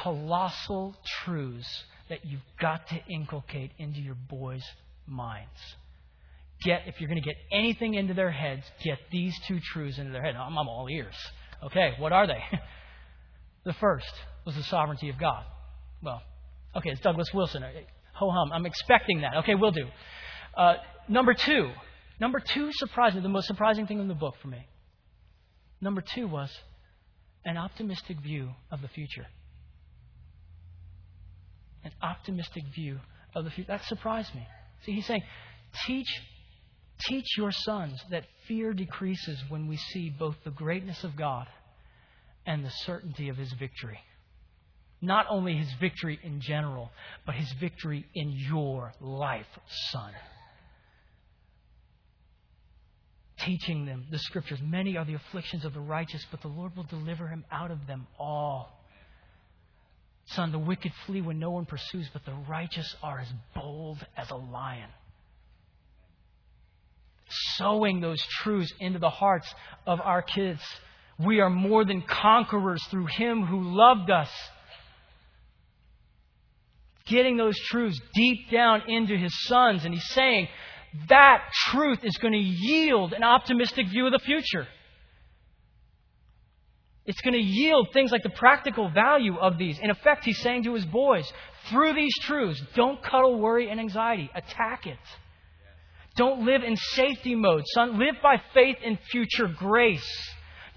colossal 0.03 0.97
truths 1.25 1.85
that 2.09 2.25
you've 2.25 2.41
got 2.61 2.89
to 2.89 2.97
inculcate 3.09 3.71
into 3.79 4.01
your 4.01 4.16
boys' 4.29 4.64
minds. 5.07 5.49
Get, 6.62 6.83
if 6.87 7.01
you're 7.01 7.09
going 7.09 7.23
to 7.23 7.27
get 7.27 7.37
anything 7.53 7.95
into 7.95 8.14
their 8.14 8.33
heads, 8.33 8.64
get 8.85 8.99
these 9.12 9.35
two 9.47 9.61
truths 9.73 9.99
into 9.99 10.11
their 10.11 10.23
head. 10.23 10.35
I'm, 10.35 10.59
I'm 10.59 10.68
all 10.68 10.89
ears. 10.89 11.14
Okay, 11.64 11.95
what 11.99 12.12
are 12.12 12.27
they? 12.27 12.43
the 13.64 13.73
first 13.75 14.12
was 14.45 14.57
the 14.57 14.62
sovereignty 14.64 15.09
of 15.09 15.18
God. 15.18 15.45
Well, 16.03 16.21
okay, 16.77 16.91
it's 16.91 17.01
Douglas 17.01 17.33
Wilson. 17.33 17.64
Ho 18.14 18.31
hum. 18.31 18.53
I'm 18.53 18.66
expecting 18.66 19.23
that. 19.23 19.37
Okay, 19.39 19.55
we'll 19.55 19.71
do. 19.73 19.87
Uh, 20.57 20.75
number 21.09 21.35
two. 21.35 21.71
Number 22.21 22.41
two 22.41 22.71
surprised 22.73 23.16
me. 23.16 23.23
The 23.23 23.29
most 23.29 23.47
surprising 23.47 23.87
thing 23.87 23.99
in 23.99 24.09
the 24.09 24.14
book 24.14 24.35
for 24.43 24.49
me. 24.49 24.66
Number 25.81 26.03
two 26.03 26.29
was 26.29 26.51
an 27.45 27.57
optimistic 27.57 28.21
view 28.21 28.51
of 28.71 28.83
the 28.83 28.89
future 28.89 29.27
an 31.85 31.93
optimistic 32.03 32.64
view 32.75 32.99
of 33.35 33.45
the 33.45 33.51
future. 33.51 33.68
That 33.68 33.85
surprised 33.85 34.35
me. 34.35 34.47
See, 34.85 34.93
he's 34.93 35.07
saying, 35.07 35.23
teach, 35.87 36.09
teach 37.07 37.27
your 37.37 37.53
sons 37.53 38.01
that 38.11 38.25
fear 38.47 38.73
decreases 38.73 39.43
when 39.49 39.66
we 39.66 39.77
see 39.77 40.11
both 40.11 40.37
the 40.45 40.51
greatness 40.51 41.05
of 41.05 41.16
God 41.16 41.47
and 42.47 42.64
the 42.64 42.71
certainty 42.71 43.29
of 43.29 43.37
his 43.37 43.53
victory. 43.53 43.99
Not 45.03 45.27
only 45.31 45.57
his 45.57 45.73
victory 45.81 46.19
in 46.23 46.41
general, 46.41 46.91
but 47.25 47.35
his 47.35 47.51
victory 47.59 48.05
in 48.15 48.31
your 48.31 48.93
life, 49.01 49.47
son. 49.91 50.13
Teaching 53.39 53.87
them 53.87 54.05
the 54.11 54.19
scriptures. 54.19 54.59
Many 54.63 54.99
are 54.99 55.07
the 55.07 55.15
afflictions 55.15 55.65
of 55.65 55.73
the 55.73 55.81
righteous, 55.81 56.25
but 56.31 56.43
the 56.43 56.49
Lord 56.49 56.77
will 56.77 56.85
deliver 56.85 57.29
him 57.29 57.45
out 57.51 57.71
of 57.71 57.87
them 57.87 58.07
all. 58.19 58.79
Son, 60.27 60.53
the 60.53 60.59
wicked 60.59 60.93
flee 61.07 61.23
when 61.23 61.39
no 61.39 61.51
one 61.51 61.65
pursues, 61.65 62.09
but 62.13 62.25
the 62.27 62.35
righteous 62.49 62.95
are 63.03 63.19
as 63.19 63.29
bold 63.55 63.99
as 64.17 64.31
a 64.31 64.37
lion. 64.37 64.91
Sowing 67.57 68.01
those 68.01 68.21
truths 68.43 68.73
into 68.79 68.99
the 68.99 69.11
hearts 69.11 69.53
of 69.87 70.01
our 70.01 70.21
kids. 70.21 70.61
We 71.19 71.41
are 71.41 71.51
more 71.51 71.85
than 71.85 72.03
conquerors 72.03 72.85
through 72.91 73.07
Him 73.07 73.45
who 73.45 73.77
loved 73.77 74.11
us. 74.11 74.31
Getting 77.11 77.37
those 77.37 77.59
truths 77.59 78.01
deep 78.15 78.51
down 78.51 78.85
into 78.89 79.17
His 79.17 79.33
sons. 79.47 79.85
And 79.85 79.93
He's 79.93 80.09
saying 80.11 80.49
that 81.09 81.43
truth 81.71 82.01
is 82.03 82.17
going 82.19 82.33
to 82.33 82.39
yield 82.39 83.13
an 83.13 83.23
optimistic 83.23 83.89
view 83.89 84.07
of 84.07 84.13
the 84.13 84.19
future. 84.21 84.67
It's 87.07 87.21
going 87.23 87.35
to 87.35 87.41
yield 87.41 87.89
things 87.93 88.13
like 88.13 88.23
the 88.23 88.31
practical 88.31 88.91
value 88.91 89.37
of 89.37 89.59
these. 89.59 89.79
In 89.81 89.91
effect, 89.91 90.25
he's 90.25 90.39
saying 90.39 90.65
to 90.65 90.75
his 90.75 90.85
boys, 90.85 91.31
through 91.69 91.95
these 91.95 92.17
truths, 92.21 92.63
don't 92.75 93.03
cuddle 93.03 93.39
worry 93.41 93.71
and 93.71 93.81
anxiety. 93.81 94.31
Attack 94.35 94.87
it. 94.87 94.99
Don't 96.17 96.45
live 96.45 96.63
in 96.63 96.77
safety 96.77 97.35
mode. 97.35 97.65
Son, 97.75 97.99
live 97.99 98.17
by 98.23 98.41
faith 98.53 98.77
in 98.85 98.99
future 99.11 99.49
grace. 99.49 100.31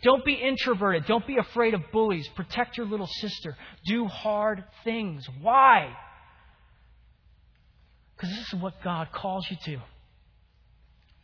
Don't 0.04 0.24
be 0.24 0.34
introverted. 0.34 1.06
Don't 1.06 1.26
be 1.26 1.38
afraid 1.38 1.74
of 1.74 1.82
bullies. 1.92 2.28
Protect 2.36 2.78
your 2.78 2.86
little 2.86 3.08
sister. 3.08 3.56
Do 3.86 4.06
hard 4.06 4.64
things. 4.84 5.26
Why? 5.42 5.94
Because 8.24 8.38
this 8.38 8.54
is 8.54 8.62
what 8.62 8.82
God 8.82 9.10
calls 9.12 9.46
you 9.52 9.58
to. 9.66 9.82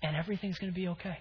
And 0.04 0.18
everything's 0.18 0.60
going 0.60 0.74
to 0.74 0.76
be 0.78 0.90
okay. 0.90 1.18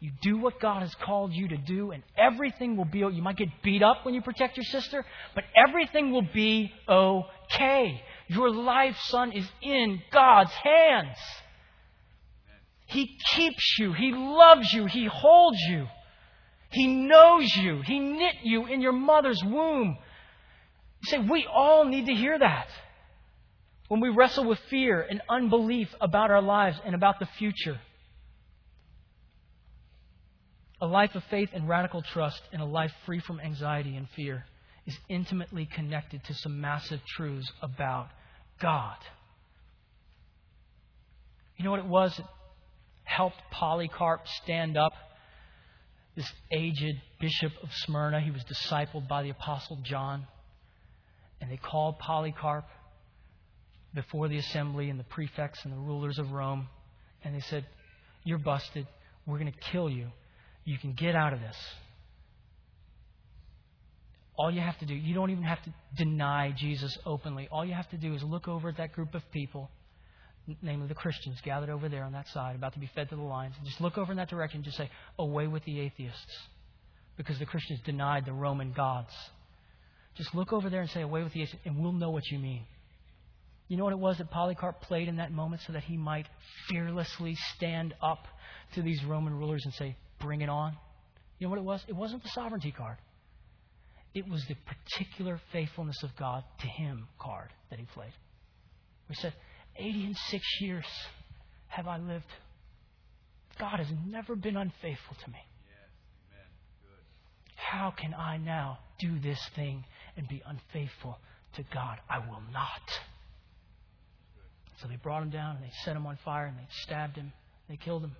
You 0.00 0.10
do 0.20 0.38
what 0.38 0.58
God 0.58 0.80
has 0.80 0.92
called 0.96 1.32
you 1.32 1.46
to 1.46 1.56
do, 1.56 1.92
and 1.92 2.02
everything 2.18 2.76
will 2.76 2.84
be. 2.84 2.98
You 2.98 3.22
might 3.22 3.36
get 3.36 3.50
beat 3.62 3.84
up 3.84 4.04
when 4.04 4.14
you 4.14 4.20
protect 4.20 4.56
your 4.56 4.64
sister, 4.64 5.04
but 5.36 5.44
everything 5.54 6.10
will 6.10 6.26
be 6.34 6.72
okay. 6.88 8.02
Your 8.26 8.50
life, 8.50 8.96
son, 9.02 9.30
is 9.30 9.48
in 9.62 10.02
God's 10.12 10.50
hands. 10.50 11.16
He 12.86 13.16
keeps 13.34 13.78
you. 13.78 13.92
He 13.92 14.10
loves 14.10 14.72
you. 14.72 14.86
He 14.86 15.06
holds 15.06 15.60
you. 15.68 15.86
He 16.70 16.88
knows 16.88 17.54
you. 17.54 17.82
He 17.82 18.00
knit 18.00 18.34
you 18.42 18.66
in 18.66 18.80
your 18.80 18.90
mother's 18.90 19.40
womb. 19.44 19.96
You 21.02 21.10
say, 21.10 21.18
we 21.18 21.46
all 21.46 21.84
need 21.84 22.06
to 22.06 22.12
hear 22.14 22.36
that. 22.36 22.66
When 23.92 24.00
we 24.00 24.08
wrestle 24.08 24.46
with 24.46 24.58
fear 24.70 25.02
and 25.02 25.20
unbelief 25.28 25.86
about 26.00 26.30
our 26.30 26.40
lives 26.40 26.78
and 26.86 26.94
about 26.94 27.18
the 27.18 27.28
future. 27.36 27.78
A 30.80 30.86
life 30.86 31.14
of 31.14 31.22
faith 31.24 31.50
and 31.52 31.68
radical 31.68 32.00
trust 32.00 32.40
and 32.54 32.62
a 32.62 32.64
life 32.64 32.90
free 33.04 33.20
from 33.20 33.38
anxiety 33.38 33.94
and 33.94 34.08
fear 34.16 34.46
is 34.86 34.96
intimately 35.10 35.68
connected 35.74 36.24
to 36.24 36.32
some 36.32 36.58
massive 36.58 37.00
truths 37.16 37.52
about 37.60 38.08
God. 38.62 38.96
You 41.58 41.66
know 41.66 41.72
what 41.72 41.80
it 41.80 41.86
was 41.86 42.16
that 42.16 42.26
helped 43.04 43.42
Polycarp 43.50 44.26
stand 44.42 44.78
up? 44.78 44.94
This 46.16 46.32
aged 46.50 46.96
bishop 47.20 47.52
of 47.62 47.68
Smyrna, 47.84 48.22
he 48.22 48.30
was 48.30 48.42
discipled 48.44 49.06
by 49.06 49.22
the 49.22 49.28
Apostle 49.28 49.80
John. 49.82 50.26
And 51.42 51.50
they 51.50 51.58
called 51.58 51.98
Polycarp 51.98 52.64
before 53.94 54.28
the 54.28 54.38
assembly 54.38 54.90
and 54.90 54.98
the 54.98 55.04
prefects 55.04 55.64
and 55.64 55.72
the 55.72 55.78
rulers 55.78 56.18
of 56.18 56.32
Rome. 56.32 56.68
And 57.24 57.34
they 57.34 57.40
said, 57.40 57.66
You're 58.24 58.38
busted. 58.38 58.86
We're 59.26 59.38
going 59.38 59.52
to 59.52 59.70
kill 59.70 59.88
you. 59.88 60.08
You 60.64 60.78
can 60.78 60.92
get 60.92 61.14
out 61.14 61.32
of 61.32 61.40
this. 61.40 61.56
All 64.36 64.50
you 64.50 64.60
have 64.60 64.78
to 64.78 64.86
do, 64.86 64.94
you 64.94 65.14
don't 65.14 65.30
even 65.30 65.44
have 65.44 65.62
to 65.64 65.74
deny 65.96 66.52
Jesus 66.56 66.96
openly. 67.04 67.48
All 67.52 67.64
you 67.64 67.74
have 67.74 67.88
to 67.90 67.96
do 67.96 68.14
is 68.14 68.22
look 68.22 68.48
over 68.48 68.68
at 68.68 68.78
that 68.78 68.92
group 68.92 69.14
of 69.14 69.22
people, 69.30 69.70
namely 70.62 70.88
the 70.88 70.94
Christians 70.94 71.38
gathered 71.44 71.68
over 71.68 71.88
there 71.88 72.04
on 72.04 72.12
that 72.12 72.26
side, 72.28 72.56
about 72.56 72.72
to 72.72 72.78
be 72.78 72.90
fed 72.94 73.10
to 73.10 73.16
the 73.16 73.22
lions. 73.22 73.54
And 73.58 73.66
just 73.66 73.80
look 73.80 73.98
over 73.98 74.10
in 74.10 74.18
that 74.18 74.30
direction 74.30 74.58
and 74.58 74.64
just 74.64 74.78
say, 74.78 74.90
Away 75.18 75.46
with 75.46 75.64
the 75.64 75.80
atheists. 75.80 76.38
Because 77.16 77.38
the 77.38 77.46
Christians 77.46 77.80
denied 77.84 78.24
the 78.24 78.32
Roman 78.32 78.72
gods. 78.72 79.12
Just 80.16 80.34
look 80.34 80.52
over 80.52 80.70
there 80.70 80.80
and 80.80 80.90
say, 80.90 81.02
Away 81.02 81.22
with 81.22 81.34
the 81.34 81.42
atheists, 81.42 81.60
and 81.66 81.78
we'll 81.78 81.92
know 81.92 82.10
what 82.10 82.26
you 82.30 82.38
mean. 82.38 82.64
You 83.72 83.78
know 83.78 83.84
what 83.84 83.94
it 83.94 84.00
was 84.00 84.18
that 84.18 84.30
Polycarp 84.30 84.82
played 84.82 85.08
in 85.08 85.16
that 85.16 85.32
moment 85.32 85.62
so 85.66 85.72
that 85.72 85.82
he 85.82 85.96
might 85.96 86.26
fearlessly 86.68 87.34
stand 87.56 87.94
up 88.02 88.26
to 88.74 88.82
these 88.82 89.02
Roman 89.02 89.32
rulers 89.32 89.62
and 89.64 89.72
say, 89.72 89.96
Bring 90.20 90.42
it 90.42 90.50
on? 90.50 90.76
You 91.38 91.46
know 91.46 91.52
what 91.52 91.58
it 91.58 91.64
was? 91.64 91.82
It 91.88 91.96
wasn't 91.96 92.22
the 92.22 92.28
sovereignty 92.28 92.70
card. 92.70 92.98
It 94.12 94.28
was 94.28 94.44
the 94.46 94.56
particular 94.66 95.40
faithfulness 95.52 96.02
of 96.02 96.14
God 96.16 96.44
to 96.60 96.66
him 96.66 97.08
card 97.18 97.48
that 97.70 97.78
he 97.78 97.86
played. 97.94 98.12
He 99.08 99.14
said, 99.14 99.32
86 99.78 100.44
years 100.60 100.84
have 101.68 101.86
I 101.86 101.96
lived. 101.96 102.26
God 103.58 103.78
has 103.78 103.88
never 104.06 104.36
been 104.36 104.58
unfaithful 104.58 105.16
to 105.24 105.30
me. 105.30 105.38
How 107.56 107.90
can 107.90 108.12
I 108.12 108.36
now 108.36 108.80
do 109.00 109.18
this 109.18 109.40
thing 109.56 109.82
and 110.18 110.28
be 110.28 110.42
unfaithful 110.44 111.18
to 111.54 111.62
God? 111.72 112.00
I 112.10 112.18
will 112.18 112.42
not. 112.52 112.82
So 114.82 114.88
they 114.88 114.96
brought 114.96 115.22
him 115.22 115.30
down 115.30 115.56
and 115.56 115.64
they 115.64 115.70
set 115.84 115.94
him 115.94 116.06
on 116.06 116.18
fire 116.24 116.46
and 116.46 116.58
they 116.58 116.66
stabbed 116.82 117.16
him. 117.16 117.32
They 117.68 117.76
killed 117.76 118.02
him. 118.02 118.16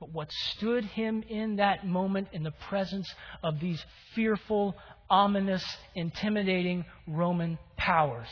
But 0.00 0.12
what 0.12 0.32
stood 0.32 0.84
him 0.84 1.22
in 1.28 1.56
that 1.56 1.86
moment 1.86 2.28
in 2.32 2.42
the 2.42 2.54
presence 2.68 3.12
of 3.42 3.60
these 3.60 3.84
fearful, 4.14 4.74
ominous, 5.10 5.64
intimidating 5.94 6.86
Roman 7.06 7.58
powers 7.76 8.28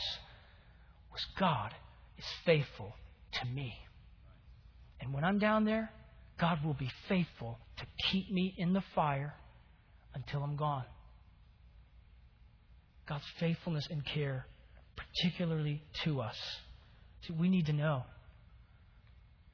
was 1.11 1.23
God 1.39 1.71
is 2.17 2.25
faithful 2.43 2.93
to 3.33 3.45
me. 3.45 3.75
And 4.99 5.13
when 5.13 5.23
I'm 5.23 5.37
down 5.37 5.63
there, 5.63 5.91
God 6.39 6.63
will 6.65 6.73
be 6.73 6.89
faithful 7.07 7.59
to 7.77 7.85
keep 8.09 8.31
me 8.31 8.55
in 8.57 8.73
the 8.73 8.83
fire 8.95 9.35
until 10.15 10.41
I'm 10.43 10.55
gone. 10.55 10.85
God's 13.07 13.25
faithfulness 13.39 13.87
and 13.91 14.03
care, 14.03 14.47
particularly 14.95 15.83
to 16.03 16.21
us. 16.21 16.37
See, 17.27 17.33
we 17.33 17.49
need 17.49 17.67
to 17.67 17.73
know. 17.73 18.03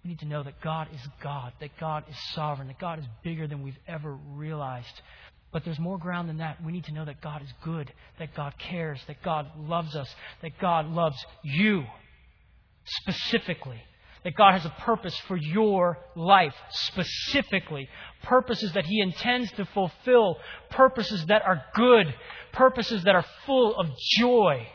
We 0.04 0.10
need 0.10 0.20
to 0.20 0.26
know 0.26 0.44
that 0.44 0.62
God 0.62 0.88
is 0.94 1.02
God, 1.22 1.54
that 1.60 1.72
God 1.80 2.06
is 2.10 2.16
sovereign, 2.34 2.68
that 2.70 2.80
God 2.80 3.00
is 3.00 3.06
bigger 3.24 3.48
than 3.48 3.64
we've 3.64 3.78
ever 3.88 4.14
realized. 4.14 5.02
But 5.52 5.66
there's 5.66 5.80
more 5.80 5.98
ground 5.98 6.30
than 6.30 6.38
that. 6.38 6.64
We 6.64 6.72
need 6.72 6.86
to 6.86 6.94
know 6.94 7.06
that 7.06 7.22
God 7.22 7.42
is 7.42 7.50
good, 7.64 7.92
that 8.18 8.34
God 8.36 8.54
cares, 8.60 9.02
that 9.08 9.22
God 9.24 9.48
loves 9.58 9.96
us, 9.96 10.08
that 10.42 10.58
God 10.60 10.88
loves 10.88 11.18
you 11.44 11.84
specifically. 12.86 13.82
That 14.24 14.36
God 14.36 14.54
has 14.54 14.66
a 14.66 14.76
purpose 14.82 15.18
for 15.28 15.38
your 15.38 15.98
life 16.16 16.54
specifically. 16.72 17.88
Purposes 18.24 18.74
that 18.74 18.86
He 18.86 19.00
intends 19.00 19.50
to 19.54 19.66
fulfill. 19.66 20.38
Purposes 20.70 21.26
that 21.28 21.42
are 21.44 21.64
good. 21.74 22.14
Purposes 22.52 23.04
that 23.06 23.16
are 23.16 23.26
full 23.46 23.76
of 23.78 23.88
joy. 24.18 24.68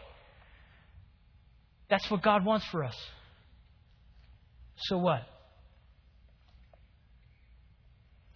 That's 1.88 2.10
what 2.10 2.22
God 2.22 2.44
wants 2.44 2.66
for 2.66 2.84
us. 2.84 2.96
So 4.76 4.98
what? 4.98 5.22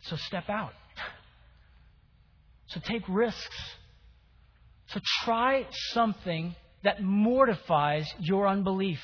So 0.02 0.16
step 0.16 0.48
out. 0.48 0.72
So 2.68 2.80
take 2.84 3.02
risks. 3.08 3.60
So 4.88 5.00
try 5.24 5.66
something 5.92 6.54
that 6.84 7.02
mortifies 7.02 8.06
your 8.18 8.46
unbelief. 8.46 9.00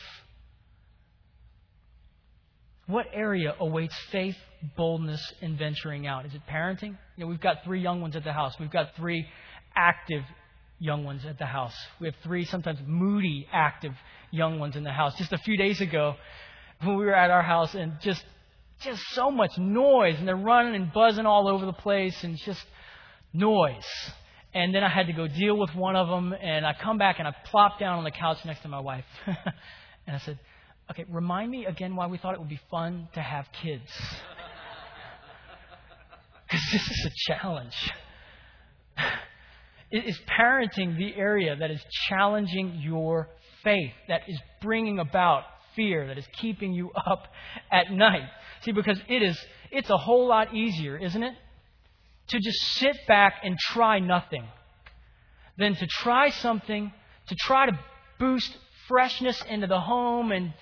What 2.86 3.06
area 3.12 3.54
awaits 3.58 3.96
faith, 4.12 4.36
boldness, 4.76 5.32
and 5.40 5.58
venturing 5.58 6.06
out? 6.06 6.26
Is 6.26 6.34
it 6.34 6.42
parenting? 6.50 6.96
You 7.16 7.24
know, 7.24 7.26
we've 7.26 7.40
got 7.40 7.64
three 7.64 7.80
young 7.80 8.02
ones 8.02 8.14
at 8.14 8.24
the 8.24 8.32
house. 8.32 8.54
We've 8.60 8.70
got 8.70 8.94
three 8.96 9.26
active 9.74 10.22
young 10.78 11.04
ones 11.04 11.24
at 11.26 11.38
the 11.38 11.46
house. 11.46 11.74
We 12.00 12.06
have 12.06 12.14
three 12.22 12.44
sometimes 12.44 12.78
moody, 12.86 13.46
active 13.52 13.92
young 14.34 14.58
ones 14.58 14.76
in 14.76 14.84
the 14.84 14.92
house. 14.92 15.16
Just 15.16 15.32
a 15.32 15.38
few 15.38 15.56
days 15.56 15.80
ago, 15.80 16.14
when 16.82 16.96
we 16.96 17.04
were 17.04 17.14
at 17.14 17.30
our 17.30 17.42
house, 17.42 17.74
and 17.74 17.94
just 18.00 18.22
just 18.82 19.00
so 19.12 19.30
much 19.30 19.52
noise, 19.56 20.16
and 20.18 20.26
they're 20.26 20.36
running 20.36 20.74
and 20.74 20.92
buzzing 20.92 21.26
all 21.26 21.48
over 21.48 21.64
the 21.64 21.72
place, 21.72 22.16
and 22.24 22.36
just 22.36 22.62
noise. 23.32 23.86
And 24.52 24.74
then 24.74 24.84
I 24.84 24.88
had 24.88 25.06
to 25.06 25.12
go 25.12 25.26
deal 25.26 25.56
with 25.56 25.74
one 25.74 25.96
of 25.96 26.08
them, 26.08 26.32
and 26.32 26.66
I 26.66 26.74
come 26.74 26.98
back 26.98 27.16
and 27.18 27.26
I 27.26 27.34
plop 27.50 27.78
down 27.78 27.98
on 27.98 28.04
the 28.04 28.10
couch 28.10 28.38
next 28.44 28.62
to 28.62 28.68
my 28.68 28.80
wife, 28.80 29.04
and 29.26 30.16
I 30.16 30.18
said, 30.18 30.38
"Okay, 30.90 31.04
remind 31.08 31.50
me 31.50 31.66
again 31.66 31.96
why 31.96 32.06
we 32.08 32.18
thought 32.18 32.34
it 32.34 32.40
would 32.40 32.48
be 32.48 32.60
fun 32.70 33.08
to 33.14 33.20
have 33.20 33.46
kids." 33.62 33.90
Because 36.46 36.68
this 36.72 36.82
is 36.82 37.06
a 37.06 37.32
challenge. 37.32 37.74
Is 39.90 40.20
parenting 40.38 40.96
the 40.98 41.14
area 41.16 41.56
that 41.56 41.70
is 41.70 41.80
challenging 42.08 42.80
your 42.82 43.28
faith, 43.64 43.92
that 44.08 44.22
is 44.28 44.38
bringing 44.60 44.98
about 44.98 45.44
fear, 45.74 46.06
that 46.06 46.18
is 46.18 46.26
keeping 46.34 46.72
you 46.72 46.90
up 47.06 47.26
at 47.72 47.90
night? 47.90 48.28
See, 48.62 48.72
because 48.72 48.98
it 49.08 49.22
is, 49.22 49.38
it's 49.70 49.90
a 49.90 49.96
whole 49.96 50.28
lot 50.28 50.54
easier, 50.54 50.96
isn't 50.96 51.22
it? 51.22 51.34
To 52.28 52.38
just 52.38 52.58
sit 52.78 52.96
back 53.08 53.34
and 53.42 53.58
try 53.58 53.98
nothing 53.98 54.44
than 55.58 55.74
to 55.74 55.86
try 55.86 56.30
something, 56.30 56.92
to 57.28 57.34
try 57.34 57.66
to 57.66 57.78
boost 58.18 58.56
freshness 58.88 59.42
into 59.48 59.66
the 59.66 59.80
home 59.80 60.32
and 60.32 60.52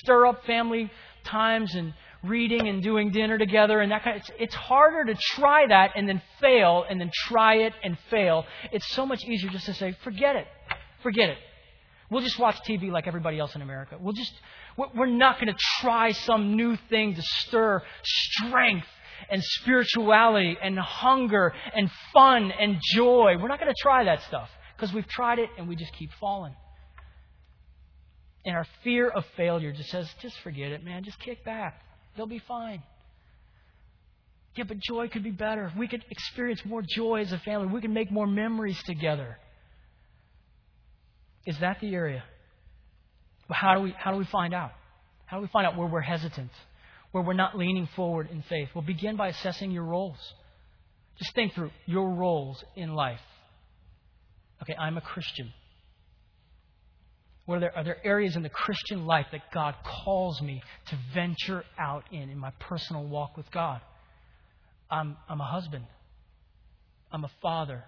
stir 0.00 0.26
up 0.26 0.44
family 0.44 0.90
times 1.24 1.74
and 1.74 1.94
reading 2.22 2.68
and 2.68 2.82
doing 2.82 3.10
dinner 3.10 3.36
together 3.36 3.80
and 3.80 3.92
that 3.92 4.02
kind 4.02 4.16
of, 4.16 4.22
it's, 4.22 4.30
it's 4.38 4.54
harder 4.54 5.12
to 5.12 5.14
try 5.20 5.66
that 5.66 5.90
and 5.94 6.08
then 6.08 6.22
fail 6.40 6.84
and 6.88 7.00
then 7.00 7.10
try 7.14 7.56
it 7.56 7.72
and 7.82 7.98
fail. 8.10 8.44
It's 8.72 8.86
so 8.88 9.04
much 9.04 9.22
easier 9.24 9.50
just 9.50 9.66
to 9.66 9.74
say, 9.74 9.96
forget 10.02 10.36
it. 10.36 10.46
Forget 11.02 11.28
it. 11.28 11.38
We'll 12.10 12.22
just 12.22 12.38
watch 12.38 12.56
TV 12.68 12.90
like 12.90 13.06
everybody 13.06 13.38
else 13.38 13.54
in 13.54 13.62
America. 13.62 13.96
We'll 13.98 14.12
just, 14.12 14.32
we're 14.76 15.06
not 15.06 15.40
going 15.40 15.52
to 15.52 15.58
try 15.80 16.12
some 16.12 16.56
new 16.56 16.76
thing 16.88 17.14
to 17.14 17.22
stir 17.22 17.82
strength 18.02 18.86
and 19.30 19.42
spirituality 19.42 20.56
and 20.62 20.78
hunger 20.78 21.52
and 21.74 21.90
fun 22.12 22.52
and 22.52 22.78
joy. 22.92 23.36
We're 23.40 23.48
not 23.48 23.60
going 23.60 23.72
to 23.72 23.82
try 23.82 24.04
that 24.04 24.22
stuff 24.24 24.50
because 24.76 24.92
we've 24.94 25.08
tried 25.08 25.38
it 25.38 25.48
and 25.56 25.68
we 25.68 25.76
just 25.76 25.92
keep 25.94 26.10
falling. 26.20 26.54
And 28.44 28.54
our 28.54 28.66
fear 28.82 29.08
of 29.08 29.24
failure 29.36 29.72
just 29.72 29.88
says, 29.88 30.08
just 30.20 30.38
forget 30.40 30.72
it, 30.72 30.84
man. 30.84 31.04
Just 31.04 31.18
kick 31.20 31.44
back. 31.44 31.80
They'll 32.16 32.26
be 32.26 32.42
fine. 32.46 32.82
Yeah, 34.56 34.64
but 34.68 34.78
joy 34.78 35.08
could 35.08 35.24
be 35.24 35.30
better. 35.30 35.72
We 35.76 35.88
could 35.88 36.04
experience 36.10 36.64
more 36.64 36.82
joy 36.82 37.22
as 37.22 37.32
a 37.32 37.38
family. 37.38 37.68
We 37.68 37.80
could 37.80 37.90
make 37.90 38.12
more 38.12 38.26
memories 38.26 38.80
together. 38.84 39.38
Is 41.46 41.58
that 41.60 41.80
the 41.80 41.94
area? 41.94 42.22
How 43.50 43.74
do 43.74 43.82
we, 43.82 43.94
how 43.96 44.12
do 44.12 44.18
we 44.18 44.24
find 44.24 44.54
out? 44.54 44.72
How 45.26 45.36
do 45.38 45.42
we 45.42 45.48
find 45.48 45.66
out 45.66 45.76
where 45.76 45.88
we're 45.88 46.00
hesitant, 46.00 46.50
where 47.12 47.22
we're 47.22 47.34
not 47.34 47.56
leaning 47.56 47.88
forward 47.94 48.28
in 48.30 48.42
faith? 48.48 48.68
Well, 48.74 48.84
begin 48.84 49.16
by 49.16 49.28
assessing 49.28 49.70
your 49.70 49.84
roles. 49.84 50.18
Just 51.18 51.34
think 51.34 51.54
through 51.54 51.70
your 51.86 52.10
roles 52.10 52.62
in 52.76 52.94
life. 52.94 53.20
Okay, 54.62 54.74
I'm 54.74 54.96
a 54.96 55.00
Christian. 55.00 55.52
What 57.46 57.56
are 57.56 57.60
there, 57.60 57.76
are 57.76 57.84
there 57.84 58.06
areas 58.06 58.36
in 58.36 58.42
the 58.42 58.48
Christian 58.48 59.04
life 59.04 59.26
that 59.32 59.52
God 59.52 59.74
calls 60.04 60.40
me 60.40 60.62
to 60.88 60.98
venture 61.12 61.62
out 61.78 62.04
in 62.10 62.30
in 62.30 62.38
my 62.38 62.50
personal 62.58 63.04
walk 63.04 63.36
with 63.36 63.50
God? 63.50 63.82
I'm, 64.90 65.16
I'm 65.28 65.40
a 65.40 65.46
husband. 65.46 65.84
I'm 67.12 67.24
a 67.24 67.30
father. 67.42 67.84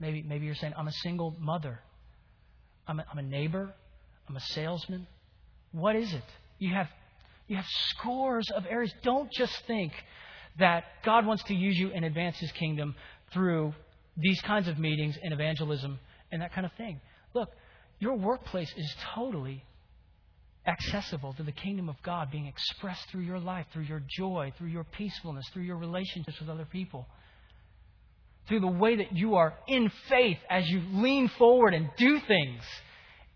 Maybe, 0.00 0.22
maybe 0.22 0.46
you're 0.46 0.54
saying, 0.54 0.72
I'm 0.76 0.88
a 0.88 0.92
single 1.02 1.36
mother. 1.38 1.80
I'm 2.88 3.00
a, 3.00 3.04
I'm 3.12 3.18
a 3.18 3.22
neighbor. 3.22 3.72
I'm 4.28 4.36
a 4.36 4.40
salesman. 4.40 5.06
What 5.72 5.94
is 5.94 6.12
it? 6.12 6.24
You 6.58 6.74
have, 6.74 6.88
you 7.46 7.56
have 7.56 7.66
scores 7.90 8.50
of 8.54 8.64
areas. 8.66 8.92
Don't 9.02 9.30
just 9.30 9.54
think 9.66 9.92
that 10.58 10.84
God 11.04 11.26
wants 11.26 11.44
to 11.44 11.54
use 11.54 11.76
you 11.78 11.92
and 11.94 12.04
advance 12.04 12.38
His 12.38 12.50
kingdom 12.52 12.96
through 13.32 13.74
these 14.16 14.40
kinds 14.40 14.66
of 14.66 14.78
meetings 14.78 15.16
and 15.22 15.32
evangelism 15.32 15.98
and 16.32 16.42
that 16.42 16.52
kind 16.52 16.66
of 16.66 16.72
thing. 16.72 17.00
Look, 17.34 17.50
your 18.00 18.16
workplace 18.16 18.72
is 18.76 18.94
totally 19.14 19.62
accessible 20.66 21.32
to 21.34 21.42
the 21.42 21.52
kingdom 21.52 21.88
of 21.88 21.96
God 22.02 22.30
being 22.30 22.46
expressed 22.46 23.08
through 23.10 23.22
your 23.22 23.38
life, 23.38 23.66
through 23.72 23.84
your 23.84 24.02
joy, 24.18 24.52
through 24.58 24.68
your 24.68 24.84
peacefulness, 24.84 25.46
through 25.52 25.62
your 25.62 25.76
relationships 25.76 26.38
with 26.40 26.48
other 26.48 26.66
people, 26.66 27.06
through 28.48 28.60
the 28.60 28.66
way 28.66 28.96
that 28.96 29.14
you 29.14 29.36
are 29.36 29.54
in 29.68 29.90
faith 30.08 30.38
as 30.50 30.66
you 30.68 30.82
lean 30.92 31.28
forward 31.38 31.74
and 31.74 31.88
do 31.96 32.20
things 32.26 32.62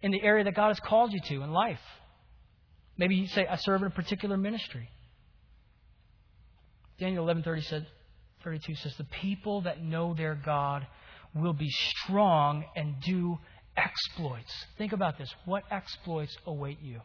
in 0.00 0.10
the 0.10 0.22
area 0.22 0.44
that 0.44 0.54
God 0.54 0.68
has 0.68 0.80
called 0.80 1.12
you 1.12 1.20
to 1.28 1.42
in 1.42 1.52
life. 1.52 1.78
Maybe 2.96 3.14
you 3.14 3.26
say, 3.28 3.46
I 3.46 3.56
serve 3.56 3.82
in 3.82 3.88
a 3.88 3.90
particular 3.90 4.36
ministry. 4.36 4.88
Daniel 6.98 7.26
11:30 7.26 7.64
said, 7.64 7.86
32 8.44 8.74
says, 8.76 8.94
The 8.96 9.04
people 9.04 9.62
that 9.62 9.82
know 9.82 10.14
their 10.14 10.34
God 10.34 10.86
will 11.34 11.52
be 11.52 11.70
strong 11.70 12.64
and 12.76 13.00
do 13.00 13.38
exploits. 13.76 14.52
Think 14.78 14.92
about 14.92 15.18
this. 15.18 15.32
What 15.44 15.64
exploits 15.70 16.36
await 16.46 16.80
you? 16.80 17.00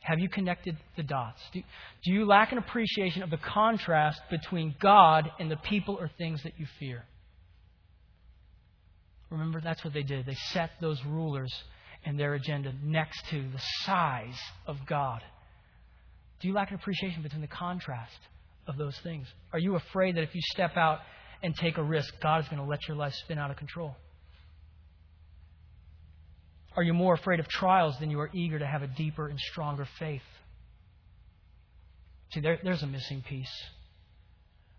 Have 0.00 0.18
you 0.18 0.28
connected 0.28 0.76
the 0.96 1.02
dots? 1.02 1.40
Do, 1.52 1.60
do, 2.04 2.12
you 2.12 2.26
lack 2.26 2.52
an 2.52 2.58
appreciation 2.58 3.22
of 3.22 3.30
the 3.30 3.36
contrast 3.36 4.20
between 4.30 4.74
God 4.80 5.30
and 5.38 5.50
the 5.50 5.56
people 5.56 5.96
or 6.00 6.10
things 6.16 6.42
that 6.42 6.54
you 6.58 6.66
fear? 6.78 7.04
Remember, 9.30 9.60
that's 9.60 9.84
what 9.84 9.92
they 9.92 10.02
did. 10.02 10.26
They 10.26 10.36
set 10.52 10.70
those 10.80 10.98
rulers 11.04 11.52
and 12.04 12.18
their 12.18 12.34
agenda 12.34 12.72
next 12.82 13.28
to 13.28 13.42
the 13.42 13.60
size 13.84 14.38
of 14.66 14.78
God. 14.88 15.20
Do 16.40 16.48
you 16.48 16.54
lack 16.54 16.70
an 16.70 16.76
appreciation 16.76 17.22
between 17.22 17.42
the 17.42 17.46
contrast 17.46 18.18
of 18.66 18.78
those 18.78 18.98
things? 19.02 19.26
Are 19.52 19.58
you 19.58 19.76
afraid 19.76 20.16
that 20.16 20.22
if 20.22 20.34
you 20.34 20.40
step 20.52 20.76
out 20.76 21.00
and 21.42 21.54
take 21.54 21.76
a 21.76 21.82
risk, 21.82 22.12
God 22.22 22.42
is 22.42 22.48
going 22.48 22.62
to 22.62 22.68
let 22.68 22.88
your 22.88 22.96
life 22.96 23.12
spin 23.24 23.38
out 23.38 23.50
of 23.50 23.58
control? 23.58 23.94
Are 26.80 26.82
you 26.82 26.94
more 26.94 27.12
afraid 27.12 27.40
of 27.40 27.46
trials 27.46 27.94
than 28.00 28.10
you 28.10 28.18
are 28.20 28.30
eager 28.32 28.58
to 28.58 28.66
have 28.66 28.82
a 28.82 28.86
deeper 28.86 29.28
and 29.28 29.38
stronger 29.38 29.86
faith? 29.98 30.22
See, 32.32 32.40
there, 32.40 32.58
there's 32.64 32.82
a 32.82 32.86
missing 32.86 33.22
piece. 33.28 33.52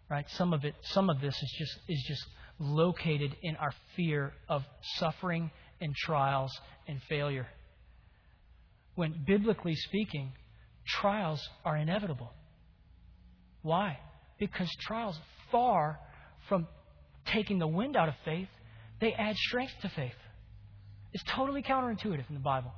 Right? 0.10 0.26
Some 0.32 0.52
of 0.52 0.66
it, 0.66 0.74
some 0.82 1.12
of 1.12 1.22
this 1.22 1.36
is 1.36 1.56
just 1.60 1.80
is 1.88 2.04
just 2.08 2.26
located 2.58 3.36
in 3.43 3.56
our 3.58 3.72
fear 3.95 4.34
of 4.49 4.64
suffering 4.95 5.52
and 5.80 5.93
trials 5.95 6.52
and 6.88 6.99
failure. 7.08 7.45
When 8.95 9.24
biblically 9.28 9.76
speaking, 9.76 10.32
trials 10.88 11.47
are 11.64 11.78
inevitable. 11.78 12.34
Why? 13.62 13.99
Because 14.39 14.72
trials, 14.88 15.20
far 15.52 15.99
from 16.49 16.68
taking 17.28 17.60
the 17.60 17.68
wind 17.68 17.95
out 17.95 18.10
of 18.10 18.16
faith, 18.26 18.49
they 18.99 19.14
add 19.14 19.36
strength 19.36 19.74
to 19.84 19.89
faith. 19.89 20.16
It's 21.14 21.24
totally 21.24 21.62
counterintuitive 21.62 22.30
in 22.30 22.34
the 22.34 22.39
Bible. 22.39 22.72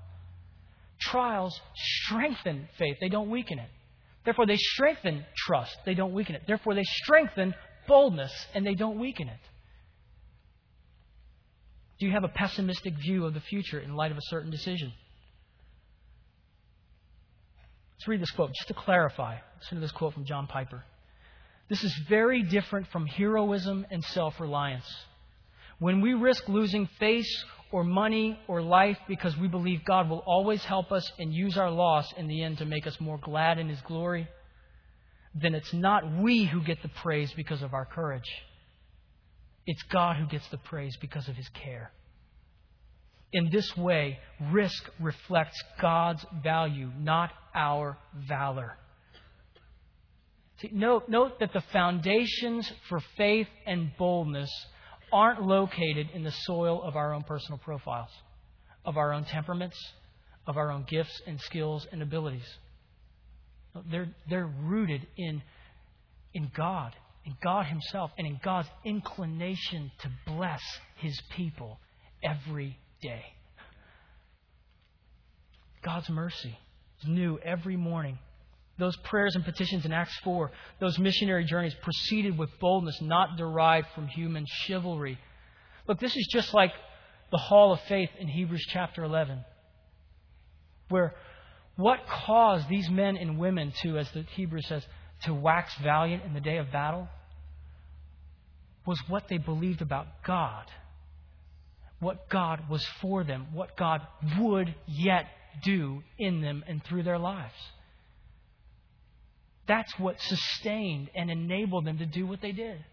Trials 0.99 1.59
strengthen 1.75 2.67
faith, 2.77 2.97
they 2.99 3.09
don't 3.09 3.29
weaken 3.29 3.59
it. 3.59 3.69
Therefore, 4.25 4.45
they 4.45 4.57
strengthen 4.57 5.25
trust, 5.36 5.75
they 5.86 5.93
don't 5.93 6.13
weaken 6.13 6.36
it. 6.36 6.43
Therefore, 6.47 6.75
they 6.75 6.84
strengthen 6.84 7.53
boldness, 7.88 8.31
and 8.53 8.65
they 8.65 8.75
don't 8.75 8.99
weaken 8.99 9.27
it. 9.27 9.39
Do 11.99 12.05
you 12.05 12.11
have 12.13 12.23
a 12.23 12.29
pessimistic 12.29 12.95
view 12.95 13.25
of 13.25 13.34
the 13.34 13.41
future 13.41 13.79
in 13.79 13.95
light 13.95 14.11
of 14.11 14.17
a 14.17 14.29
certain 14.29 14.49
decision? 14.49 14.93
Let's 17.93 18.07
read 18.07 18.21
this 18.21 18.31
quote 18.31 18.53
just 18.53 18.67
to 18.69 18.73
clarify. 18.73 19.38
Listen 19.59 19.77
to 19.77 19.81
this 19.81 19.91
quote 19.91 20.13
from 20.13 20.25
John 20.25 20.47
Piper. 20.47 20.84
This 21.69 21.84
is 21.84 21.93
very 22.09 22.43
different 22.43 22.88
from 22.88 23.05
heroism 23.05 23.86
and 23.89 24.03
self 24.03 24.39
reliance. 24.39 24.86
When 25.79 26.01
we 26.01 26.13
risk 26.13 26.47
losing 26.47 26.88
face 26.99 27.45
or 27.74 27.84
money 27.84 28.39
or 28.47 28.61
life 28.61 28.99
because 29.07 29.36
we 29.36 29.47
believe 29.47 29.84
God 29.84 30.07
will 30.07 30.24
always 30.28 30.63
help 30.63 30.91
us 30.91 31.11
and 31.17 31.34
use 31.34 31.57
our 31.57 31.71
loss 31.71 32.13
in 32.15 32.28
the 32.28 32.43
end 32.43 32.59
to 32.59 32.65
make 32.65 32.86
us 32.86 33.01
more 33.01 33.17
glad 33.17 33.57
in 33.57 33.67
His 33.67 33.82
glory, 33.82 34.28
then 35.34 35.55
it's 35.55 35.74
not 35.74 36.19
we 36.19 36.45
who 36.45 36.61
get 36.61 36.80
the 36.84 36.89
praise 37.01 37.34
because 37.34 37.63
of 37.63 37.74
our 37.74 37.86
courage. 37.86 38.32
It's 39.65 39.82
God 39.84 40.17
who 40.17 40.28
gets 40.28 40.47
the 40.49 40.59
praise 40.59 40.95
because 41.01 41.28
of 41.28 41.36
His 41.36 41.49
care. 41.49 41.91
In 43.32 43.49
this 43.51 43.76
way, 43.76 44.19
risk 44.51 44.84
reflects 44.99 45.59
God's 45.82 46.24
value, 46.43 46.91
not 46.99 47.32
our 47.55 47.97
valor. 48.28 48.78
See, 50.61 50.69
note, 50.71 51.09
note 51.09 51.39
that 51.39 51.53
the 51.53 51.63
foundations 51.74 52.71
for 52.88 52.99
faith 53.17 53.47
and 53.65 53.91
boldness 53.97 54.51
aren't 55.14 55.43
located 55.43 56.09
in 56.14 56.24
the 56.24 56.32
soil 56.32 56.82
of 56.84 56.95
our 56.95 57.14
own 57.14 57.24
personal 57.24 57.59
profiles, 57.59 58.09
of 58.84 58.97
our 58.97 59.14
own 59.14 59.24
temperaments, 59.24 59.78
of 60.47 60.57
our 60.57 60.72
own 60.72 60.86
gifts 60.89 61.22
and 61.28 61.39
skills 61.39 61.88
and 61.91 62.01
abilities. 62.01 62.47
They're, 63.89 64.09
they're 64.30 64.51
rooted 64.64 65.07
in, 65.16 65.41
in 66.34 66.51
God, 66.55 66.93
in 67.26 67.36
God 67.43 67.68
Himself, 67.68 68.11
and 68.18 68.28
in 68.28 68.39
God's 68.43 68.68
inclination 68.84 69.91
to 70.01 70.09
bless 70.26 70.61
His 70.97 71.20
people 71.36 71.80
every 72.24 72.78
day. 73.01 73.24
God's 75.84 76.09
mercy 76.09 76.57
is 77.01 77.07
new 77.07 77.38
every 77.39 77.76
morning. 77.76 78.18
Those 78.78 78.95
prayers 78.97 79.36
and 79.36 79.45
petitions 79.45 79.86
in 79.86 79.93
Acts 79.93 80.17
4, 80.24 80.51
those 80.80 80.97
missionary 80.97 81.45
journeys 81.45 81.76
proceeded 81.82 82.38
with 82.38 82.49
boldness 82.59 82.99
not 83.01 83.38
derived 83.38 83.88
from 83.93 84.07
human 84.07 84.45
chivalry. 84.47 85.19
Look, 85.88 85.99
this 85.99 86.15
is 86.15 86.28
just 86.32 86.53
like 86.53 86.71
the 87.32 87.38
hall 87.38 87.71
of 87.71 87.80
faith 87.82 88.09
in 88.17 88.28
Hebrews 88.28 88.65
chapter 88.69 89.03
11, 89.03 89.43
where 90.89 91.13
what 91.76 91.99
caused 92.07 92.67
these 92.67 92.89
men 92.89 93.17
and 93.17 93.38
women 93.38 93.74
to, 93.82 93.97
as 93.97 94.09
the 94.11 94.24
Hebrew 94.36 94.61
says, 94.61 94.86
to 95.24 95.34
wax 95.34 95.74
valiant 95.82 96.24
in 96.24 96.34
the 96.34 96.41
day 96.41 96.57
of 96.57 96.71
battle 96.71 97.07
was 98.86 98.99
what 99.07 99.28
they 99.28 99.38
believed 99.38 99.82
about 99.82 100.07
God, 100.24 100.65
what 101.99 102.30
God 102.30 102.69
was 102.69 102.86
for 103.01 103.24
them, 103.24 103.47
what 103.53 103.78
God 103.78 104.01
would 104.38 104.76
yet 104.88 105.28
do 105.63 106.03
in 106.17 106.41
them 106.41 106.63
and 106.67 106.84
through 106.84 107.03
their 107.03 107.19
lives. 107.19 107.53
That's 109.68 109.97
what 109.97 110.20
sustained 110.22 111.09
and 111.16 111.32
enabled 111.32 111.86
them 111.86 111.97
to 111.99 112.05
do 112.05 112.26
what 112.26 112.41
they 112.41 112.51
did. 112.51 112.84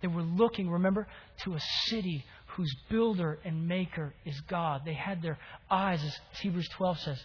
They 0.00 0.08
were 0.08 0.22
looking, 0.22 0.70
remember, 0.70 1.08
to 1.44 1.54
a 1.54 1.60
city 1.86 2.24
whose 2.48 2.72
builder 2.88 3.38
and 3.44 3.66
maker 3.66 4.14
is 4.24 4.40
God. 4.42 4.82
They 4.84 4.94
had 4.94 5.22
their 5.22 5.38
eyes, 5.70 6.02
as 6.04 6.16
Hebrews 6.40 6.68
12 6.76 6.98
says, 7.00 7.24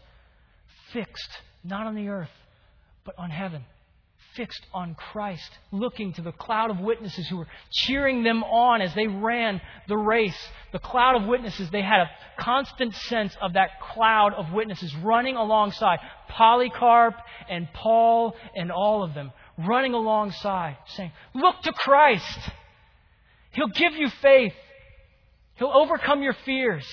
fixed 0.92 1.30
not 1.64 1.86
on 1.86 1.96
the 1.96 2.10
earth, 2.10 2.32
but 3.06 3.16
on 3.18 3.30
heaven 3.30 3.64
fixed 4.36 4.66
on 4.74 4.96
Christ, 4.96 5.50
looking 5.72 6.14
to 6.14 6.22
the 6.22 6.32
cloud 6.32 6.72
of 6.72 6.80
witnesses 6.80 7.28
who 7.28 7.38
were 7.38 7.48
cheering 7.72 8.24
them 8.24 8.44
on 8.44 8.82
as 8.82 8.94
they 8.96 9.08
ran 9.08 9.62
the 9.88 9.98
race. 9.98 10.38
The 10.72 10.80
cloud 10.80 11.22
of 11.22 11.28
witnesses, 11.28 11.70
they 11.70 11.82
had 11.82 12.02
a 12.02 12.10
constant 12.40 12.96
sense 12.96 13.36
of 13.42 13.54
that 13.54 13.80
cloud 13.94 14.34
of 14.34 14.52
witnesses 14.52 14.96
running 14.98 15.36
alongside 15.36 16.00
Polycarp 16.30 17.16
and 17.50 17.68
Paul 17.74 18.36
and 18.56 18.72
all 18.72 19.04
of 19.04 19.14
them, 19.14 19.32
running 19.58 19.94
alongside, 19.94 20.78
saying, 20.88 21.12
Look 21.34 21.62
to 21.64 21.74
Christ. 21.74 22.40
He'll 23.52 23.68
give 23.68 23.94
you 23.94 24.10
faith. 24.22 24.54
He'll 25.56 25.74
overcome 25.74 26.24
your 26.24 26.36
fears. 26.46 26.86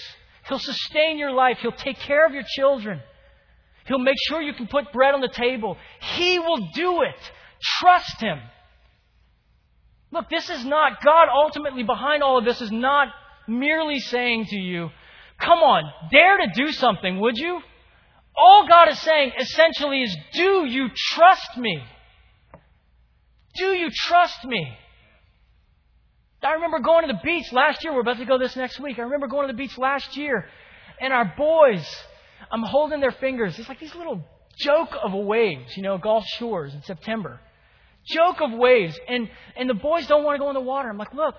He'll 0.49 0.59
sustain 0.59 1.19
your 1.19 1.33
life. 1.33 1.59
He'll 1.63 1.73
take 1.73 1.99
care 1.99 2.27
of 2.27 2.33
your 2.35 2.45
children. 2.57 3.01
He'll 3.91 3.99
make 3.99 4.19
sure 4.29 4.41
you 4.41 4.53
can 4.53 4.69
put 4.69 4.93
bread 4.93 5.15
on 5.15 5.21
the 5.21 5.27
table. 5.27 5.77
He 6.01 6.39
will 6.39 6.69
do 6.75 7.03
it. 7.03 7.33
Trust 7.81 8.21
Him. 8.21 8.39
Look, 10.13 10.31
this 10.31 10.49
is 10.49 10.65
not, 10.65 11.03
God 11.05 11.27
ultimately 11.29 11.83
behind 11.83 12.23
all 12.23 12.39
of 12.39 12.45
this 12.45 12.61
is 12.61 12.71
not 12.71 13.09
merely 13.49 13.99
saying 13.99 14.45
to 14.45 14.57
you, 14.57 14.91
come 15.41 15.59
on, 15.59 15.83
dare 16.13 16.39
to 16.39 16.47
do 16.55 16.71
something, 16.71 17.19
would 17.19 17.37
you? 17.37 17.61
All 18.37 18.69
God 18.69 18.91
is 18.91 18.99
saying 19.01 19.33
essentially 19.41 20.03
is, 20.03 20.17
do 20.35 20.67
you 20.67 20.91
trust 20.95 21.59
me? 21.59 21.83
Do 23.57 23.73
you 23.73 23.89
trust 23.93 24.45
me? 24.45 24.73
I 26.45 26.53
remember 26.53 26.79
going 26.79 27.09
to 27.09 27.13
the 27.13 27.21
beach 27.25 27.53
last 27.53 27.83
year. 27.83 27.93
We're 27.93 28.03
about 28.03 28.19
to 28.19 28.25
go 28.25 28.39
this 28.39 28.55
next 28.55 28.79
week. 28.79 29.01
I 29.01 29.03
remember 29.03 29.27
going 29.27 29.49
to 29.49 29.53
the 29.53 29.59
beach 29.59 29.77
last 29.77 30.17
year, 30.17 30.49
and 31.01 31.13
our 31.13 31.35
boys, 31.37 31.85
I'm 32.51 32.63
holding 32.63 33.01
their 33.01 33.13
fingers. 33.13 33.59
It's 33.59 33.69
like 33.69 33.81
these 33.81 33.95
little 33.95 34.25
joke 34.59 34.97
of 35.03 35.13
waves, 35.13 35.77
you 35.77 35.83
know, 35.83 35.99
Gulf 35.99 36.25
Shores 36.39 36.75
in 36.75 36.83
September. 36.83 37.41
Joke 38.07 38.41
of 38.41 38.53
waves. 38.53 38.99
And, 39.09 39.29
and 39.57 39.69
the 39.69 39.75
boys 39.75 40.07
don't 40.07 40.25
want 40.25 40.37
to 40.37 40.39
go 40.39 40.49
in 40.49 40.55
the 40.55 40.61
water. 40.61 40.89
I'm 40.89 40.99
like, 40.99 41.15
look, 41.15 41.37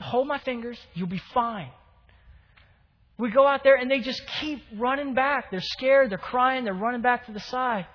hold 0.00 0.26
my 0.26 0.38
fingers. 0.38 0.78
You'll 0.94 1.08
be 1.08 1.22
fine. 1.32 1.70
We 3.16 3.30
go 3.30 3.46
out 3.46 3.62
there 3.62 3.76
and 3.76 3.90
they 3.90 4.00
just 4.00 4.22
keep 4.40 4.60
running 4.76 5.14
back. 5.14 5.50
They're 5.50 5.60
scared, 5.60 6.10
they're 6.10 6.18
crying, 6.18 6.64
they're 6.64 6.74
running 6.74 7.00
back 7.00 7.26
to 7.26 7.32
the 7.32 7.40
side. 7.40 7.86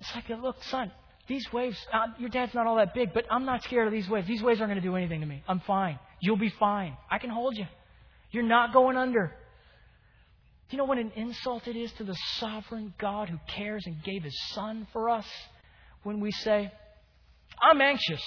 It's 0.00 0.14
like, 0.14 0.28
look, 0.28 0.62
son, 0.64 0.92
these 1.26 1.52
waves, 1.52 1.76
uh, 1.92 2.06
your 2.18 2.28
dad's 2.28 2.54
not 2.54 2.66
all 2.66 2.76
that 2.76 2.94
big, 2.94 3.12
but 3.12 3.24
I'm 3.28 3.44
not 3.44 3.64
scared 3.64 3.88
of 3.88 3.92
these 3.92 4.08
waves. 4.08 4.28
These 4.28 4.42
waves 4.42 4.60
aren't 4.60 4.70
going 4.70 4.80
to 4.80 4.88
do 4.88 4.94
anything 4.94 5.20
to 5.20 5.26
me. 5.26 5.42
I'm 5.48 5.60
fine. 5.60 5.98
You'll 6.20 6.36
be 6.36 6.52
fine. 6.60 6.96
I 7.10 7.18
can 7.18 7.30
hold 7.30 7.56
you. 7.56 7.66
You're 8.30 8.44
not 8.44 8.72
going 8.72 8.96
under. 8.96 9.34
Do 10.68 10.76
you 10.76 10.78
know 10.78 10.84
what 10.84 10.98
an 10.98 11.12
insult 11.14 11.68
it 11.68 11.76
is 11.76 11.92
to 11.92 12.04
the 12.04 12.16
sovereign 12.38 12.92
God 12.98 13.28
who 13.28 13.38
cares 13.46 13.84
and 13.86 14.02
gave 14.02 14.24
his 14.24 14.36
son 14.52 14.86
for 14.92 15.08
us 15.08 15.26
when 16.02 16.18
we 16.20 16.32
say, 16.32 16.72
I'm 17.62 17.80
anxious, 17.80 18.22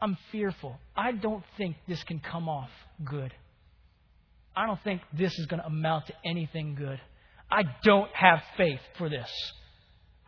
I'm 0.00 0.16
fearful, 0.32 0.76
I 0.96 1.12
don't 1.12 1.44
think 1.56 1.76
this 1.86 2.02
can 2.04 2.18
come 2.18 2.48
off 2.48 2.70
good. 3.04 3.32
I 4.56 4.66
don't 4.66 4.82
think 4.82 5.02
this 5.16 5.38
is 5.38 5.46
going 5.46 5.60
to 5.60 5.66
amount 5.66 6.08
to 6.08 6.14
anything 6.24 6.74
good. 6.74 7.00
I 7.50 7.62
don't 7.84 8.10
have 8.12 8.40
faith 8.56 8.80
for 8.98 9.08
this. 9.08 9.30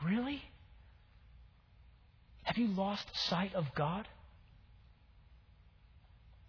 Really? 0.04 0.40
Have 2.44 2.56
you 2.58 2.68
lost 2.68 3.06
sight 3.28 3.54
of 3.54 3.64
God? 3.74 4.06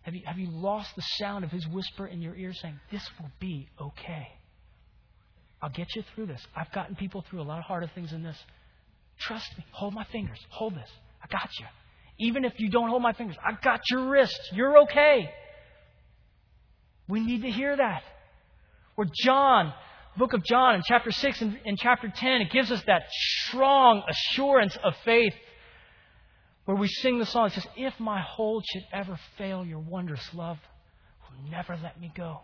Have 0.02 0.14
you, 0.14 0.22
have 0.26 0.38
you 0.38 0.50
lost 0.52 0.96
the 0.96 1.02
sound 1.18 1.44
of 1.44 1.52
His 1.52 1.68
whisper 1.68 2.06
in 2.06 2.22
your 2.22 2.36
ear 2.36 2.54
saying, 2.54 2.80
This 2.92 3.02
will 3.20 3.32
be 3.40 3.68
okay? 3.82 4.28
I'll 5.66 5.72
get 5.72 5.96
you 5.96 6.04
through 6.14 6.28
this. 6.28 6.46
I've 6.56 6.72
gotten 6.74 6.96
people 6.96 7.26
through 7.28 7.42
a 7.42 7.44
lot 7.44 7.58
of 7.58 7.64
harder 7.64 7.90
things 7.96 8.12
than 8.12 8.22
this. 8.22 8.38
Trust 9.18 9.58
me. 9.58 9.66
Hold 9.72 9.96
my 9.96 10.04
fingers. 10.12 10.38
Hold 10.50 10.76
this. 10.76 10.90
I 11.24 11.28
got 11.28 11.50
you. 11.60 11.66
Even 12.20 12.46
if 12.46 12.54
you 12.60 12.70
don't 12.70 12.88
hold 12.88 13.02
my 13.02 13.14
fingers, 13.14 13.36
I've 13.44 13.60
got 13.64 13.82
your 13.90 14.08
wrist. 14.08 14.40
You're 14.54 14.84
okay. 14.84 15.28
We 17.08 17.20
need 17.20 17.42
to 17.42 17.50
hear 17.50 17.76
that. 17.76 18.04
Where 18.94 19.08
John, 19.24 19.74
book 20.18 20.34
of 20.34 20.44
John 20.44 20.76
in 20.76 20.84
chapter 20.86 21.12
6 21.12 21.42
and 21.42 21.60
in 21.66 21.78
chapter 21.78 22.14
10, 22.16 22.42
it 22.42 22.52
gives 22.52 22.72
us 22.72 22.84
that 22.86 23.02
strong 23.48 24.04
assurance 24.08 24.78
of 24.84 24.94
faith 25.04 25.34
where 26.66 26.78
we 26.78 26.88
sing 26.88 27.18
the 27.18 27.26
song. 27.26 27.48
It 27.48 27.54
says, 27.54 27.68
If 27.76 28.00
my 28.00 28.22
hold 28.22 28.64
should 28.72 28.86
ever 28.94 29.20
fail, 29.40 29.66
your 29.66 29.80
wondrous 29.80 30.32
love 30.36 30.60
will 31.24 31.50
never 31.50 31.76
let 31.82 32.00
me 32.00 32.12
go. 32.16 32.42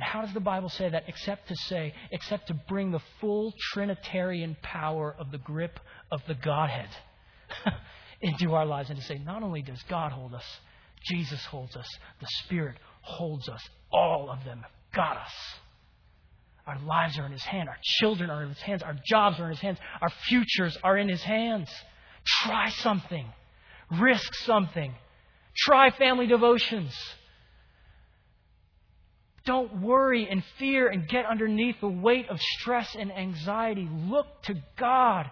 And 0.00 0.08
how 0.08 0.22
does 0.22 0.32
the 0.32 0.40
Bible 0.40 0.70
say 0.70 0.88
that? 0.88 1.04
Except 1.08 1.46
to 1.48 1.56
say, 1.68 1.92
except 2.10 2.46
to 2.46 2.54
bring 2.54 2.90
the 2.90 3.02
full 3.20 3.52
Trinitarian 3.74 4.56
power 4.62 5.14
of 5.18 5.30
the 5.30 5.36
grip 5.36 5.78
of 6.10 6.22
the 6.26 6.32
Godhead 6.32 6.88
into 8.22 8.54
our 8.54 8.64
lives 8.64 8.88
and 8.88 8.98
to 8.98 9.04
say, 9.04 9.18
not 9.18 9.42
only 9.42 9.60
does 9.60 9.82
God 9.90 10.12
hold 10.12 10.32
us, 10.32 10.44
Jesus 11.04 11.44
holds 11.44 11.76
us, 11.76 11.86
the 12.18 12.26
Spirit 12.44 12.78
holds 13.02 13.46
us. 13.50 13.60
All 13.92 14.30
of 14.30 14.42
them 14.46 14.64
got 14.94 15.18
us. 15.18 15.32
Our 16.66 16.78
lives 16.78 17.18
are 17.18 17.26
in 17.26 17.32
His 17.32 17.44
hand. 17.44 17.68
Our 17.68 17.78
children 17.82 18.30
are 18.30 18.42
in 18.42 18.48
His 18.48 18.60
hands. 18.60 18.82
Our 18.82 18.96
jobs 19.04 19.38
are 19.38 19.44
in 19.44 19.50
His 19.50 19.60
hands. 19.60 19.76
Our 20.00 20.10
futures 20.28 20.78
are 20.82 20.96
in 20.96 21.10
His 21.10 21.22
hands. 21.22 21.68
Try 22.24 22.70
something. 22.70 23.26
Risk 24.00 24.34
something. 24.46 24.94
Try 25.54 25.90
family 25.90 26.26
devotions. 26.26 26.94
Don't 29.46 29.80
worry 29.80 30.28
and 30.30 30.42
fear 30.58 30.88
and 30.88 31.08
get 31.08 31.24
underneath 31.24 31.76
the 31.80 31.88
weight 31.88 32.28
of 32.28 32.40
stress 32.40 32.94
and 32.98 33.10
anxiety. 33.10 33.88
Look 33.90 34.26
to 34.44 34.54
God. 34.78 35.30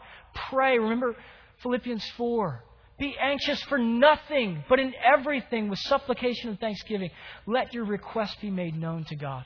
Pray. 0.51 0.79
Remember 0.79 1.15
Philippians 1.63 2.05
4. 2.17 2.65
Be 2.99 3.15
anxious 3.21 3.63
for 3.65 3.79
nothing, 3.79 4.65
but 4.69 4.81
in 4.81 4.93
everything 5.05 5.69
with 5.69 5.79
supplication 5.81 6.51
and 6.51 6.59
thanksgiving. 6.59 7.11
Let 7.47 7.73
your 7.73 7.85
request 7.85 8.41
be 8.41 8.51
made 8.51 8.77
known 8.77 9.05
to 9.05 9.17
God. 9.17 9.45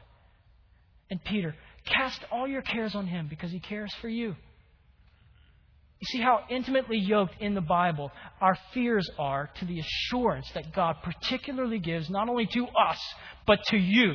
And 1.10 1.22
Peter, 1.22 1.54
cast 1.84 2.24
all 2.30 2.48
your 2.48 2.62
cares 2.62 2.94
on 2.94 3.06
him 3.06 3.26
because 3.28 3.50
he 3.50 3.60
cares 3.60 3.92
for 4.00 4.08
you. 4.08 4.28
You 4.28 6.06
see 6.06 6.20
how 6.20 6.40
intimately 6.48 6.98
yoked 6.98 7.34
in 7.40 7.54
the 7.54 7.60
Bible 7.60 8.10
our 8.40 8.56
fears 8.72 9.08
are 9.18 9.50
to 9.58 9.64
the 9.66 9.80
assurance 9.80 10.50
that 10.54 10.72
God 10.72 10.96
particularly 11.02 11.78
gives 11.78 12.08
not 12.08 12.28
only 12.28 12.46
to 12.46 12.66
us, 12.66 12.98
but 13.46 13.62
to 13.66 13.76
you 13.76 14.14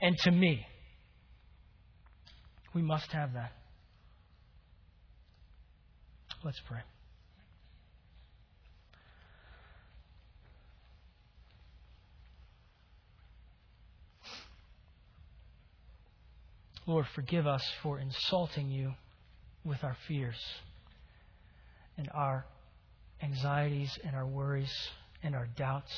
and 0.00 0.16
to 0.18 0.30
me. 0.30 0.66
We 2.74 2.82
must 2.82 3.10
have 3.12 3.34
that. 3.34 3.52
Let's 6.44 6.60
pray. 6.68 6.80
Lord, 16.86 17.06
forgive 17.14 17.46
us 17.46 17.62
for 17.82 17.98
insulting 17.98 18.70
you 18.70 18.94
with 19.62 19.84
our 19.84 19.96
fears 20.06 20.42
and 21.98 22.08
our 22.14 22.46
anxieties 23.22 23.90
and 24.04 24.16
our 24.16 24.26
worries 24.26 24.72
and 25.22 25.34
our 25.34 25.46
doubts. 25.56 25.92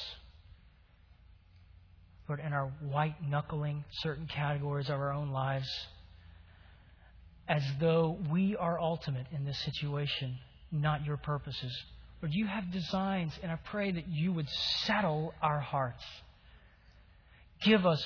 Lord, 2.31 2.41
and 2.45 2.55
our 2.55 2.71
white 2.89 3.17
knuckling 3.29 3.85
certain 4.03 4.29
categories 4.29 4.89
of 4.89 4.95
our 5.01 5.13
own 5.13 5.33
lives 5.33 5.69
as 7.49 7.61
though 7.81 8.19
we 8.31 8.55
are 8.55 8.79
ultimate 8.79 9.27
in 9.33 9.45
this 9.45 9.59
situation, 9.65 10.39
not 10.71 11.05
your 11.05 11.17
purposes. 11.17 11.77
Lord, 12.23 12.33
you 12.33 12.47
have 12.47 12.71
designs, 12.71 13.33
and 13.43 13.51
I 13.51 13.57
pray 13.57 13.91
that 13.91 14.07
you 14.07 14.33
would 14.33 14.49
settle 14.87 15.35
our 15.43 15.59
hearts. 15.59 16.05
Give 17.65 17.85
us 17.85 18.01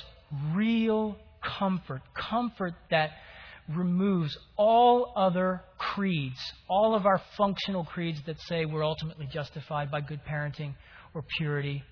real 0.55 1.18
comfort, 1.43 2.01
comfort 2.14 2.72
that 2.91 3.11
removes 3.68 4.35
all 4.57 5.12
other 5.16 5.62
creeds, 5.77 6.41
all 6.66 6.95
of 6.95 7.05
our 7.05 7.20
functional 7.37 7.85
creeds 7.85 8.22
that 8.25 8.41
say 8.49 8.64
we're 8.64 8.87
ultimately 8.87 9.27
justified 9.31 9.91
by 9.91 10.01
good 10.01 10.20
parenting 10.27 10.72
or 11.12 11.22
purity 11.37 11.83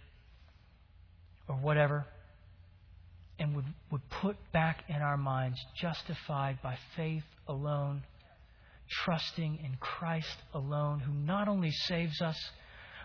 or 1.46 1.56
whatever, 1.56 2.06
and 3.42 3.56
would, 3.56 3.64
would 3.90 4.08
put 4.08 4.36
back 4.52 4.84
in 4.88 4.96
our 4.96 5.16
minds 5.16 5.58
justified 5.74 6.58
by 6.62 6.78
faith 6.96 7.24
alone, 7.48 8.02
trusting 9.04 9.58
in 9.64 9.76
Christ 9.80 10.36
alone, 10.54 11.00
who 11.00 11.12
not 11.12 11.48
only 11.48 11.72
saves 11.72 12.22
us, 12.22 12.38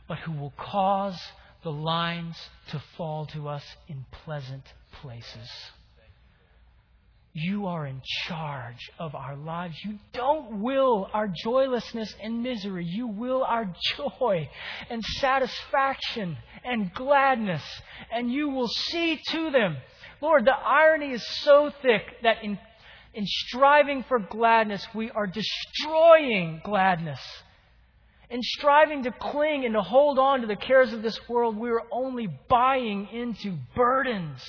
but 0.07 0.19
who 0.19 0.31
will 0.33 0.53
cause 0.55 1.19
the 1.63 1.71
lines 1.71 2.37
to 2.69 2.81
fall 2.95 3.25
to 3.25 3.47
us 3.47 3.63
in 3.87 4.05
pleasant 4.23 4.63
places. 5.01 5.49
You 7.33 7.67
are 7.67 7.85
in 7.85 8.01
charge 8.27 8.89
of 8.99 9.13
our 9.15 9.35
lives. 9.35 9.75
You 9.83 9.99
don't 10.13 10.61
will 10.61 11.09
our 11.13 11.27
joylessness 11.27 12.13
and 12.21 12.41
misery. 12.41 12.85
You 12.85 13.07
will 13.07 13.43
our 13.43 13.71
joy 13.95 14.49
and 14.89 15.03
satisfaction 15.03 16.37
and 16.63 16.91
gladness. 16.93 17.61
And 18.11 18.31
you 18.31 18.49
will 18.49 18.67
see 18.67 19.19
to 19.31 19.51
them. 19.51 19.77
Lord, 20.21 20.45
the 20.45 20.55
irony 20.55 21.11
is 21.11 21.25
so 21.43 21.71
thick 21.81 22.01
that 22.23 22.43
in, 22.43 22.57
in 23.13 23.25
striving 23.25 24.03
for 24.07 24.19
gladness, 24.19 24.85
we 24.93 25.11
are 25.11 25.27
destroying 25.27 26.61
gladness. 26.63 27.19
In 28.29 28.39
striving 28.41 29.03
to 29.03 29.11
cling 29.11 29.63
and 29.65 29.73
to 29.73 29.81
hold 29.81 30.19
on 30.19 30.41
to 30.41 30.47
the 30.47 30.55
cares 30.55 30.91
of 30.91 31.01
this 31.01 31.17
world, 31.29 31.57
we 31.57 31.69
are 31.69 31.83
only 31.91 32.27
buying 32.49 33.07
into 33.13 33.57
burdens 33.75 34.41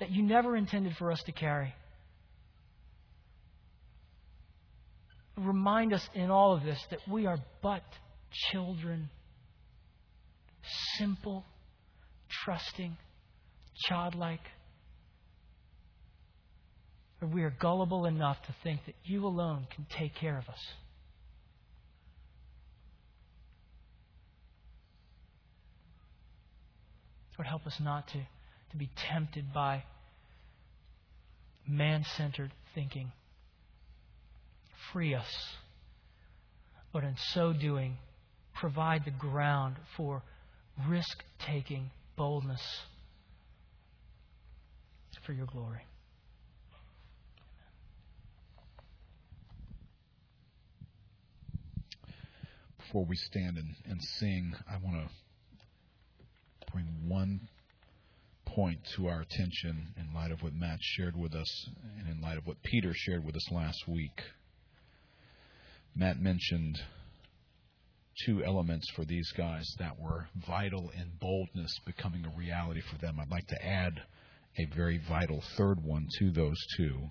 that 0.00 0.10
you 0.10 0.22
never 0.22 0.56
intended 0.56 0.96
for 0.96 1.12
us 1.12 1.22
to 1.24 1.32
carry. 1.32 1.74
Remind 5.36 5.92
us 5.92 6.06
in 6.14 6.30
all 6.30 6.54
of 6.54 6.64
this 6.64 6.78
that 6.90 7.00
we 7.08 7.26
are 7.26 7.38
but 7.62 7.84
children, 8.50 9.10
simple, 10.98 11.44
trusting, 12.44 12.96
childlike. 13.88 14.40
Or 17.22 17.28
we 17.28 17.42
are 17.42 17.50
gullible 17.50 18.06
enough 18.06 18.38
to 18.46 18.54
think 18.62 18.80
that 18.86 18.94
you 19.04 19.26
alone 19.26 19.66
can 19.74 19.86
take 19.90 20.14
care 20.14 20.38
of 20.38 20.48
us. 20.48 20.60
Lord, 27.38 27.46
help 27.46 27.66
us 27.66 27.78
not 27.80 28.08
to 28.08 28.18
to 28.70 28.76
be 28.76 28.88
tempted 29.10 29.52
by 29.52 29.82
man 31.66 32.04
centered 32.16 32.52
thinking. 32.74 33.12
Free 34.92 35.14
us. 35.14 35.30
But 36.92 37.04
in 37.04 37.14
so 37.32 37.52
doing, 37.52 37.96
provide 38.54 39.04
the 39.04 39.10
ground 39.10 39.76
for 39.96 40.22
risk 40.88 41.22
taking 41.46 41.90
boldness 42.16 42.62
for 45.24 45.32
your 45.32 45.46
glory. 45.46 45.80
Before 52.78 53.04
we 53.04 53.16
stand 53.16 53.56
and, 53.56 53.74
and 53.86 54.00
sing, 54.18 54.52
I 54.68 54.76
want 54.84 54.96
to 55.06 56.72
bring 56.72 56.86
one 57.06 57.48
point 58.46 58.80
to 58.96 59.06
our 59.06 59.20
attention 59.20 59.94
in 59.96 60.12
light 60.12 60.32
of 60.32 60.42
what 60.42 60.52
Matt 60.54 60.78
shared 60.80 61.16
with 61.16 61.34
us 61.34 61.68
and 61.98 62.08
in 62.08 62.20
light 62.20 62.36
of 62.36 62.46
what 62.46 62.62
Peter 62.64 62.92
shared 62.92 63.24
with 63.24 63.36
us 63.36 63.48
last 63.52 63.86
week. 63.86 64.20
Matt 65.94 66.20
mentioned 66.20 66.78
two 68.26 68.44
elements 68.44 68.88
for 68.94 69.04
these 69.04 69.30
guys 69.36 69.72
that 69.78 69.98
were 69.98 70.26
vital 70.46 70.90
in 70.94 71.12
boldness 71.20 71.78
becoming 71.86 72.24
a 72.24 72.38
reality 72.38 72.80
for 72.90 72.98
them. 72.98 73.18
I'd 73.20 73.30
like 73.30 73.46
to 73.48 73.64
add 73.64 74.02
a 74.58 74.64
very 74.76 74.98
vital 75.08 75.42
third 75.56 75.82
one 75.82 76.06
to 76.18 76.30
those 76.30 76.58
two, 76.76 77.10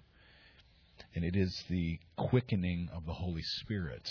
and 1.16 1.24
it 1.24 1.36
is 1.36 1.64
the 1.70 2.00
quickening 2.18 2.90
of 2.94 3.06
the 3.06 3.14
Holy 3.14 3.42
Spirit. 3.62 4.08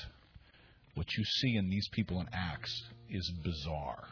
What 0.94 1.06
you 1.16 1.24
see 1.24 1.56
in 1.56 1.68
these 1.68 1.88
people 1.92 2.20
in 2.20 2.28
Acts 2.32 2.82
is 3.08 3.32
bizarre. 3.44 4.08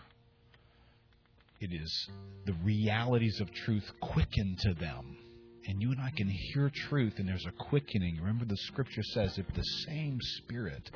It 1.60 1.70
is 1.72 2.08
the 2.44 2.52
realities 2.62 3.40
of 3.40 3.52
truth 3.52 3.90
quicken 4.00 4.56
to 4.60 4.74
them. 4.74 5.16
And 5.66 5.82
you 5.82 5.90
and 5.90 6.00
I 6.00 6.10
can 6.10 6.28
hear 6.28 6.70
truth, 6.70 7.14
and 7.18 7.26
there's 7.26 7.46
a 7.46 7.64
quickening. 7.64 8.18
Remember, 8.20 8.44
the 8.44 8.56
scripture 8.56 9.02
says 9.02 9.36
if 9.36 9.52
the 9.52 9.62
same 9.88 10.18
Spirit 10.20 10.90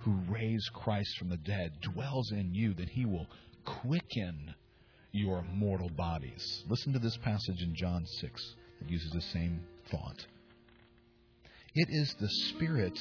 who 0.00 0.18
raised 0.28 0.72
Christ 0.72 1.10
from 1.18 1.28
the 1.28 1.36
dead 1.36 1.72
dwells 1.82 2.32
in 2.32 2.52
you, 2.52 2.74
then 2.74 2.88
he 2.88 3.04
will 3.04 3.26
quicken 3.64 4.54
your 5.12 5.42
mortal 5.54 5.90
bodies. 5.90 6.64
Listen 6.68 6.92
to 6.92 6.98
this 6.98 7.16
passage 7.18 7.62
in 7.62 7.74
John 7.74 8.04
6 8.06 8.54
that 8.80 8.90
uses 8.90 9.10
the 9.12 9.20
same 9.20 9.60
thought. 9.90 10.26
It 11.74 11.88
is 11.90 12.14
the 12.20 12.28
Spirit 12.28 12.98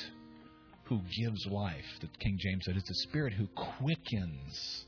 who 0.86 1.02
gives 1.20 1.46
life, 1.48 1.86
that 2.02 2.20
King 2.20 2.38
James 2.40 2.64
said. 2.66 2.78
It's 2.78 2.88
the 2.88 3.10
Spirit 3.10 3.34
who 3.34 3.48
quickens. 3.56 4.86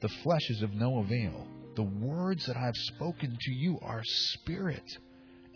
The 0.00 0.08
flesh 0.08 0.50
is 0.50 0.62
of 0.62 0.74
no 0.74 0.98
avail. 0.98 1.46
The 1.76 1.82
words 1.82 2.46
that 2.46 2.56
I 2.56 2.66
have 2.66 2.76
spoken 2.76 3.36
to 3.40 3.52
you 3.52 3.78
are 3.82 4.02
spirit 4.04 4.84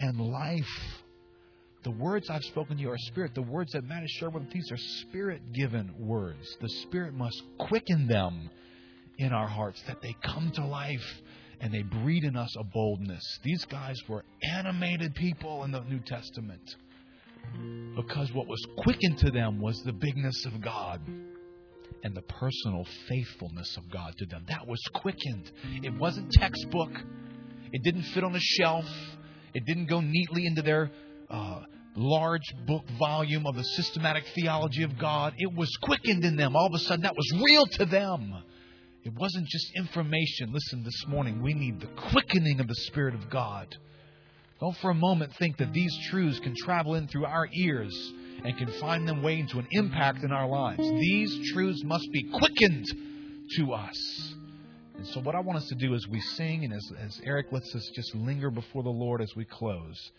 and 0.01 0.21
life. 0.21 1.03
The 1.83 1.91
words 1.91 2.29
I've 2.31 2.45
spoken 2.45 2.77
to 2.77 2.83
you 2.83 2.91
are 2.91 2.99
spirit. 2.99 3.35
The 3.35 3.43
words 3.43 3.73
that 3.73 3.85
Matt 3.85 4.01
has 4.01 4.11
shared 4.11 4.35
with 4.35 4.51
these 4.51 4.71
are 4.73 4.77
spirit 4.77 5.53
given 5.53 5.95
words. 5.99 6.57
The 6.61 6.69
Spirit 6.69 7.15
must 7.15 7.41
quicken 7.59 8.09
them 8.09 8.51
in 9.19 9.33
our 9.33 9.47
hearts 9.47 9.83
that 9.87 10.01
they 10.03 10.15
come 10.23 10.51
to 10.53 10.65
life 10.65 11.23
and 11.61 11.73
they 11.73 11.83
breed 11.83 12.25
in 12.25 12.37
us 12.37 12.55
a 12.59 12.65
boldness. 12.65 13.39
These 13.43 13.65
guys 13.67 13.97
were 14.09 14.25
animated 14.43 15.15
people 15.15 15.65
in 15.65 15.73
the 15.73 15.81
New 15.81 16.01
Testament 16.01 16.77
because 17.95 18.33
what 18.33 18.47
was 18.47 18.63
quickened 18.79 19.19
to 19.19 19.31
them 19.31 19.61
was 19.61 19.81
the 19.83 19.93
bigness 19.93 20.45
of 20.47 20.61
God 20.61 21.01
and 22.05 22.15
the 22.15 22.23
personal 22.23 22.85
faithfulness 23.09 23.77
of 23.77 23.91
God 23.91 24.15
to 24.19 24.27
them. 24.27 24.45
That 24.49 24.67
was 24.67 24.81
quickened. 24.95 25.51
It 25.83 25.95
wasn't 25.95 26.31
textbook, 26.33 26.91
it 27.73 27.83
didn't 27.83 28.03
fit 28.03 28.25
on 28.25 28.35
a 28.35 28.41
shelf, 28.41 28.87
it 29.55 29.65
didn't 29.65 29.87
go 29.87 30.01
neatly 30.01 30.47
into 30.47 30.63
their. 30.63 30.91
Uh, 31.29 31.63
large 31.99 32.55
book 32.67 32.85
volume 32.99 33.47
of 33.47 33.57
the 33.57 33.65
systematic 33.65 34.23
theology 34.35 34.83
of 34.83 34.99
God. 34.99 35.33
It 35.39 35.53
was 35.55 35.75
quickened 35.83 36.25
in 36.27 36.37
them. 36.37 36.55
All 36.55 36.67
of 36.67 36.75
a 36.75 36.79
sudden, 36.79 37.05
that 37.05 37.15
was 37.17 37.43
real 37.43 37.65
to 37.65 37.87
them. 37.87 38.35
It 39.07 39.15
wasn't 39.15 39.47
just 39.47 39.71
information. 39.77 40.53
Listen, 40.53 40.83
this 40.83 41.07
morning, 41.07 41.41
we 41.41 41.55
need 41.55 41.79
the 41.79 41.87
quickening 42.11 42.59
of 42.59 42.67
the 42.67 42.75
Spirit 42.75 43.15
of 43.15 43.31
God. 43.31 43.69
Don't 44.59 44.77
for 44.79 44.91
a 44.91 44.95
moment 44.95 45.33
think 45.37 45.59
that 45.59 45.73
these 45.73 45.97
truths 46.11 46.41
can 46.41 46.57
travel 46.57 46.97
in 46.97 47.07
through 47.07 47.25
our 47.25 47.49
ears 47.55 47.95
and 48.45 48.59
can 48.59 48.67
find 48.81 49.07
them 49.07 49.23
way 49.23 49.39
into 49.39 49.61
an 49.61 49.69
impact 49.71 50.25
in 50.25 50.33
our 50.33 50.49
lives. 50.49 50.83
These 50.83 51.53
truths 51.53 51.85
must 51.85 52.11
be 52.13 52.25
quickened 52.25 52.85
to 53.57 53.75
us. 53.75 54.35
And 54.97 55.07
so, 55.07 55.21
what 55.21 55.37
I 55.37 55.41
want 55.41 55.59
us 55.59 55.69
to 55.69 55.77
do 55.77 55.95
as 55.95 56.05
we 56.09 56.21
sing 56.21 56.65
and 56.65 56.73
as, 56.73 56.91
as 56.99 57.21
Eric 57.23 57.53
lets 57.53 57.73
us 57.77 57.89
just 57.95 58.13
linger 58.17 58.51
before 58.51 58.83
the 58.83 58.89
Lord 58.89 59.23
as 59.23 59.31
we 59.37 59.45
close, 59.45 60.11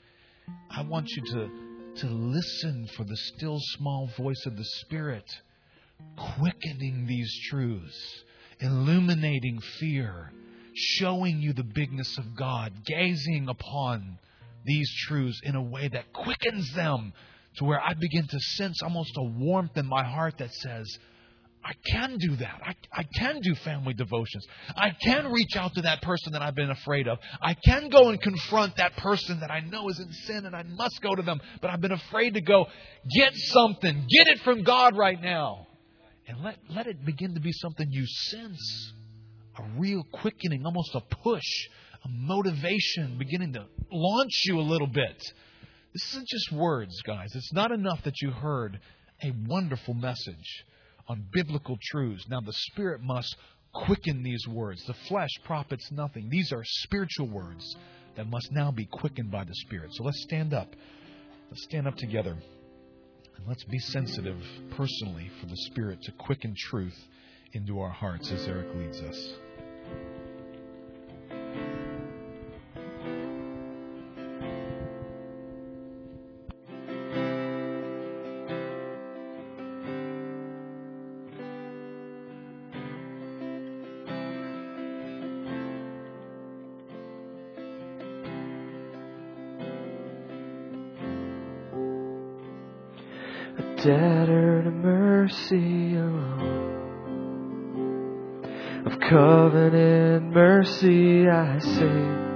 I 0.71 0.83
want 0.83 1.09
you 1.09 1.23
to, 1.33 1.49
to 2.03 2.07
listen 2.07 2.87
for 2.95 3.03
the 3.03 3.17
still 3.17 3.57
small 3.59 4.09
voice 4.15 4.45
of 4.45 4.55
the 4.55 4.65
Spirit 4.79 5.25
quickening 6.15 7.05
these 7.07 7.31
truths, 7.49 8.23
illuminating 8.59 9.59
fear, 9.79 10.31
showing 10.73 11.39
you 11.41 11.53
the 11.53 11.63
bigness 11.63 12.17
of 12.17 12.35
God, 12.35 12.73
gazing 12.85 13.47
upon 13.49 14.19
these 14.65 14.91
truths 15.07 15.39
in 15.43 15.55
a 15.55 15.61
way 15.61 15.87
that 15.87 16.11
quickens 16.13 16.73
them 16.73 17.13
to 17.57 17.65
where 17.65 17.81
I 17.81 17.93
begin 17.93 18.27
to 18.27 18.39
sense 18.39 18.81
almost 18.83 19.11
a 19.17 19.23
warmth 19.23 19.77
in 19.77 19.85
my 19.85 20.03
heart 20.03 20.37
that 20.39 20.53
says, 20.53 20.97
I 21.63 21.73
can 21.91 22.17
do 22.17 22.35
that. 22.37 22.61
I, 22.63 22.75
I 22.93 23.03
can 23.03 23.41
do 23.41 23.53
family 23.55 23.93
devotions. 23.93 24.45
I 24.75 24.91
can 24.91 25.31
reach 25.31 25.55
out 25.57 25.73
to 25.73 25.81
that 25.81 26.01
person 26.01 26.31
that 26.33 26.41
I've 26.41 26.55
been 26.55 26.69
afraid 26.69 27.07
of. 27.09 27.17
I 27.41 27.55
can 27.55 27.89
go 27.89 28.09
and 28.09 28.21
confront 28.21 28.77
that 28.77 28.95
person 28.97 29.41
that 29.41 29.51
I 29.51 29.59
know 29.59 29.89
is 29.89 29.99
in 29.99 30.11
sin 30.13 30.45
and 30.45 30.55
I 30.55 30.63
must 30.63 31.01
go 31.01 31.13
to 31.13 31.21
them, 31.21 31.41
but 31.61 31.69
I've 31.69 31.81
been 31.81 31.91
afraid 31.91 32.35
to 32.35 32.41
go. 32.41 32.67
Get 33.13 33.33
something. 33.35 33.93
Get 33.93 34.27
it 34.27 34.39
from 34.43 34.63
God 34.63 34.95
right 34.95 35.21
now. 35.21 35.66
And 36.27 36.43
let, 36.43 36.57
let 36.69 36.87
it 36.87 37.05
begin 37.05 37.33
to 37.35 37.39
be 37.39 37.51
something 37.53 37.87
you 37.89 38.05
sense 38.05 38.93
a 39.57 39.63
real 39.79 40.03
quickening, 40.11 40.65
almost 40.65 40.93
a 40.93 41.01
push, 41.01 41.67
a 42.05 42.09
motivation 42.09 43.17
beginning 43.17 43.53
to 43.53 43.65
launch 43.91 44.43
you 44.45 44.59
a 44.59 44.61
little 44.61 44.87
bit 44.87 45.23
this 45.97 46.11
isn't 46.11 46.27
just 46.27 46.51
words, 46.51 47.01
guys. 47.01 47.29
It's 47.33 47.53
not 47.53 47.71
enough 47.71 48.03
that 48.03 48.21
you 48.21 48.29
heard 48.29 48.79
a 49.23 49.31
wonderful 49.47 49.95
message 49.95 50.63
on 51.07 51.25
biblical 51.31 51.75
truths. 51.81 52.23
Now, 52.29 52.39
the 52.39 52.53
Spirit 52.53 53.01
must 53.01 53.35
quicken 53.73 54.21
these 54.21 54.47
words. 54.47 54.83
The 54.85 54.93
flesh 54.93 55.31
profits 55.43 55.91
nothing. 55.91 56.29
These 56.29 56.51
are 56.51 56.61
spiritual 56.63 57.29
words 57.29 57.75
that 58.15 58.27
must 58.27 58.51
now 58.51 58.69
be 58.69 58.85
quickened 58.85 59.31
by 59.31 59.43
the 59.43 59.55
Spirit. 59.55 59.89
So 59.93 60.03
let's 60.03 60.21
stand 60.21 60.53
up. 60.53 60.69
Let's 61.49 61.63
stand 61.63 61.87
up 61.87 61.95
together. 61.95 62.37
And 63.37 63.47
let's 63.47 63.63
be 63.63 63.79
sensitive 63.79 64.41
personally 64.71 65.29
for 65.39 65.45
the 65.45 65.57
Spirit 65.57 66.01
to 66.03 66.11
quicken 66.11 66.55
truth 66.57 66.97
into 67.53 67.79
our 67.79 67.91
hearts 67.91 68.31
as 68.31 68.47
Eric 68.47 68.75
leads 68.75 68.99
us. 69.01 69.33
Debtor 93.77 94.63
to 94.63 94.71
mercy 94.71 95.95
alone. 95.95 96.77
Of 98.85 98.99
covenant 98.99 100.33
mercy 100.33 101.27
I 101.27 101.59
sing. 101.59 102.27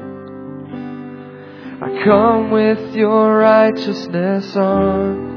I 1.82 2.04
come 2.04 2.52
with 2.52 2.94
your 2.94 3.38
righteousness 3.40 4.56
on 4.56 5.32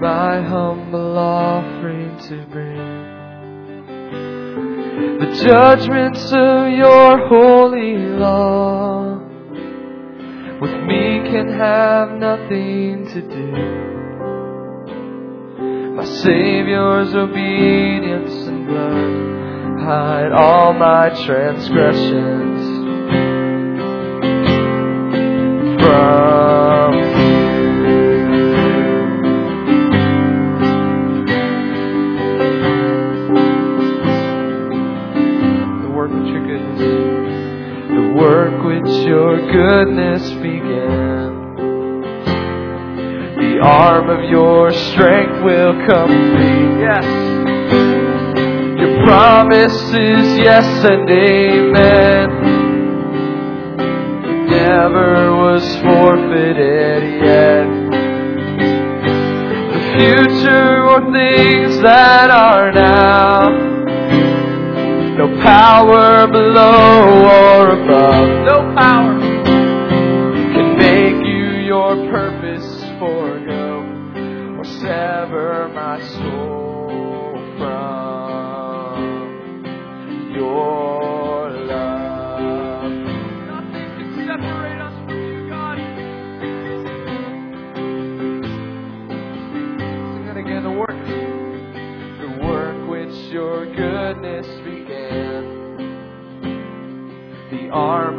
my 0.00 0.42
humble 0.42 1.18
offering 1.18 2.16
to 2.28 2.46
bring. 2.50 3.12
The 5.18 5.44
judgments 5.46 6.32
of 6.32 6.72
your 6.72 7.28
holy 7.28 7.96
law 7.96 9.18
with 10.60 10.74
me 10.84 11.20
can 11.28 11.48
have 11.58 12.12
nothing 12.12 13.08
to 13.08 13.21
Savior's 16.22 17.14
obedience 17.14 18.32
and 18.46 18.66
blood. 18.68 19.80
Hide 19.84 20.30
all 20.32 20.72
my 20.72 21.08
transgressions 21.26 22.60
from 25.82 26.92
the 35.82 35.88
work 35.90 36.10
which 36.12 36.28
your 36.28 36.46
goodness, 36.46 36.80
the 37.90 38.14
work 38.16 38.64
which 38.64 39.06
your 39.06 39.52
goodness 39.52 40.30
began. 40.34 41.32
The 43.36 43.58
arm 43.60 44.08
of 44.08 44.30
your 44.30 44.72
strength 44.72 45.42
will 45.44 45.71
complete. 45.86 46.80
Yes. 46.80 47.04
Your 48.80 49.04
promise 49.04 49.80
is 49.92 50.38
yes 50.38 50.84
and 50.84 51.08
amen. 51.10 52.30
It 54.24 54.50
never 54.50 55.36
was 55.36 55.64
forfeited 55.76 57.02
yet. 57.22 57.66
The 59.72 59.80
future 59.96 60.84
or 60.84 61.00
things 61.12 61.80
that 61.82 62.30
are 62.30 62.72
now 62.72 63.72
No 65.18 65.28
power 65.42 66.26
below 66.26 67.26
or 67.36 67.70
above. 67.78 68.28
No 68.46 68.74
power 68.74 69.01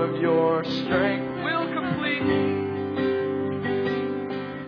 of 0.03 0.21
your 0.21 0.65
strength 0.65 1.43
will 1.45 1.65
complete. 1.73 2.21
Me. 2.23 2.43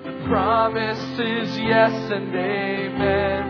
The 0.05 0.27
promise 0.29 1.19
is 1.19 1.57
yes 1.57 2.11
and 2.11 2.33
amen, 2.33 3.43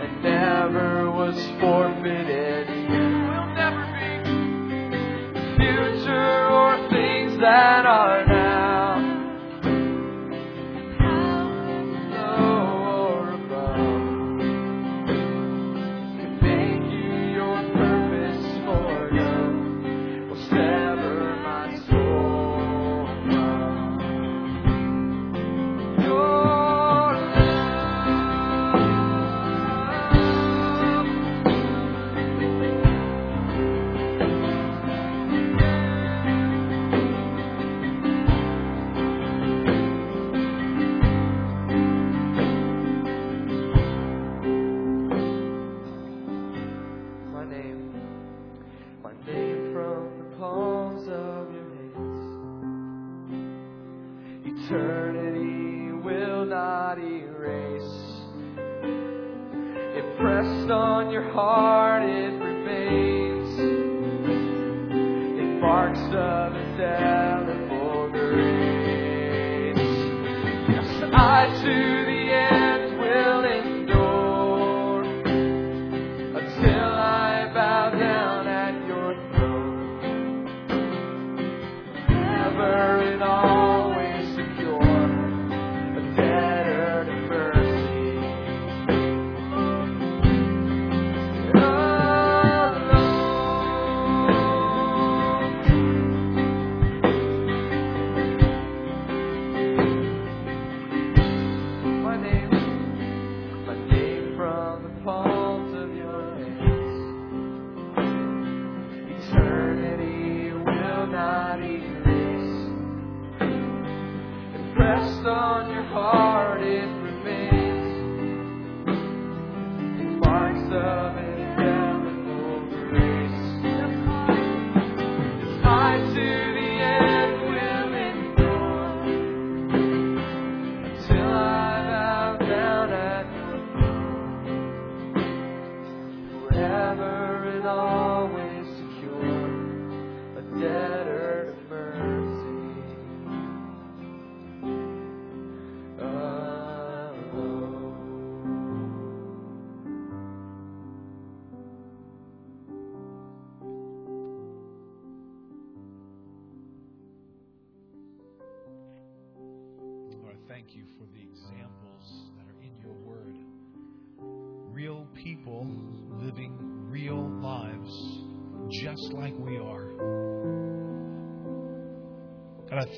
and 0.00 0.22
never 0.22 1.10
was 1.10 1.34
forfeited. 1.58 2.68
Will 2.68 3.48
never 3.54 3.84
be 3.98 4.10
future 5.56 6.48
or 6.50 6.88
things 6.90 7.36
that 7.40 7.84
are 7.84 8.19
heart, 61.32 61.69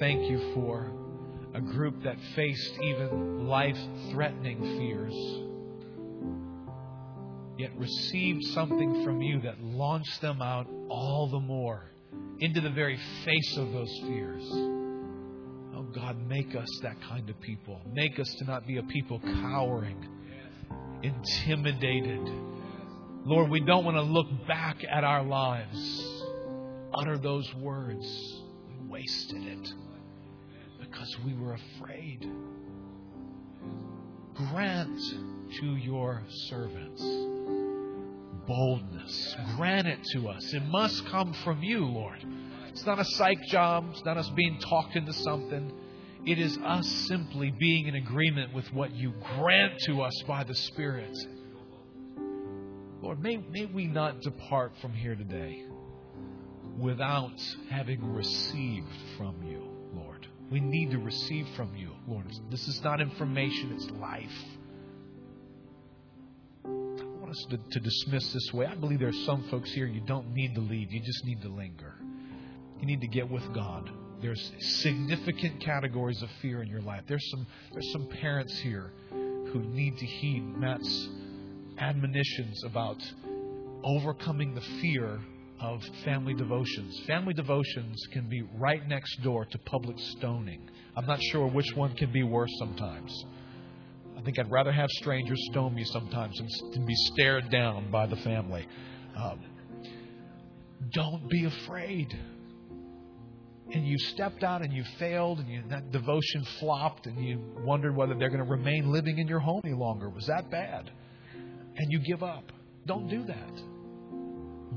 thank 0.03 0.29
you 0.29 0.53
for 0.53 0.91
a 1.55 1.61
group 1.61 2.03
that 2.03 2.17
faced 2.35 2.73
even 2.83 3.47
life 3.47 3.79
threatening 4.11 4.61
fears, 4.61 5.15
yet 7.57 7.71
received 7.79 8.43
something 8.47 9.05
from 9.05 9.23
you 9.23 9.41
that 9.43 9.63
launched 9.63 10.21
them 10.21 10.43
out 10.43 10.67
all 10.89 11.29
the 11.31 11.39
more 11.39 11.89
into 12.41 12.61
the 12.61 12.71
very 12.71 12.99
face 13.25 13.57
of 13.57 13.71
those 13.71 13.97
fears. 14.09 14.43
Oh 15.77 15.87
God, 15.95 16.19
make 16.27 16.53
us 16.57 16.81
that 16.83 17.01
kind 17.03 17.31
of 17.31 17.41
people. 17.41 17.81
Make 17.93 18.19
us 18.19 18.35
to 18.41 18.45
not 18.45 18.67
be 18.67 18.79
a 18.79 18.83
people 18.83 19.21
cowering, 19.21 20.05
intimidated. 21.05 22.29
Lord, 23.25 23.51
we 23.51 23.61
don't 23.61 23.85
want 23.85 23.99
to 23.99 24.03
look 24.03 24.49
back 24.49 24.79
at 24.83 25.05
our 25.05 25.23
lives, 25.23 26.23
utter 26.93 27.19
those 27.19 27.49
words. 27.55 28.43
We 28.67 28.89
wasted 28.89 29.47
it 29.47 29.73
because 31.03 31.19
we 31.25 31.35
were 31.35 31.55
afraid. 31.55 32.31
Grant 34.35 34.99
to 35.61 35.77
your 35.77 36.23
servants 36.49 37.03
boldness. 38.47 39.37
Grant 39.57 39.87
it 39.87 40.01
to 40.13 40.29
us. 40.29 40.53
It 40.53 40.65
must 40.65 41.07
come 41.07 41.33
from 41.45 41.63
you, 41.63 41.85
Lord. 41.87 42.19
It's 42.69 42.85
not 42.85 42.99
a 42.99 43.05
psych 43.05 43.41
job. 43.49 43.87
It's 43.91 44.05
not 44.05 44.17
us 44.17 44.29
being 44.31 44.59
talked 44.59 44.97
into 44.97 45.13
something. 45.13 45.73
It 46.27 46.39
is 46.39 46.59
us 46.59 46.89
simply 47.09 47.51
being 47.51 47.87
in 47.87 47.95
agreement 47.95 48.53
with 48.53 48.73
what 48.73 48.93
you 48.95 49.13
grant 49.37 49.79
to 49.87 50.03
us 50.03 50.23
by 50.27 50.43
the 50.43 50.55
Spirit. 50.55 51.17
Lord, 53.01 53.21
may, 53.21 53.37
may 53.37 53.67
we 53.67 53.87
not 53.87 54.21
depart 54.23 54.73
from 54.81 54.93
here 54.93 55.15
today 55.15 55.65
without 56.79 57.41
having 57.71 58.13
received 58.13 58.91
from 59.17 59.41
you. 59.45 59.62
We 60.53 60.61
need 60.61 60.91
to 60.91 60.99
receive 60.99 61.47
from 61.57 61.75
you, 61.75 61.93
Lord. 62.07 62.27
This 62.51 62.69
is 62.69 62.83
not 62.85 63.01
information, 63.01 63.73
it's 63.75 63.91
life. 63.93 64.29
I 66.67 66.69
want 66.69 67.31
us 67.31 67.47
to, 67.49 67.57
to 67.57 67.81
dismiss 67.81 68.31
this 68.35 68.53
way. 68.53 68.67
I 68.67 68.75
believe 68.75 68.99
there 68.99 69.09
are 69.09 69.25
some 69.25 69.49
folks 69.51 69.73
here 69.73 69.87
you 69.87 70.03
don't 70.03 70.35
need 70.35 70.55
to 70.57 70.61
leave, 70.61 70.93
you 70.93 71.01
just 71.01 71.25
need 71.25 71.41
to 71.41 71.49
linger. 71.49 71.95
You 72.79 72.87
need 72.87 73.01
to 73.01 73.07
get 73.07 73.31
with 73.31 73.51
God. 73.55 73.91
There's 74.21 74.53
significant 74.59 75.63
categories 75.63 76.21
of 76.21 76.29
fear 76.43 76.61
in 76.63 76.69
your 76.69 76.83
life. 76.83 77.05
There's 77.09 77.31
some 77.31 77.47
there's 77.73 77.91
some 77.91 78.07
parents 78.21 78.57
here 78.59 78.93
who 79.11 79.59
need 79.59 79.97
to 79.97 80.05
heed 80.05 80.43
Matt's 80.59 81.09
admonitions 81.79 82.63
about 82.65 82.99
overcoming 83.83 84.55
the 84.55 84.61
fear 84.83 85.19
of 85.63 85.81
family 86.05 86.35
devotions. 86.35 87.01
Family 87.07 87.33
devotions 87.33 88.05
can 88.13 88.29
be 88.29 88.43
right 88.59 88.87
next 88.89 89.23
door 89.23 89.45
to 89.45 89.59
public 89.59 89.97
stoning. 89.99 90.69
I'm 90.97 91.07
not 91.07 91.23
sure 91.23 91.47
which 91.47 91.73
one 91.75 91.95
can 91.95 92.13
be 92.13 92.25
worse 92.25 92.51
sometimes. 92.59 93.25
I 94.19 94.23
think 94.23 94.39
I'd 94.39 94.51
rather 94.51 94.73
have 94.73 94.91
strangers 94.91 95.39
stone 95.51 95.75
me 95.75 95.85
sometimes 95.85 96.37
than 96.73 96.85
be 96.85 96.95
stared 96.95 97.49
down 97.51 97.91
by 97.91 98.07
the 98.07 98.17
family. 98.17 98.67
Um, 99.17 99.41
don't 100.93 101.29
be 101.29 101.45
afraid. 101.45 102.13
And 103.73 103.87
you 103.87 103.97
stepped 103.99 104.43
out 104.43 104.63
and 104.63 104.73
you 104.73 104.85
failed, 104.99 105.39
and 105.39 105.49
you, 105.49 105.63
that 105.71 105.93
devotion 105.93 106.45
flopped, 106.59 107.07
and 107.07 107.25
you 107.25 107.41
wondered 107.65 107.97
whether 107.97 108.15
they're 108.15 108.29
going 108.29 108.45
to 108.45 108.51
remain 108.51 108.93
living 108.93 109.19
in 109.19 109.29
your 109.29 109.39
home 109.39 109.63
any 109.65 109.75
longer. 109.75 110.11
Was 110.11 110.27
that 110.27 110.51
bad? 110.51 110.91
And 111.35 111.91
you 111.91 112.01
give 112.01 112.23
up. 112.23 112.53
Don't 112.85 113.09
do 113.09 113.25
that. 113.25 113.72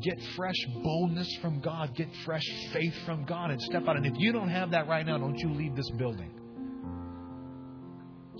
Get 0.02 0.20
fresh 0.36 0.56
boldness 0.84 1.38
from 1.42 1.62
God. 1.62 1.96
Get 1.96 2.10
fresh 2.26 2.46
faith 2.74 2.94
from 3.06 3.26
God 3.26 3.52
and 3.52 3.62
step 3.62 3.88
out. 3.88 3.96
And 3.96 4.06
if 4.06 4.14
you 4.18 4.32
don't 4.32 4.50
have 4.50 4.72
that 4.72 4.88
right 4.88 5.06
now, 5.06 5.18
don't 5.18 5.38
you 5.38 5.54
leave 5.54 5.76
this 5.76 5.90
building. 5.98 6.32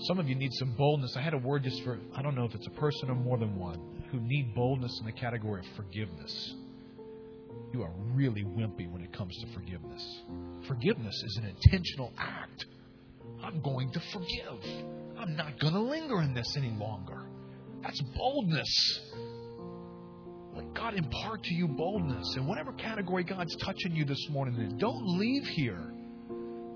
Some 0.00 0.18
of 0.18 0.28
you 0.28 0.34
need 0.34 0.52
some 0.54 0.74
boldness. 0.76 1.14
I 1.16 1.22
had 1.22 1.32
a 1.32 1.38
word 1.38 1.62
just 1.62 1.82
for, 1.82 1.98
I 2.14 2.20
don't 2.20 2.34
know 2.34 2.44
if 2.44 2.54
it's 2.54 2.66
a 2.66 2.78
person 2.78 3.08
or 3.08 3.14
more 3.14 3.38
than 3.38 3.58
one, 3.58 4.04
who 4.10 4.20
need 4.20 4.54
boldness 4.54 4.94
in 5.00 5.06
the 5.06 5.12
category 5.12 5.60
of 5.60 5.76
forgiveness. 5.76 6.54
You 7.72 7.82
are 7.82 7.92
really 8.12 8.44
wimpy 8.44 8.90
when 8.90 9.02
it 9.02 9.12
comes 9.12 9.34
to 9.42 9.52
forgiveness. 9.54 10.02
Forgiveness 10.68 11.14
is 11.24 11.40
an 11.42 11.46
intentional 11.56 12.12
act. 12.18 12.66
I'm 13.42 13.62
going 13.62 13.90
to 13.92 14.00
forgive. 14.12 14.86
I'm 15.18 15.34
not 15.34 15.58
going 15.58 15.72
to 15.72 15.80
linger 15.80 16.20
in 16.20 16.34
this 16.34 16.54
any 16.56 16.70
longer. 16.70 17.22
That's 17.82 18.00
boldness. 18.14 19.00
Let 20.56 20.72
God 20.72 20.94
impart 20.94 21.42
to 21.44 21.54
you 21.54 21.68
boldness 21.68 22.34
in 22.36 22.46
whatever 22.46 22.72
category 22.72 23.24
God's 23.24 23.54
touching 23.56 23.94
you 23.94 24.06
this 24.06 24.28
morning. 24.30 24.78
Don't 24.78 25.18
leave 25.18 25.46
here. 25.46 25.92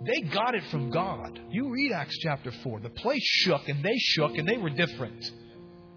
They 0.05 0.21
got 0.21 0.55
it 0.55 0.65
from 0.71 0.91
God. 0.91 1.41
You 1.51 1.71
read 1.71 1.93
Acts 1.93 2.19
chapter 2.19 2.53
4. 2.63 2.81
The 2.81 2.91
place 2.91 3.23
shook 3.23 3.69
and 3.69 3.83
they 3.83 3.97
shook 3.97 4.37
and 4.37 4.47
they 4.47 4.59
were 4.59 4.69
different. 4.69 5.31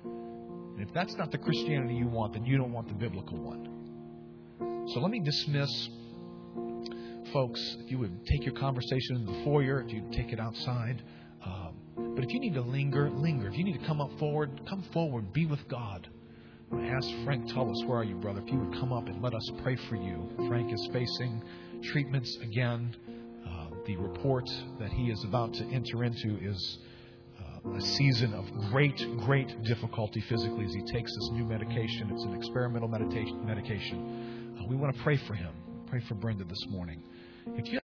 And 0.06 0.82
if 0.82 0.94
that's 0.94 1.16
not 1.16 1.32
the 1.32 1.38
Christianity 1.38 1.96
you 1.96 2.08
want, 2.08 2.34
then 2.34 2.46
you 2.46 2.58
don't 2.58 2.72
want 2.72 2.88
the 2.88 2.94
biblical 2.94 3.38
one. 3.38 4.90
So 4.94 5.02
let 5.02 5.12
me 5.12 5.20
dismiss 5.20 5.90
folks. 7.34 7.60
If 7.80 7.92
you 7.92 8.00
would 8.00 8.26
take 8.28 8.46
your 8.46 8.56
conversation 8.56 9.18
in 9.18 9.26
the 9.26 9.44
foyer, 9.44 9.82
if 9.82 9.92
you'd 9.92 10.12
take 10.14 10.32
it 10.32 10.40
outside. 10.40 11.04
Um, 11.46 12.14
but 12.16 12.24
if 12.24 12.32
you 12.32 12.40
need 12.40 12.54
to 12.54 12.62
linger, 12.62 13.10
linger. 13.10 13.50
If 13.50 13.58
you 13.58 13.66
need 13.66 13.80
to 13.80 13.86
come 13.86 14.00
up 14.00 14.18
forward, 14.20 14.62
come 14.70 14.84
forward. 14.94 15.34
Be 15.34 15.46
with 15.46 15.68
God. 15.68 16.08
I 16.80 16.88
ask 16.88 17.08
Frank 17.24 17.52
Tullis, 17.54 17.84
where 17.86 18.00
are 18.00 18.04
you, 18.04 18.16
brother? 18.16 18.42
If 18.46 18.52
you 18.52 18.60
would 18.60 18.74
come 18.80 18.92
up 18.92 19.08
and 19.08 19.22
let 19.22 19.34
us 19.34 19.52
pray 19.62 19.76
for 19.88 19.96
you. 19.96 20.30
Frank 20.48 20.74
is 20.74 20.90
facing 20.92 21.44
treatments 21.84 22.36
again. 22.42 22.96
Uh, 23.46 23.68
the 23.86 23.96
report 23.98 24.50
that 24.80 24.92
he 24.92 25.12
is 25.12 25.24
about 25.24 25.54
to 25.54 25.66
enter 25.66 26.04
into 26.04 26.38
is 26.42 26.80
uh, 27.40 27.72
a 27.76 27.82
season 27.82 28.34
of 28.34 28.46
great, 28.72 28.98
great 29.20 29.64
difficulty 29.64 30.22
physically 30.22 30.66
as 30.66 30.74
he 30.74 30.82
takes 30.92 31.14
this 31.16 31.30
new 31.34 31.46
medication. 31.46 32.10
It's 32.12 32.24
an 32.24 32.34
experimental 32.36 32.88
medication. 32.88 34.58
Uh, 34.60 34.66
we 34.68 34.76
want 34.76 34.96
to 34.96 35.04
pray 35.04 35.18
for 35.18 35.36
him. 35.36 35.54
Pray 35.88 36.02
for 36.08 36.16
Brenda 36.16 36.44
this 36.44 36.66
morning. 36.70 37.04
If 37.56 37.72
you 37.72 37.80